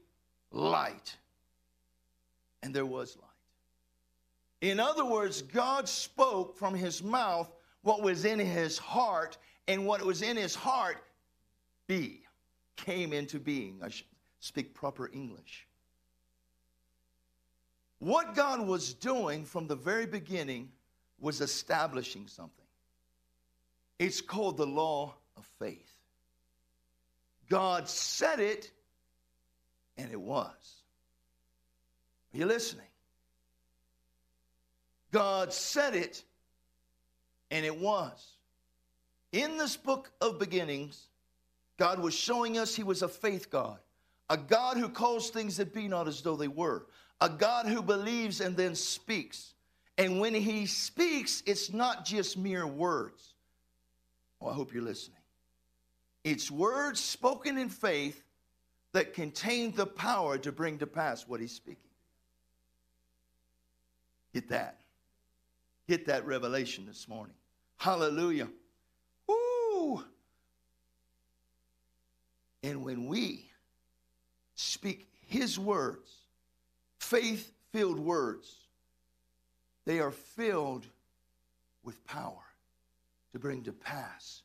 light. 0.51 1.15
And 2.63 2.73
there 2.73 2.85
was 2.85 3.15
light. 3.17 3.27
In 4.61 4.79
other 4.79 5.05
words, 5.05 5.41
God 5.41 5.87
spoke 5.87 6.57
from 6.57 6.75
his 6.75 7.01
mouth 7.01 7.51
what 7.81 8.03
was 8.03 8.25
in 8.25 8.37
his 8.37 8.77
heart, 8.77 9.37
and 9.67 9.87
what 9.87 10.03
was 10.03 10.21
in 10.21 10.37
his 10.37 10.53
heart 10.53 10.97
be, 11.91 12.21
came 12.77 13.11
into 13.11 13.37
being. 13.37 13.79
I 13.83 13.89
should 13.89 14.05
speak 14.39 14.73
proper 14.73 15.09
English. 15.11 15.67
What 17.99 18.33
God 18.33 18.65
was 18.65 18.93
doing 18.93 19.43
from 19.43 19.67
the 19.67 19.75
very 19.75 20.05
beginning 20.05 20.69
was 21.19 21.41
establishing 21.41 22.27
something. 22.27 22.65
It's 23.99 24.21
called 24.21 24.55
the 24.55 24.65
law 24.65 25.15
of 25.35 25.45
faith. 25.59 25.91
God 27.49 27.89
said 27.89 28.39
it, 28.39 28.71
and 29.97 30.09
it 30.09 30.21
was. 30.21 30.47
Are 32.33 32.37
you 32.37 32.45
listening? 32.45 32.85
God 35.11 35.51
said 35.51 35.93
it, 35.93 36.23
and 37.51 37.65
it 37.65 37.77
was. 37.77 38.37
In 39.33 39.57
this 39.57 39.75
book 39.75 40.09
of 40.21 40.39
beginnings, 40.39 41.09
God 41.81 41.99
was 41.99 42.13
showing 42.13 42.59
us 42.59 42.75
He 42.75 42.83
was 42.83 43.01
a 43.01 43.07
faith 43.07 43.49
God, 43.49 43.79
a 44.29 44.37
God 44.37 44.77
who 44.77 44.87
calls 44.87 45.31
things 45.31 45.57
that 45.57 45.73
be 45.73 45.87
not 45.87 46.07
as 46.07 46.21
though 46.21 46.35
they 46.35 46.47
were, 46.47 46.85
a 47.19 47.27
God 47.27 47.65
who 47.65 47.81
believes 47.81 48.39
and 48.39 48.55
then 48.55 48.75
speaks. 48.75 49.55
And 49.97 50.19
when 50.19 50.35
he 50.35 50.67
speaks, 50.67 51.41
it's 51.47 51.73
not 51.73 52.05
just 52.05 52.37
mere 52.37 52.67
words. 52.67 53.33
Oh, 54.39 54.49
I 54.49 54.53
hope 54.53 54.75
you're 54.75 54.83
listening. 54.83 55.17
It's 56.23 56.51
words 56.51 56.99
spoken 56.99 57.57
in 57.57 57.69
faith 57.69 58.23
that 58.91 59.15
contain 59.15 59.71
the 59.71 59.87
power 59.87 60.37
to 60.37 60.51
bring 60.51 60.77
to 60.77 60.87
pass 60.87 61.27
what 61.27 61.39
he's 61.39 61.51
speaking. 61.51 61.89
Get 64.35 64.49
that. 64.49 64.81
Get 65.89 66.05
that 66.05 66.27
revelation 66.27 66.85
this 66.85 67.07
morning. 67.07 67.33
Hallelujah. 67.77 68.49
Woo! 69.25 70.03
And 72.63 72.83
when 72.83 73.07
we 73.07 73.49
speak 74.55 75.07
his 75.27 75.57
words, 75.57 76.09
faith 76.99 77.51
filled 77.71 77.99
words, 77.99 78.55
they 79.85 79.99
are 79.99 80.11
filled 80.11 80.85
with 81.83 82.05
power 82.05 82.43
to 83.31 83.39
bring 83.39 83.63
to 83.63 83.71
pass 83.71 84.43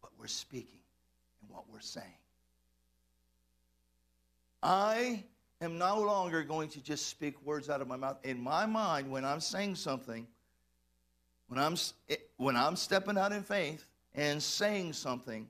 what 0.00 0.12
we're 0.18 0.26
speaking 0.26 0.80
and 1.40 1.50
what 1.50 1.64
we're 1.72 1.80
saying. 1.80 2.06
I 4.62 5.24
am 5.60 5.78
no 5.78 6.00
longer 6.00 6.42
going 6.42 6.68
to 6.70 6.80
just 6.80 7.08
speak 7.08 7.34
words 7.44 7.70
out 7.70 7.80
of 7.80 7.88
my 7.88 7.96
mouth. 7.96 8.18
In 8.24 8.40
my 8.40 8.66
mind, 8.66 9.10
when 9.10 9.24
I'm 9.24 9.40
saying 9.40 9.76
something, 9.76 10.26
when 11.48 11.58
I'm, 11.58 11.76
eh, 12.08 12.16
when 12.36 12.56
I'm 12.56 12.76
stepping 12.76 13.18
out 13.18 13.32
in 13.32 13.42
faith 13.42 13.84
and 14.14 14.42
saying 14.42 14.94
something, 14.94 15.48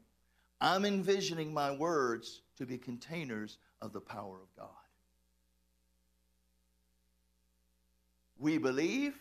I'm 0.61 0.85
envisioning 0.85 1.53
my 1.53 1.71
words 1.71 2.43
to 2.57 2.67
be 2.67 2.79
containers 2.79 3.59
of 3.83 3.93
the 3.93 4.01
power 4.01 4.37
of 4.37 4.55
God. 4.57 4.69
We 8.39 8.59
believe, 8.59 9.15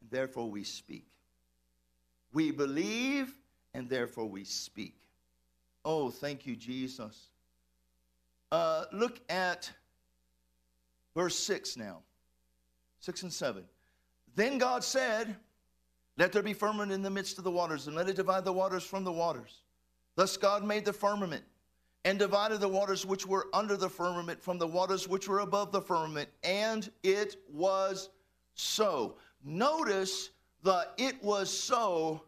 and 0.00 0.10
therefore 0.10 0.50
we 0.50 0.64
speak. 0.64 1.06
We 2.32 2.50
believe, 2.50 3.34
and 3.74 3.88
therefore 3.88 4.26
we 4.26 4.44
speak. 4.44 4.94
Oh, 5.84 6.10
thank 6.10 6.46
you, 6.46 6.56
Jesus. 6.56 7.28
Uh, 8.52 8.84
look 8.92 9.20
at 9.28 9.70
verse 11.14 11.38
6 11.38 11.76
now 11.76 12.02
6 13.00 13.22
and 13.22 13.32
7. 13.32 13.64
Then 14.36 14.58
God 14.58 14.84
said, 14.84 15.36
Let 16.16 16.32
there 16.32 16.42
be 16.42 16.52
firmament 16.52 16.92
in 16.92 17.02
the 17.02 17.10
midst 17.10 17.38
of 17.38 17.44
the 17.44 17.50
waters, 17.50 17.86
and 17.86 17.96
let 17.96 18.08
it 18.08 18.16
divide 18.16 18.44
the 18.44 18.52
waters 18.52 18.84
from 18.84 19.04
the 19.04 19.12
waters. 19.12 19.62
Thus 20.16 20.36
God 20.36 20.64
made 20.64 20.84
the 20.84 20.92
firmament 20.92 21.44
and 22.04 22.18
divided 22.18 22.60
the 22.60 22.68
waters 22.68 23.04
which 23.04 23.26
were 23.26 23.48
under 23.52 23.76
the 23.76 23.88
firmament 23.88 24.42
from 24.42 24.58
the 24.58 24.66
waters 24.66 25.06
which 25.06 25.28
were 25.28 25.40
above 25.40 25.72
the 25.72 25.82
firmament, 25.82 26.28
and 26.42 26.90
it 27.02 27.36
was 27.52 28.10
so. 28.54 29.16
Notice 29.44 30.30
the 30.62 30.88
it 30.98 31.22
was 31.22 31.50
so. 31.50 32.22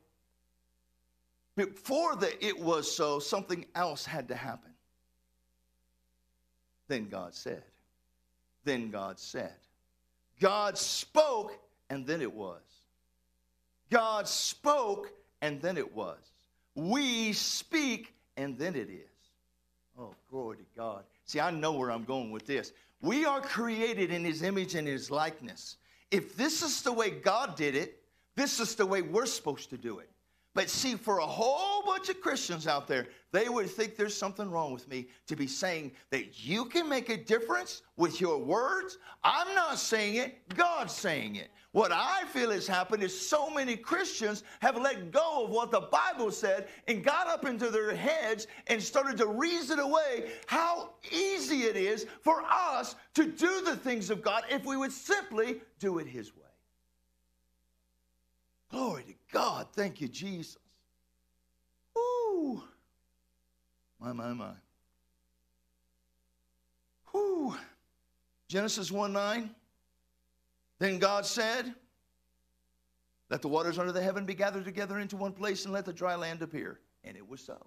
Before 1.56 2.16
the 2.16 2.44
it 2.44 2.58
was 2.58 2.90
so, 2.90 3.18
something 3.18 3.66
else 3.74 4.04
had 4.04 4.28
to 4.28 4.34
happen. 4.34 4.70
Then 6.88 7.08
God 7.08 7.34
said. 7.34 7.62
Then 8.64 8.90
God 8.90 9.18
said. 9.18 9.54
God 10.40 10.76
spoke, 10.76 11.58
and 11.90 12.06
then 12.06 12.20
it 12.20 12.32
was. 12.32 12.62
God 13.90 14.26
spoke, 14.26 15.12
and 15.40 15.60
then 15.60 15.76
it 15.76 15.94
was. 15.94 16.31
We 16.74 17.32
speak, 17.32 18.14
and 18.36 18.58
then 18.58 18.74
it 18.74 18.88
is. 18.88 19.08
Oh, 19.98 20.14
glory 20.30 20.58
to 20.58 20.64
God. 20.76 21.04
See, 21.26 21.40
I 21.40 21.50
know 21.50 21.72
where 21.72 21.90
I'm 21.90 22.04
going 22.04 22.30
with 22.30 22.46
this. 22.46 22.72
We 23.00 23.24
are 23.24 23.40
created 23.40 24.10
in 24.10 24.24
His 24.24 24.42
image 24.42 24.74
and 24.74 24.86
His 24.86 25.10
likeness. 25.10 25.76
If 26.10 26.36
this 26.36 26.62
is 26.62 26.82
the 26.82 26.92
way 26.92 27.10
God 27.10 27.56
did 27.56 27.74
it, 27.74 28.02
this 28.36 28.60
is 28.60 28.74
the 28.74 28.86
way 28.86 29.02
we're 29.02 29.26
supposed 29.26 29.70
to 29.70 29.76
do 29.76 29.98
it. 29.98 30.08
But 30.54 30.68
see, 30.68 30.96
for 30.96 31.18
a 31.18 31.26
whole 31.26 31.82
bunch 31.82 32.10
of 32.10 32.20
Christians 32.20 32.66
out 32.66 32.86
there, 32.86 33.08
they 33.32 33.48
would 33.48 33.70
think 33.70 33.96
there's 33.96 34.16
something 34.16 34.50
wrong 34.50 34.72
with 34.72 34.86
me 34.86 35.08
to 35.26 35.34
be 35.34 35.46
saying 35.46 35.92
that 36.10 36.44
you 36.44 36.66
can 36.66 36.88
make 36.88 37.08
a 37.08 37.16
difference 37.16 37.80
with 37.96 38.20
your 38.20 38.36
words. 38.36 38.98
I'm 39.24 39.54
not 39.54 39.78
saying 39.78 40.16
it, 40.16 40.46
God's 40.54 40.92
saying 40.92 41.36
it. 41.36 41.50
What 41.72 41.90
I 41.90 42.24
feel 42.26 42.50
has 42.50 42.66
happened 42.66 43.02
is 43.02 43.18
so 43.18 43.48
many 43.48 43.76
Christians 43.76 44.44
have 44.60 44.76
let 44.76 45.10
go 45.10 45.44
of 45.44 45.50
what 45.50 45.70
the 45.70 45.80
Bible 45.80 46.30
said 46.30 46.68
and 46.86 47.02
got 47.02 47.28
up 47.28 47.46
into 47.46 47.70
their 47.70 47.96
heads 47.96 48.46
and 48.66 48.82
started 48.82 49.16
to 49.18 49.26
reason 49.26 49.78
away 49.78 50.32
how 50.46 50.90
easy 51.10 51.62
it 51.62 51.76
is 51.76 52.06
for 52.20 52.42
us 52.42 52.94
to 53.14 53.24
do 53.24 53.62
the 53.62 53.76
things 53.76 54.10
of 54.10 54.20
God 54.20 54.44
if 54.50 54.66
we 54.66 54.76
would 54.76 54.92
simply 54.92 55.62
do 55.78 55.98
it 55.98 56.06
His 56.06 56.36
way. 56.36 56.41
Glory 58.72 59.04
to 59.04 59.14
God. 59.32 59.68
Thank 59.74 60.00
you, 60.00 60.08
Jesus. 60.08 60.56
Whoo. 61.94 62.64
My, 64.00 64.12
my, 64.12 64.32
my. 64.32 64.52
Whoo. 67.12 67.54
Genesis 68.48 68.90
1 68.90 69.12
9. 69.12 69.50
Then 70.78 70.98
God 70.98 71.24
said, 71.24 71.72
Let 73.30 73.42
the 73.42 73.48
waters 73.48 73.78
under 73.78 73.92
the 73.92 74.02
heaven 74.02 74.26
be 74.26 74.34
gathered 74.34 74.64
together 74.64 74.98
into 74.98 75.16
one 75.16 75.32
place 75.32 75.64
and 75.64 75.72
let 75.72 75.84
the 75.84 75.92
dry 75.92 76.16
land 76.16 76.42
appear. 76.42 76.80
And 77.04 77.16
it 77.16 77.28
was 77.28 77.40
so. 77.40 77.64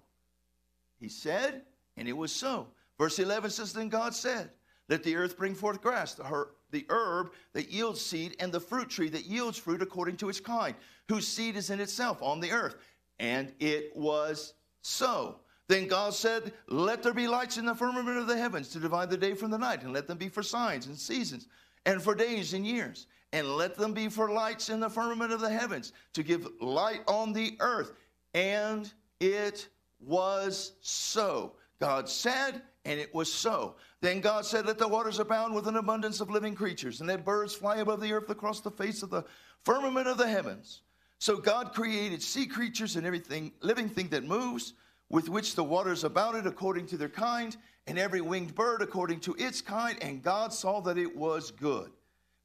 He 0.98 1.08
said, 1.08 1.62
and 1.96 2.08
it 2.08 2.16
was 2.16 2.32
so. 2.32 2.66
Verse 2.98 3.18
11 3.18 3.50
says, 3.50 3.72
Then 3.72 3.88
God 3.88 4.14
said, 4.14 4.50
Let 4.88 5.02
the 5.02 5.16
earth 5.16 5.36
bring 5.36 5.54
forth 5.54 5.80
grass, 5.80 6.14
the, 6.14 6.46
the 6.70 6.86
herb 6.88 7.32
that 7.52 7.70
yields 7.70 8.00
seed, 8.00 8.36
and 8.40 8.52
the 8.52 8.60
fruit 8.60 8.88
tree 8.88 9.08
that 9.10 9.26
yields 9.26 9.58
fruit 9.58 9.82
according 9.82 10.16
to 10.18 10.28
its 10.28 10.40
kind, 10.40 10.74
whose 11.08 11.26
seed 11.26 11.56
is 11.56 11.70
in 11.70 11.80
itself 11.80 12.22
on 12.22 12.40
the 12.40 12.52
earth. 12.52 12.76
And 13.18 13.52
it 13.60 13.92
was 13.96 14.54
so. 14.82 15.40
Then 15.68 15.88
God 15.88 16.14
said, 16.14 16.52
Let 16.68 17.02
there 17.02 17.14
be 17.14 17.26
lights 17.26 17.58
in 17.58 17.66
the 17.66 17.74
firmament 17.74 18.18
of 18.18 18.26
the 18.26 18.36
heavens 18.36 18.68
to 18.70 18.78
divide 18.78 19.10
the 19.10 19.16
day 19.16 19.34
from 19.34 19.50
the 19.50 19.58
night, 19.58 19.82
and 19.82 19.92
let 19.92 20.06
them 20.06 20.18
be 20.18 20.28
for 20.28 20.42
signs 20.42 20.86
and 20.86 20.96
seasons, 20.96 21.48
and 21.84 22.00
for 22.00 22.14
days 22.14 22.52
and 22.52 22.66
years. 22.66 23.06
And 23.32 23.48
let 23.56 23.76
them 23.76 23.92
be 23.92 24.08
for 24.08 24.30
lights 24.30 24.68
in 24.68 24.80
the 24.80 24.88
firmament 24.88 25.32
of 25.32 25.40
the 25.40 25.50
heavens 25.50 25.92
to 26.12 26.22
give 26.22 26.48
light 26.60 27.00
on 27.08 27.32
the 27.32 27.56
earth. 27.60 27.92
And 28.34 28.90
it 29.18 29.68
was 30.00 30.72
so. 30.80 31.56
God 31.80 32.08
said, 32.08 32.62
and 32.84 33.00
it 33.00 33.12
was 33.12 33.30
so. 33.30 33.74
Then 34.00 34.20
God 34.20 34.46
said, 34.46 34.66
Let 34.66 34.78
the 34.78 34.86
waters 34.86 35.18
abound 35.18 35.54
with 35.54 35.66
an 35.66 35.76
abundance 35.76 36.20
of 36.20 36.30
living 36.30 36.54
creatures, 36.54 37.00
and 37.00 37.08
let 37.08 37.24
birds 37.24 37.54
fly 37.54 37.78
above 37.78 38.00
the 38.00 38.12
earth 38.12 38.30
across 38.30 38.60
the 38.60 38.70
face 38.70 39.02
of 39.02 39.10
the 39.10 39.24
firmament 39.64 40.06
of 40.06 40.16
the 40.16 40.28
heavens. 40.28 40.82
So 41.18 41.36
God 41.36 41.72
created 41.72 42.22
sea 42.22 42.46
creatures 42.46 42.96
and 42.96 43.06
everything, 43.06 43.52
living 43.60 43.88
thing 43.88 44.08
that 44.08 44.24
moves, 44.24 44.74
with 45.08 45.28
which 45.28 45.54
the 45.54 45.64
waters 45.64 46.04
abounded 46.04 46.46
according 46.46 46.86
to 46.88 46.96
their 46.96 47.08
kind, 47.08 47.56
and 47.86 47.98
every 47.98 48.20
winged 48.20 48.54
bird 48.54 48.82
according 48.82 49.20
to 49.20 49.34
its 49.34 49.60
kind. 49.60 49.98
And 50.02 50.22
God 50.22 50.52
saw 50.52 50.80
that 50.80 50.98
it 50.98 51.16
was 51.16 51.50
good. 51.50 51.90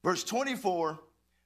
Verse 0.03 0.23
24 0.23 0.99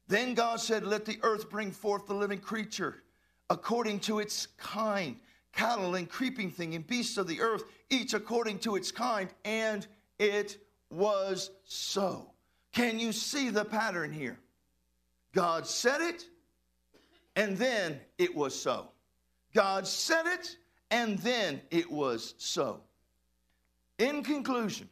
Then 0.07 0.33
God 0.33 0.59
said, 0.59 0.85
Let 0.85 1.05
the 1.05 1.19
earth 1.23 1.49
bring 1.49 1.71
forth 1.71 2.05
the 2.05 2.13
living 2.13 2.39
creature 2.39 3.03
according 3.49 3.99
to 4.01 4.19
its 4.19 4.47
kind, 4.57 5.17
cattle 5.53 5.95
and 5.95 6.09
creeping 6.09 6.51
thing 6.51 6.75
and 6.75 6.85
beasts 6.85 7.17
of 7.17 7.27
the 7.27 7.41
earth, 7.41 7.63
each 7.89 8.13
according 8.13 8.59
to 8.59 8.75
its 8.75 8.91
kind. 8.91 9.29
And 9.43 9.85
it 10.19 10.57
was 10.89 11.51
so. 11.63 12.31
Can 12.73 12.99
you 12.99 13.11
see 13.11 13.49
the 13.49 13.65
pattern 13.65 14.11
here? 14.11 14.37
God 15.33 15.67
said 15.67 16.01
it, 16.01 16.25
and 17.35 17.57
then 17.57 17.99
it 18.17 18.35
was 18.35 18.59
so. 18.59 18.89
God 19.53 19.87
said 19.87 20.25
it, 20.25 20.57
and 20.91 21.17
then 21.19 21.61
it 21.71 21.89
was 21.91 22.35
so. 22.37 22.81
In 23.97 24.23
conclusion, 24.23 24.89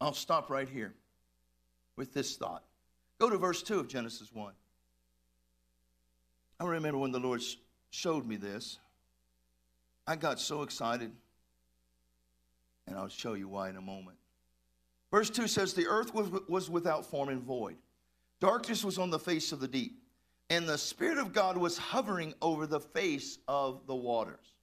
I'll 0.00 0.12
stop 0.12 0.50
right 0.50 0.68
here 0.68 0.94
with 1.96 2.12
this 2.12 2.36
thought. 2.36 2.64
Go 3.18 3.30
to 3.30 3.38
verse 3.38 3.62
2 3.62 3.80
of 3.80 3.88
Genesis 3.88 4.32
1. 4.32 4.52
I 6.60 6.64
remember 6.64 6.98
when 6.98 7.12
the 7.12 7.18
Lord 7.18 7.42
showed 7.90 8.26
me 8.26 8.36
this, 8.36 8.78
I 10.06 10.16
got 10.16 10.38
so 10.38 10.62
excited, 10.62 11.10
and 12.86 12.96
I'll 12.96 13.08
show 13.08 13.34
you 13.34 13.48
why 13.48 13.70
in 13.70 13.76
a 13.76 13.80
moment. 13.80 14.18
Verse 15.10 15.30
2 15.30 15.48
says, 15.48 15.74
The 15.74 15.86
earth 15.86 16.12
was, 16.14 16.68
without 16.68 17.06
form 17.06 17.28
and 17.28 17.42
void, 17.42 17.76
darkness 18.40 18.84
was 18.84 18.98
on 18.98 19.10
the 19.10 19.18
face 19.18 19.52
of 19.52 19.60
the 19.60 19.68
deep, 19.68 20.02
and 20.50 20.68
the 20.68 20.78
Spirit 20.78 21.18
of 21.18 21.32
God 21.32 21.56
was 21.56 21.78
hovering 21.78 22.34
over 22.42 22.66
the 22.66 22.80
face 22.80 23.38
of 23.48 23.86
the 23.86 23.94
waters. 23.94 24.54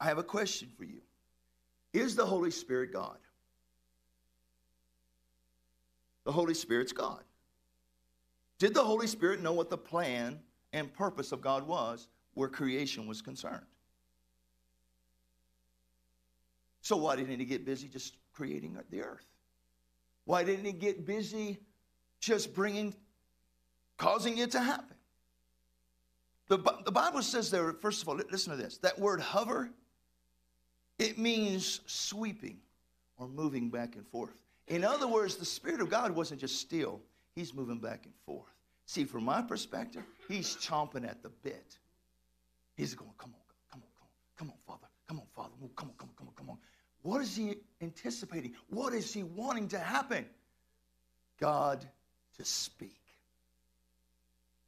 I 0.00 0.06
have 0.06 0.18
a 0.18 0.22
question 0.22 0.68
for 0.76 0.84
you 0.84 1.00
Is 1.92 2.16
the 2.16 2.26
Holy 2.26 2.50
Spirit 2.50 2.92
God? 2.92 3.18
The 6.24 6.32
Holy 6.32 6.54
Spirit's 6.54 6.92
God. 6.92 7.22
Did 8.58 8.74
the 8.74 8.84
Holy 8.84 9.08
Spirit 9.08 9.42
know 9.42 9.52
what 9.52 9.70
the 9.70 9.78
plan 9.78 10.38
and 10.72 10.92
purpose 10.92 11.32
of 11.32 11.40
God 11.40 11.66
was 11.66 12.08
where 12.34 12.48
creation 12.48 13.08
was 13.08 13.20
concerned? 13.20 13.66
So, 16.80 16.96
why 16.96 17.16
didn't 17.16 17.38
he 17.38 17.44
get 17.44 17.64
busy 17.64 17.88
just 17.88 18.16
creating 18.32 18.78
the 18.90 19.02
earth? 19.02 19.26
Why 20.24 20.44
didn't 20.44 20.64
he 20.64 20.72
get 20.72 21.04
busy 21.04 21.58
just 22.20 22.54
bringing, 22.54 22.94
causing 23.98 24.38
it 24.38 24.52
to 24.52 24.60
happen? 24.60 24.96
The, 26.52 26.58
the 26.84 26.92
Bible 26.92 27.22
says 27.22 27.50
there, 27.50 27.72
first 27.72 28.02
of 28.02 28.10
all, 28.10 28.20
listen 28.30 28.50
to 28.54 28.62
this 28.62 28.76
that 28.78 28.98
word 28.98 29.20
hover, 29.20 29.70
it 30.98 31.16
means 31.16 31.80
sweeping 31.86 32.58
or 33.16 33.26
moving 33.26 33.70
back 33.70 33.96
and 33.96 34.06
forth. 34.06 34.36
In 34.68 34.84
other 34.84 35.08
words, 35.08 35.36
the 35.36 35.46
Spirit 35.46 35.80
of 35.80 35.88
God 35.88 36.10
wasn't 36.10 36.42
just 36.42 36.60
still, 36.60 37.00
He's 37.34 37.54
moving 37.54 37.78
back 37.78 38.04
and 38.04 38.12
forth. 38.26 38.52
See, 38.84 39.04
from 39.04 39.24
my 39.24 39.40
perspective, 39.40 40.02
He's 40.28 40.54
chomping 40.56 41.08
at 41.08 41.22
the 41.22 41.30
bit. 41.30 41.78
He's 42.76 42.94
going, 42.94 43.12
come 43.16 43.32
on, 43.34 43.40
come 43.72 43.80
on, 43.82 43.88
come 43.96 44.08
on, 44.10 44.36
come 44.36 44.48
on, 44.50 44.56
Father, 44.66 44.92
come 45.08 45.20
on, 45.20 45.26
Father, 45.34 45.54
come 45.74 45.88
on, 45.88 45.94
come 45.96 46.08
on, 46.10 46.14
come 46.18 46.28
on, 46.28 46.34
come 46.34 46.50
on. 46.50 46.58
What 47.00 47.22
is 47.22 47.34
He 47.34 47.54
anticipating? 47.80 48.52
What 48.68 48.92
is 48.92 49.10
He 49.10 49.22
wanting 49.22 49.68
to 49.68 49.78
happen? 49.78 50.26
God 51.40 51.86
to 52.36 52.44
speak. 52.44 53.00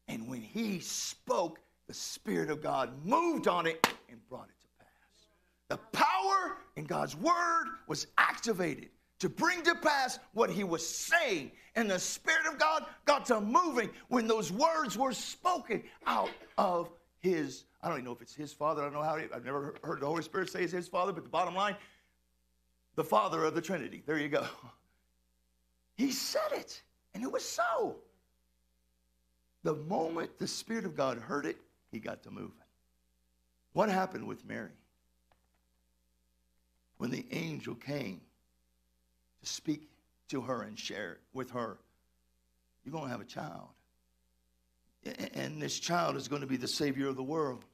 And 0.09 0.29
when 0.29 0.41
He 0.41 0.81
spoke, 0.81 1.61
the 1.87 1.95
Spirit 1.95 2.51
of 2.51 2.63
God 2.63 2.91
moved 3.05 3.49
on 3.49 3.67
it 3.67 3.87
and 4.11 4.19
brought 4.29 4.49
it 4.49 4.61
to 4.61 4.67
pass. 4.79 5.27
The 5.69 5.99
power 5.99 6.59
in 6.77 6.85
God's 6.85 7.17
Word 7.17 7.67
was 7.87 8.07
activated 8.19 8.89
to 9.21 9.29
bring 9.29 9.63
to 9.63 9.75
pass 9.75 10.19
what 10.33 10.51
he 10.51 10.65
was 10.65 10.87
saying. 10.87 11.51
And 11.77 11.91
the 11.91 11.99
Spirit 11.99 12.47
of 12.47 12.59
God 12.59 12.85
got 13.05 13.27
to 13.27 13.41
moving 13.41 13.91
when 14.09 14.27
those 14.27 14.53
words 14.53 14.99
were 14.99 15.13
spoken 15.13 15.83
out 16.07 16.31
of 16.59 16.91
his. 17.21 17.65
I 17.83 17.89
don't 17.89 17.97
even 17.97 18.05
know 18.07 18.13
if 18.13 18.23
it's 18.23 18.35
his 18.35 18.53
father. 18.53 18.83
I 18.83 18.85
don't 18.85 18.95
know 18.95 19.03
how. 19.03 19.17
He, 19.17 19.25
I've 19.35 19.45
never 19.45 19.75
heard 19.83 20.01
the 20.01 20.07
Holy 20.07 20.23
Spirit 20.23 20.51
say 20.51 20.63
it's 20.63 20.73
his 20.73 20.89
father, 20.89 21.13
but 21.13 21.23
the 21.23 21.31
bottom 21.31 21.55
line, 21.55 21.77
the 22.97 23.05
Father 23.05 23.45
of 23.45 23.55
the 23.55 23.61
Trinity. 23.61 24.03
There 24.07 24.19
you 24.19 24.29
go. 24.29 24.47
He 25.97 26.11
said 26.11 26.51
it, 26.51 26.83
and 27.15 27.23
it 27.23 27.31
was 27.31 27.45
so. 27.45 27.95
The 29.63 29.77
moment 29.77 30.37
the 30.41 30.49
Spirit 30.49 30.85
of 30.85 30.97
God 30.97 31.19
heard 31.19 31.47
it, 31.47 31.57
he 31.95 32.01
got 32.01 32.25
to 32.25 32.31
moving. 32.31 32.51
What 33.73 33.89
happened 33.89 34.27
with 34.27 34.45
Mary? 34.45 34.73
When 36.99 37.11
the 37.11 37.25
angel 37.31 37.77
came 37.77 38.21
to 39.41 39.47
speak 39.47 39.89
to 40.29 40.43
her 40.43 40.63
and 40.63 40.77
share 40.79 41.19
with 41.33 41.53
her, 41.53 41.79
you're 42.85 42.93
going 42.93 43.05
to 43.05 43.11
have 43.11 43.21
a 43.21 43.25
child. 43.25 43.69
and 45.35 45.63
this 45.63 45.79
child 45.79 46.17
is 46.17 46.29
going 46.29 46.43
to 46.43 46.49
be 46.49 46.57
the 46.57 46.69
savior 46.69 47.09
of 47.09 47.17
the 47.17 47.23
world. 47.23 47.65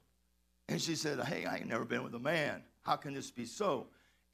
And 0.69 0.79
she 0.79 0.95
said, 0.95 1.19
Hey, 1.21 1.45
I 1.45 1.57
ain't 1.57 1.67
never 1.67 1.85
been 1.85 2.03
with 2.03 2.13
a 2.13 2.19
man. 2.19 2.61
How 2.83 2.95
can 2.95 3.13
this 3.13 3.31
be 3.31 3.45
so? 3.45 3.87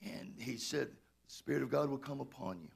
And 0.03 0.33
he 0.37 0.57
said, 0.57 0.87
The 0.89 1.33
Spirit 1.33 1.63
of 1.63 1.69
God 1.69 1.89
will 1.89 1.97
come 1.97 2.19
upon 2.19 2.59
you. 2.59 2.69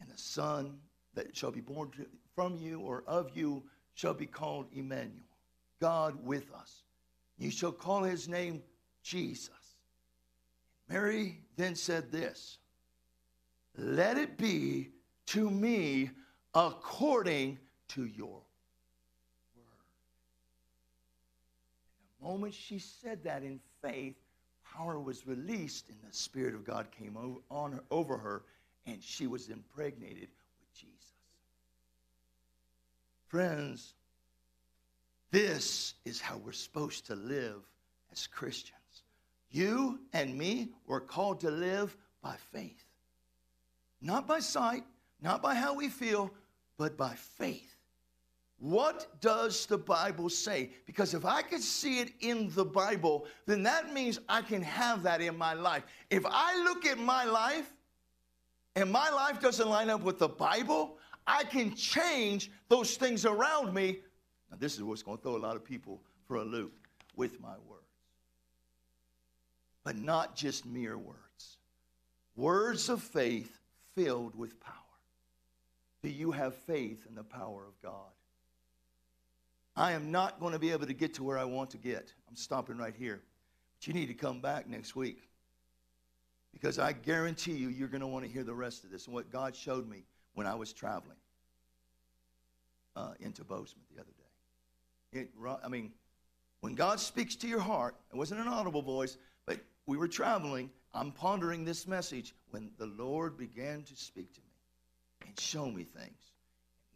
And 0.00 0.10
the 0.10 0.18
Son 0.18 0.78
that 1.14 1.36
shall 1.36 1.50
be 1.50 1.60
born 1.60 1.90
from 2.34 2.56
you 2.56 2.80
or 2.80 3.02
of 3.06 3.36
you 3.36 3.64
shall 3.98 4.14
be 4.14 4.26
called 4.26 4.66
Emmanuel, 4.72 5.26
God 5.80 6.24
with 6.24 6.52
us. 6.54 6.84
You 7.36 7.50
shall 7.50 7.72
call 7.72 8.04
his 8.04 8.28
name 8.28 8.62
Jesus. 9.02 9.50
Mary 10.88 11.40
then 11.56 11.74
said 11.74 12.12
this 12.12 12.58
Let 13.76 14.16
it 14.16 14.38
be 14.38 14.90
to 15.26 15.50
me 15.50 16.10
according 16.54 17.58
to 17.88 18.04
your 18.04 18.40
word. 19.56 19.88
And 21.98 22.20
the 22.20 22.28
moment 22.28 22.54
she 22.54 22.78
said 22.78 23.24
that 23.24 23.42
in 23.42 23.58
faith, 23.82 24.14
power 24.76 25.00
was 25.00 25.26
released 25.26 25.88
and 25.88 25.98
the 26.08 26.16
Spirit 26.16 26.54
of 26.54 26.64
God 26.64 26.86
came 26.96 27.16
on 27.50 27.72
her, 27.72 27.82
over 27.90 28.16
her, 28.16 28.44
and 28.86 29.02
she 29.02 29.26
was 29.26 29.48
impregnated 29.48 30.28
with 30.60 30.72
Jesus. 30.72 31.17
Friends, 33.28 33.92
this 35.30 35.94
is 36.06 36.18
how 36.18 36.38
we're 36.38 36.52
supposed 36.52 37.06
to 37.06 37.14
live 37.14 37.62
as 38.10 38.26
Christians. 38.26 38.74
You 39.50 40.00
and 40.14 40.36
me 40.36 40.70
were 40.86 41.00
called 41.00 41.40
to 41.40 41.50
live 41.50 41.94
by 42.22 42.36
faith. 42.52 42.84
Not 44.00 44.26
by 44.26 44.40
sight, 44.40 44.84
not 45.20 45.42
by 45.42 45.54
how 45.54 45.74
we 45.74 45.88
feel, 45.88 46.30
but 46.78 46.96
by 46.96 47.14
faith. 47.14 47.74
What 48.60 49.20
does 49.20 49.66
the 49.66 49.78
Bible 49.78 50.30
say? 50.30 50.70
Because 50.86 51.12
if 51.12 51.26
I 51.26 51.42
can 51.42 51.60
see 51.60 52.00
it 52.00 52.12
in 52.20 52.50
the 52.54 52.64
Bible, 52.64 53.26
then 53.46 53.62
that 53.64 53.92
means 53.92 54.20
I 54.28 54.40
can 54.40 54.62
have 54.62 55.02
that 55.02 55.20
in 55.20 55.36
my 55.36 55.52
life. 55.52 55.84
If 56.08 56.24
I 56.26 56.62
look 56.64 56.86
at 56.86 56.98
my 56.98 57.24
life 57.24 57.70
and 58.74 58.90
my 58.90 59.10
life 59.10 59.38
doesn't 59.40 59.68
line 59.68 59.90
up 59.90 60.00
with 60.00 60.18
the 60.18 60.28
Bible, 60.28 60.97
I 61.28 61.44
can 61.44 61.74
change 61.74 62.50
those 62.70 62.96
things 62.96 63.26
around 63.26 63.74
me. 63.74 63.98
Now, 64.50 64.56
this 64.58 64.76
is 64.76 64.82
what's 64.82 65.02
going 65.02 65.18
to 65.18 65.22
throw 65.22 65.36
a 65.36 65.38
lot 65.38 65.56
of 65.56 65.64
people 65.64 66.00
for 66.26 66.36
a 66.36 66.44
loop 66.44 66.72
with 67.16 67.38
my 67.38 67.54
words. 67.68 67.82
But 69.84 69.98
not 69.98 70.34
just 70.34 70.64
mere 70.64 70.96
words, 70.96 71.58
words 72.34 72.88
of 72.88 73.02
faith 73.02 73.60
filled 73.94 74.34
with 74.36 74.58
power. 74.58 74.74
Do 76.02 76.08
you 76.08 76.30
have 76.32 76.54
faith 76.54 77.04
in 77.06 77.14
the 77.14 77.24
power 77.24 77.64
of 77.66 77.80
God? 77.82 78.10
I 79.76 79.92
am 79.92 80.10
not 80.10 80.40
going 80.40 80.54
to 80.54 80.58
be 80.58 80.72
able 80.72 80.86
to 80.86 80.94
get 80.94 81.14
to 81.14 81.24
where 81.24 81.38
I 81.38 81.44
want 81.44 81.70
to 81.70 81.78
get. 81.78 82.12
I'm 82.28 82.36
stopping 82.36 82.78
right 82.78 82.94
here. 82.98 83.20
But 83.78 83.86
you 83.86 83.92
need 83.92 84.06
to 84.06 84.14
come 84.14 84.40
back 84.40 84.66
next 84.66 84.96
week 84.96 85.28
because 86.52 86.78
I 86.78 86.92
guarantee 86.92 87.52
you, 87.52 87.68
you're 87.68 87.88
going 87.88 88.00
to 88.00 88.06
want 88.06 88.24
to 88.24 88.30
hear 88.30 88.44
the 88.44 88.54
rest 88.54 88.84
of 88.84 88.90
this 88.90 89.06
and 89.06 89.14
what 89.14 89.30
God 89.30 89.54
showed 89.54 89.88
me 89.88 90.04
when 90.34 90.46
I 90.46 90.54
was 90.54 90.72
traveling 90.72 91.17
uh, 92.98 93.12
into 93.20 93.44
Bozeman 93.44 93.84
the 93.94 94.00
other 94.00 94.10
day. 94.18 95.20
It, 95.20 95.30
I 95.64 95.68
mean, 95.68 95.92
when 96.60 96.74
God 96.74 96.98
speaks 96.98 97.36
to 97.36 97.48
your 97.48 97.60
heart, 97.60 97.94
it 98.12 98.16
wasn't 98.16 98.40
an 98.40 98.48
audible 98.48 98.82
voice, 98.82 99.16
but 99.46 99.60
we 99.86 99.96
were 99.96 100.08
traveling. 100.08 100.70
I'm 100.92 101.12
pondering 101.12 101.64
this 101.64 101.86
message 101.86 102.34
when 102.50 102.70
the 102.76 102.86
Lord 102.86 103.38
began 103.38 103.82
to 103.84 103.96
speak 103.96 104.34
to 104.34 104.40
me 104.40 105.26
and 105.26 105.38
show 105.38 105.70
me 105.70 105.84
things. 105.84 106.32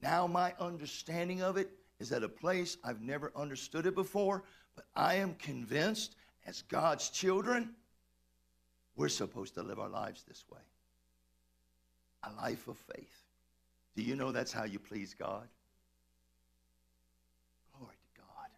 Now, 0.02 0.26
my 0.26 0.52
understanding 0.58 1.42
of 1.42 1.56
it 1.56 1.70
is 2.00 2.10
at 2.10 2.24
a 2.24 2.28
place 2.28 2.76
I've 2.82 3.00
never 3.00 3.30
understood 3.36 3.86
it 3.86 3.94
before, 3.94 4.42
but 4.74 4.86
I 4.96 5.14
am 5.14 5.34
convinced 5.34 6.16
as 6.46 6.62
God's 6.62 7.08
children, 7.10 7.70
we're 8.96 9.08
supposed 9.08 9.54
to 9.54 9.62
live 9.62 9.78
our 9.78 9.88
lives 9.88 10.24
this 10.26 10.44
way 10.52 10.60
a 12.24 12.32
life 12.40 12.68
of 12.68 12.78
faith. 12.94 13.22
Do 13.96 14.02
you 14.02 14.14
know 14.14 14.30
that's 14.30 14.52
how 14.52 14.62
you 14.62 14.78
please 14.78 15.12
God? 15.12 15.48
Glory 17.76 17.96
to 17.96 18.20
God. 18.20 18.50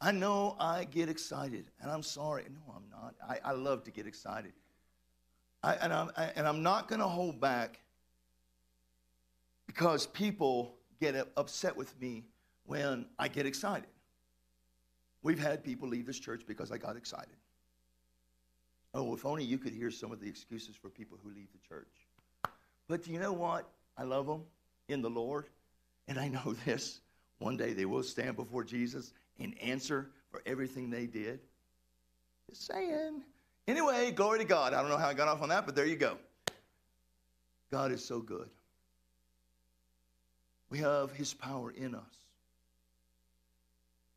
I 0.00 0.12
know 0.12 0.56
I 0.58 0.84
get 0.84 1.08
excited, 1.08 1.66
and 1.80 1.90
I'm 1.90 2.02
sorry. 2.02 2.44
No, 2.48 2.74
I'm 2.74 2.84
not. 2.90 3.14
I, 3.28 3.50
I 3.50 3.52
love 3.52 3.84
to 3.84 3.90
get 3.90 4.06
excited. 4.06 4.52
I, 5.62 5.74
and, 5.74 5.92
I'm, 5.92 6.10
I, 6.16 6.30
and 6.36 6.46
I'm 6.48 6.62
not 6.62 6.88
going 6.88 7.00
to 7.00 7.06
hold 7.06 7.38
back 7.38 7.80
because 9.66 10.06
people 10.06 10.74
get 11.00 11.14
upset 11.36 11.76
with 11.76 11.98
me 12.00 12.24
when 12.64 13.06
I 13.18 13.28
get 13.28 13.44
excited. 13.44 13.88
We've 15.22 15.38
had 15.38 15.62
people 15.62 15.86
leave 15.86 16.06
this 16.06 16.18
church 16.18 16.42
because 16.46 16.72
I 16.72 16.78
got 16.78 16.96
excited. 16.96 17.36
Oh, 18.94 19.14
if 19.14 19.26
only 19.26 19.44
you 19.44 19.58
could 19.58 19.72
hear 19.72 19.90
some 19.90 20.12
of 20.12 20.20
the 20.20 20.28
excuses 20.28 20.76
for 20.76 20.88
people 20.88 21.18
who 21.22 21.30
leave 21.30 21.48
the 21.52 21.68
church. 21.68 21.92
But 22.88 23.04
do 23.04 23.12
you 23.12 23.20
know 23.20 23.32
what? 23.32 23.68
I 23.98 24.04
love 24.04 24.26
them 24.26 24.42
in 24.88 25.02
the 25.02 25.10
Lord. 25.10 25.46
And 26.08 26.18
I 26.18 26.28
know 26.28 26.54
this 26.64 27.00
one 27.38 27.56
day 27.56 27.72
they 27.72 27.84
will 27.84 28.02
stand 28.02 28.36
before 28.36 28.64
Jesus 28.64 29.12
and 29.40 29.60
answer 29.60 30.10
for 30.30 30.42
everything 30.46 30.90
they 30.90 31.06
did. 31.06 31.40
Just 32.48 32.66
saying. 32.66 33.22
Anyway, 33.66 34.10
glory 34.10 34.38
to 34.38 34.44
God. 34.44 34.74
I 34.74 34.80
don't 34.80 34.90
know 34.90 34.96
how 34.96 35.08
I 35.08 35.14
got 35.14 35.28
off 35.28 35.42
on 35.42 35.48
that, 35.48 35.66
but 35.66 35.74
there 35.74 35.86
you 35.86 35.96
go. 35.96 36.18
God 37.70 37.92
is 37.92 38.04
so 38.04 38.20
good. 38.20 38.48
We 40.70 40.78
have 40.78 41.12
his 41.12 41.34
power 41.34 41.70
in 41.70 41.94
us. 41.94 42.02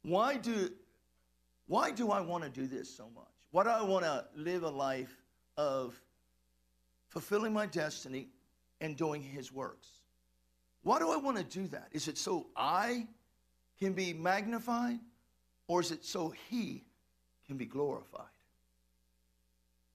Why 0.04 0.38
do, 0.38 0.70
why 1.68 1.92
do 1.92 2.12
I 2.12 2.22
want 2.22 2.44
to 2.44 2.50
do 2.50 2.68
this 2.68 2.90
so 2.90 3.10
much? 3.16 3.26
Why 3.52 3.64
do 3.64 3.70
I 3.70 3.84
want 3.84 4.04
to 4.06 4.26
live 4.36 4.64
a 4.64 4.70
life 4.70 5.16
of 5.58 6.00
fulfilling 7.08 7.54
my 7.54 7.66
destiny 7.66 8.28
and 8.82 8.98
doing 8.98 9.22
his 9.22 9.52
works? 9.52 9.88
Why 10.82 11.00
do 11.00 11.12
I 11.12 11.18
want 11.18 11.38
to 11.38 11.44
do 11.44 11.68
that? 11.68 11.88
Is 11.92 12.08
it 12.08 12.18
so 12.18 12.48
I 12.56 13.08
can 13.80 13.94
be 13.94 14.14
magnified 14.14 15.00
or 15.74 15.82
is 15.82 15.90
it 15.90 16.06
so 16.06 16.32
he 16.52 16.84
can 17.48 17.58
be 17.58 17.66
glorified? 17.66 18.28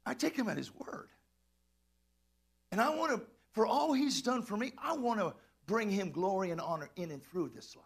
I 0.04 0.12
take 0.12 0.34
him 0.34 0.48
at 0.48 0.56
his 0.56 0.74
word. 0.74 1.06
And 2.72 2.80
I 2.80 2.90
want 2.96 3.12
to, 3.12 3.22
for 3.52 3.64
all 3.64 3.92
he's 3.92 4.20
done 4.20 4.42
for 4.42 4.56
me, 4.56 4.72
I 4.76 4.94
want 4.94 5.20
to 5.20 5.32
bring 5.66 5.88
him 5.88 6.10
glory 6.10 6.50
and 6.50 6.60
honor 6.60 6.90
in 6.96 7.12
and 7.12 7.22
through 7.22 7.52
this 7.54 7.76
life. 7.76 7.84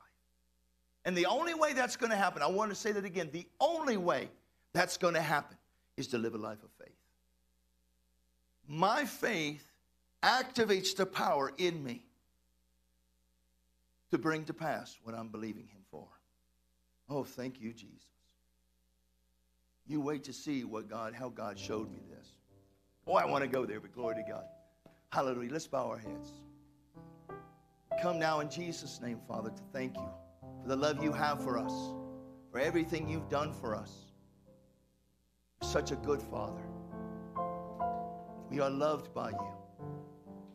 And 1.04 1.14
the 1.14 1.26
only 1.26 1.52
way 1.52 1.74
that's 1.74 1.96
going 1.96 2.08
to 2.08 2.16
happen, 2.16 2.40
I 2.40 2.46
want 2.46 2.70
to 2.70 2.74
say 2.74 2.92
that 2.92 3.04
again, 3.04 3.28
the 3.30 3.46
only 3.60 3.98
way 3.98 4.30
that's 4.72 4.96
going 4.96 5.12
to 5.12 5.20
happen 5.20 5.58
is 5.98 6.06
to 6.08 6.18
live 6.18 6.34
a 6.34 6.38
life 6.38 6.62
of 6.62 6.70
faith. 6.82 6.96
My 8.66 9.04
faith 9.04 9.70
activates 10.22 10.96
the 10.96 11.04
power 11.04 11.52
in 11.58 11.84
me 11.84 12.06
to 14.12 14.16
bring 14.16 14.46
to 14.46 14.54
pass 14.54 14.96
what 15.02 15.14
I'm 15.14 15.28
believing 15.28 15.66
him 15.66 15.82
for. 15.90 16.06
Oh, 17.14 17.24
thank 17.24 17.60
you, 17.60 17.74
Jesus. 17.74 18.06
You 19.86 20.00
wait 20.00 20.24
to 20.24 20.32
see 20.32 20.64
what 20.64 20.88
God, 20.88 21.12
how 21.12 21.28
God 21.28 21.58
showed 21.58 21.92
me 21.92 22.00
this. 22.08 22.26
Oh, 23.06 23.16
I 23.16 23.26
want 23.26 23.42
to 23.42 23.48
go 23.48 23.66
there, 23.66 23.80
but 23.80 23.92
glory 23.92 24.14
to 24.14 24.22
God. 24.22 24.44
Hallelujah. 25.10 25.52
Let's 25.52 25.66
bow 25.66 25.90
our 25.90 25.98
heads. 25.98 26.30
Come 28.00 28.18
now 28.18 28.40
in 28.40 28.48
Jesus' 28.48 28.98
name, 29.02 29.20
Father, 29.28 29.50
to 29.50 29.62
thank 29.74 29.94
you 29.98 30.08
for 30.62 30.68
the 30.68 30.76
love 30.76 31.04
you 31.04 31.12
have 31.12 31.44
for 31.44 31.58
us, 31.58 31.72
for 32.50 32.58
everything 32.58 33.06
you've 33.10 33.28
done 33.28 33.52
for 33.52 33.74
us. 33.74 33.92
Such 35.60 35.90
a 35.90 35.96
good 35.96 36.22
Father. 36.22 36.62
We 38.48 38.60
are 38.60 38.70
loved 38.70 39.12
by 39.12 39.30
you. 39.32 39.52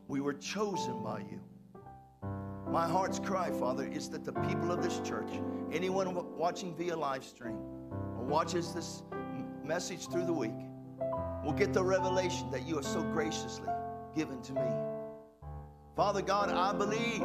We 0.08 0.22
were 0.22 0.34
chosen 0.34 1.04
by 1.04 1.20
you. 1.20 1.40
My 2.72 2.88
heart's 2.88 3.20
cry, 3.20 3.50
Father, 3.50 3.88
is 3.88 4.10
that 4.10 4.26
the 4.26 4.34
people 4.34 4.72
of 4.72 4.84
this 4.84 5.00
church, 5.00 5.30
anyone 5.72 6.14
watching 6.38 6.76
via 6.76 6.96
live 6.96 7.24
stream 7.24 7.58
or 8.18 8.26
watches 8.26 8.74
this 8.74 9.04
message 9.64 10.08
through 10.10 10.26
the 10.26 10.34
week, 10.34 10.52
will 11.46 11.54
get 11.54 11.74
the 11.74 11.84
revelation 11.84 12.52
that 12.52 12.68
you 12.68 12.76
have 12.76 12.86
so 12.86 13.02
graciously 13.02 13.70
given 14.16 14.42
to 14.42 14.54
me. 14.54 14.70
Father 15.96 16.22
God, 16.22 16.52
I 16.52 16.74
believe 16.74 17.22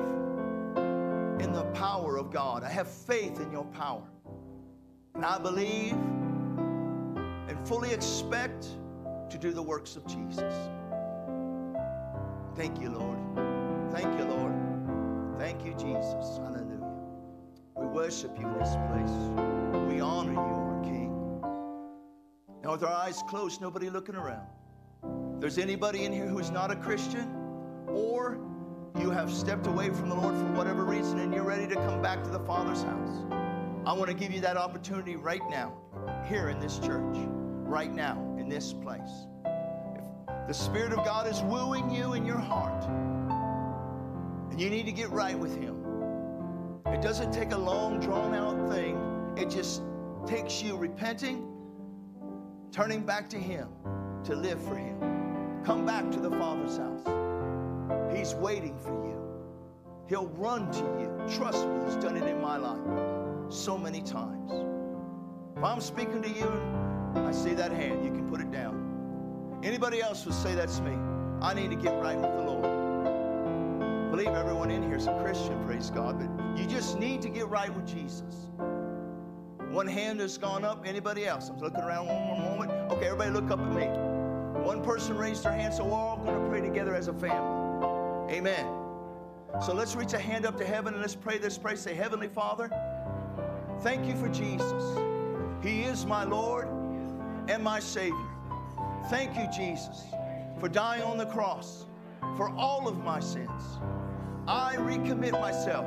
in 1.43 1.53
the 1.53 1.65
power 1.75 2.17
of 2.17 2.31
God. 2.31 2.63
I 2.63 2.69
have 2.69 2.89
faith 2.89 3.41
in 3.41 3.51
your 3.51 3.65
power. 3.65 4.07
And 5.15 5.25
I 5.25 5.39
believe 5.39 5.93
and 5.93 7.69
fully 7.69 7.93
expect 7.93 8.69
to 9.29 9.39
do 9.39 9.53
the 9.53 9.63
works 9.63 9.97
of 9.97 10.07
Jesus. 10.07 10.55
Thank 12.55 12.81
you, 12.81 12.91
Lord. 12.91 13.19
Thank 13.93 14.19
you, 14.19 14.25
Lord. 14.25 14.72
Thank 15.43 15.65
you, 15.65 15.73
Jesus. 15.73 16.39
Hallelujah. 16.39 16.87
We 17.75 17.87
worship 17.87 18.39
you 18.39 18.47
in 18.47 18.59
this 18.61 18.77
place. 18.87 19.93
We 19.93 20.01
honor 20.01 20.35
you, 20.35 20.39
our 20.39 20.81
King. 20.85 21.11
Now, 22.63 22.71
with 22.71 22.85
our 22.85 22.93
eyes 22.93 23.25
closed, 23.29 23.61
nobody 23.61 23.91
looking 23.91 24.15
around. 24.15 24.47
If 25.35 25.41
there's 25.41 25.59
anybody 25.59 26.05
in 26.05 26.13
here 26.13 26.29
who's 26.29 26.53
not 26.53 26.71
a 26.71 26.77
Christian, 26.77 27.29
or 27.89 28.39
you 29.01 29.11
have 29.11 29.33
stepped 29.33 29.67
away 29.67 29.91
from 29.91 30.11
the 30.11 30.15
Lord 30.15 30.37
for 30.37 30.53
whatever 30.53 30.85
reason 30.85 31.19
and 31.19 31.35
you're 31.35 31.43
ready 31.43 31.67
to 31.67 31.75
come 31.75 32.01
back 32.01 32.23
to 32.23 32.31
the 32.31 32.39
Father's 32.39 32.85
house, 32.85 33.27
I 33.85 33.95
want 33.95 34.11
to 34.11 34.15
give 34.15 34.31
you 34.31 34.41
that 34.43 34.57
opportunity 34.57 35.17
right 35.17 35.43
now, 35.51 35.77
here 36.25 36.51
in 36.51 36.61
this 36.61 36.79
church, 36.79 37.17
right 37.67 37.93
now, 37.93 38.37
in 38.39 38.49
this 38.49 38.73
place. 38.73 39.27
If 39.45 40.47
the 40.47 40.55
Spirit 40.55 40.93
of 40.93 41.05
God 41.05 41.27
is 41.27 41.43
wooing 41.43 41.91
you 41.91 42.13
in 42.13 42.25
your 42.25 42.39
heart, 42.39 42.85
and 44.53 44.61
you 44.61 44.69
need 44.69 44.85
to 44.85 44.93
get 44.93 45.09
right 45.09 45.39
with 45.39 45.57
Him, 45.57 45.83
it 46.85 47.01
doesn't 47.01 47.33
take 47.33 47.53
a 47.53 47.57
long, 47.57 48.01
drawn 48.01 48.35
out 48.35 48.71
thing. 48.71 48.99
It 49.35 49.49
just 49.49 49.81
takes 50.27 50.63
you 50.63 50.77
repenting, 50.77 51.49
turning 52.71 53.01
back 53.01 53.31
to 53.31 53.39
Him 53.39 53.69
to 54.25 54.37
live 54.37 54.63
for 54.63 54.77
Him. 54.77 55.63
Come 55.65 55.87
back 55.87 56.11
to 56.11 56.21
the 56.21 56.31
Father's 56.31 56.77
house. 56.77 57.01
He's 58.15 58.35
waiting 58.35 58.79
for 58.79 58.93
you. 59.07 59.19
He'll 60.07 60.29
run 60.29 60.71
to 60.71 60.85
you. 61.01 61.35
Trust 61.35 61.67
me, 61.67 61.87
He's 61.87 61.97
done 61.97 62.19
it 62.19 62.29
in 62.29 62.39
my 62.43 62.59
life 62.59 63.51
so 63.51 63.79
many 63.79 64.03
times. 64.03 64.53
If 65.57 65.65
I'm 65.65 65.81
speaking 65.81 66.21
to 66.21 66.29
you 66.29 66.51
I 67.15 67.33
see 67.33 67.55
that 67.55 67.73
hand, 67.73 68.05
you 68.05 68.11
can 68.11 68.29
put 68.29 68.43
it 68.43 68.51
down. 68.51 69.61
Anybody 69.63 70.03
else 70.03 70.27
would 70.27 70.35
say 70.35 70.55
that's 70.55 70.81
me. 70.81 70.93
I 71.41 71.55
need 71.55 71.71
to 71.71 71.77
get 71.77 71.99
right 72.03 72.19
with 72.19 72.31
the 72.37 72.43
Lord. 72.43 72.82
Believe 74.13 74.29
everyone 74.29 74.71
in 74.71 74.83
here 74.83 74.97
is 74.97 75.07
a 75.07 75.19
Christian, 75.23 75.65
praise 75.65 75.89
God, 75.89 76.19
but 76.19 76.59
you 76.61 76.67
just 76.67 76.99
need 76.99 77.23
to 77.23 77.31
get 77.31 77.49
right 77.49 77.75
with 77.75 77.87
Jesus. 77.87 78.51
One 79.71 79.87
hand 79.87 80.21
has 80.21 80.37
gone 80.37 80.67
up. 80.67 80.85
Anybody 80.87 81.25
else? 81.25 81.49
I'm 81.49 81.59
looking 81.59 81.81
around 81.81 82.09
one 82.09 82.23
more 82.25 82.39
moment. 82.39 82.93
Okay, 82.93 83.07
everybody 83.07 83.31
look 83.31 83.51
up 83.51 83.59
at 83.59 83.73
me. 83.73 83.87
One 84.67 84.83
person 84.83 85.17
raised 85.17 85.45
their 85.45 85.53
hand, 85.53 85.73
so 85.73 85.87
we're 85.87 85.95
all 85.95 86.19
going 86.19 86.39
to 86.39 86.47
pray 86.51 86.61
together 86.61 86.95
as 86.95 87.09
a 87.09 87.15
family. 87.15 88.37
Amen. 88.37 88.67
So 89.65 89.73
let's 89.73 89.97
reach 89.97 90.13
a 90.13 90.19
hand 90.19 90.45
up 90.45 90.59
to 90.59 90.65
heaven 90.67 90.93
and 90.93 91.01
let's 91.01 91.15
pray 91.15 91.39
this 91.39 91.57
prayer. 91.57 91.77
Say, 91.77 91.95
Heavenly 91.95 92.29
Father, 92.29 92.71
thank 93.81 94.07
you 94.07 94.15
for 94.15 94.29
Jesus. 94.29 94.99
He 95.63 95.85
is 95.85 96.05
my 96.05 96.25
Lord 96.25 96.69
and 97.49 97.65
my 97.65 97.81
Savior. 97.81 98.29
Thank 99.09 99.39
you, 99.39 99.49
Jesus, 99.51 100.03
for 100.61 100.69
dying 100.69 101.03
on 101.03 101.17
the 101.17 101.25
cross 101.25 101.87
for 102.37 102.51
all 102.51 102.87
of 102.89 103.03
my 103.03 103.19
sins. 103.19 103.79
I 104.49 104.75
recommit 104.77 105.33
myself 105.33 105.87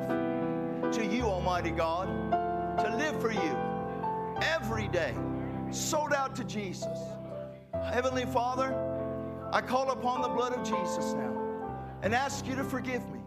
to 0.94 1.04
you, 1.04 1.24
Almighty 1.24 1.70
God, 1.70 2.08
to 2.78 2.96
live 2.96 3.20
for 3.20 3.30
you 3.30 3.56
every 4.40 4.88
day, 4.88 5.14
sold 5.70 6.14
out 6.14 6.34
to 6.36 6.44
Jesus. 6.44 6.98
Heavenly 7.92 8.24
Father, 8.24 8.74
I 9.52 9.60
call 9.60 9.90
upon 9.90 10.22
the 10.22 10.28
blood 10.28 10.54
of 10.54 10.64
Jesus 10.64 11.12
now 11.12 11.36
and 12.02 12.14
ask 12.14 12.46
you 12.46 12.54
to 12.56 12.64
forgive 12.64 13.06
me 13.10 13.20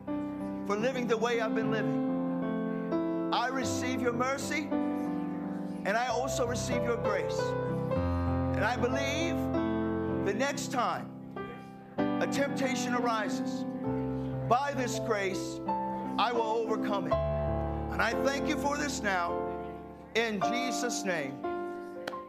for 0.66 0.76
living 0.76 1.06
the 1.06 1.18
way 1.18 1.42
I've 1.42 1.54
been 1.54 1.70
living. 1.70 3.30
I 3.32 3.50
receive 3.50 4.02
your 4.02 4.14
mercy 4.14 4.68
and 5.86 5.90
I 5.90 6.08
also 6.08 6.48
receive 6.48 6.84
your 6.84 6.98
grace. 6.98 7.40
And 7.92 8.64
I 8.64 8.76
believe 8.76 9.36
the 10.26 10.34
next 10.34 10.72
time 10.72 11.10
a 11.98 12.28
temptation 12.28 12.96
arises, 12.96 13.64
by 14.50 14.74
this 14.76 15.00
grace, 15.00 15.62
I 16.18 16.32
will 16.34 16.42
overcome 16.42 17.06
it. 17.06 17.14
And 17.94 18.02
I 18.02 18.14
thank 18.26 18.50
you 18.50 18.58
for 18.58 18.78
this 18.78 19.02
now. 19.04 19.40
In 20.16 20.42
Jesus' 20.52 21.06
name, 21.06 21.36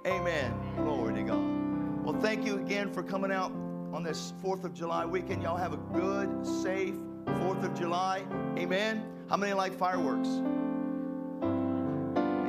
amen. 0.06 0.52
Glory 0.76 1.14
to 1.14 1.22
God. 1.22 2.04
Well, 2.04 2.20
thank 2.20 2.44
you 2.44 2.56
again 2.56 2.92
for 2.92 3.02
coming 3.02 3.32
out 3.32 3.52
on 3.94 4.02
this 4.02 4.34
4th 4.44 4.64
of 4.64 4.74
July 4.74 5.06
weekend. 5.06 5.42
Y'all 5.42 5.56
have 5.56 5.72
a 5.72 5.78
good, 5.98 6.46
safe 6.46 6.94
4th 7.24 7.64
of 7.64 7.78
July. 7.78 8.22
Amen. 8.58 9.02
How 9.30 9.38
many 9.38 9.54
like 9.54 9.72
fireworks? 9.72 10.28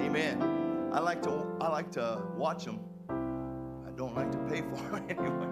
Amen. 0.04 0.90
I 0.92 1.00
like 1.00 1.22
to 1.24 1.46
I 1.62 1.70
like 1.70 1.90
to 1.92 2.22
watch 2.36 2.66
them. 2.66 2.82
I 3.10 3.92
don't 3.96 4.16
like 4.16 4.32
to 4.34 4.38
pay 4.40 4.62
for 4.62 4.76
them 4.76 5.06
anyway. 5.10 5.48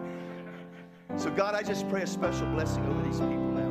So 1.17 1.31
God, 1.31 1.55
I 1.55 1.63
just 1.63 1.87
pray 1.87 2.01
a 2.01 2.07
special 2.07 2.47
blessing 2.47 2.85
over 2.85 3.01
these 3.03 3.19
people 3.19 3.51
now. 3.51 3.68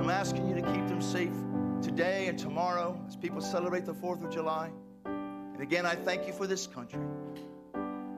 I'm 0.00 0.08
asking 0.08 0.48
you 0.48 0.54
to 0.54 0.62
keep 0.62 0.88
them 0.88 1.02
safe 1.02 1.34
today 1.82 2.28
and 2.28 2.38
tomorrow 2.38 2.98
as 3.06 3.16
people 3.16 3.42
celebrate 3.42 3.84
the 3.84 3.92
4th 3.92 4.24
of 4.24 4.30
July. 4.30 4.70
And 5.04 5.60
again, 5.60 5.84
I 5.84 5.94
thank 5.94 6.26
you 6.26 6.32
for 6.32 6.46
this 6.46 6.66
country. 6.66 7.02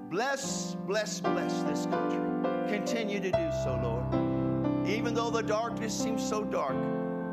Bless, 0.09 0.77
bless, 0.87 1.19
bless 1.21 1.63
this 1.65 1.87
country. 1.87 2.21
Continue 2.69 3.19
to 3.19 3.33
do 3.33 3.51
so, 3.65 3.81
Lord. 3.83 4.89
Even 4.89 5.13
though 5.13 5.29
the 5.29 5.43
darkness 5.43 5.93
seems 5.93 6.25
so 6.25 6.45
dark, 6.45 6.77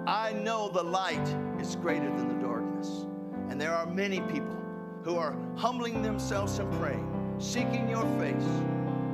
I 0.07 0.33
know 0.33 0.67
the 0.67 0.83
light 0.83 1.27
is 1.59 1.75
greater 1.75 2.09
than 2.09 2.27
the 2.27 2.47
darkness. 2.47 3.05
And 3.49 3.61
there 3.61 3.75
are 3.75 3.85
many 3.85 4.19
people 4.21 4.57
who 5.03 5.15
are 5.15 5.37
humbling 5.57 6.01
themselves 6.01 6.57
and 6.57 6.73
praying, 6.79 7.35
seeking 7.37 7.87
your 7.87 8.03
face. 8.17 8.33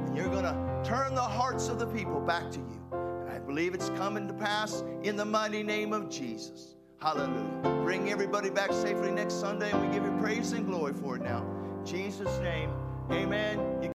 And 0.08 0.16
you're 0.16 0.30
going 0.30 0.46
to 0.46 0.82
turn 0.86 1.14
the 1.14 1.22
hearts 1.22 1.68
of 1.68 1.78
the 1.78 1.88
people 1.88 2.22
back 2.22 2.50
to 2.52 2.60
you. 2.60 2.85
Believe 3.46 3.74
it's 3.74 3.90
coming 3.90 4.28
to 4.28 4.34
pass 4.34 4.84
in 5.04 5.16
the 5.16 5.26
mighty 5.26 5.62
name 5.62 5.94
of 5.94 6.10
Jesus. 6.10 6.76
Hallelujah. 7.00 7.82
Bring 7.84 8.10
everybody 8.10 8.50
back 8.50 8.74
safely 8.74 9.12
next 9.12 9.36
Sunday, 9.36 9.72
and 9.72 9.82
we 9.82 9.94
give 9.94 10.04
you 10.04 10.18
praise 10.20 10.52
and 10.54 10.66
glory 10.66 10.94
for 10.94 11.18
it 11.18 11.22
now. 11.22 11.46
In 11.80 11.86
Jesus' 11.86 12.40
name, 12.40 12.72
amen. 13.12 13.60
You 13.84 13.92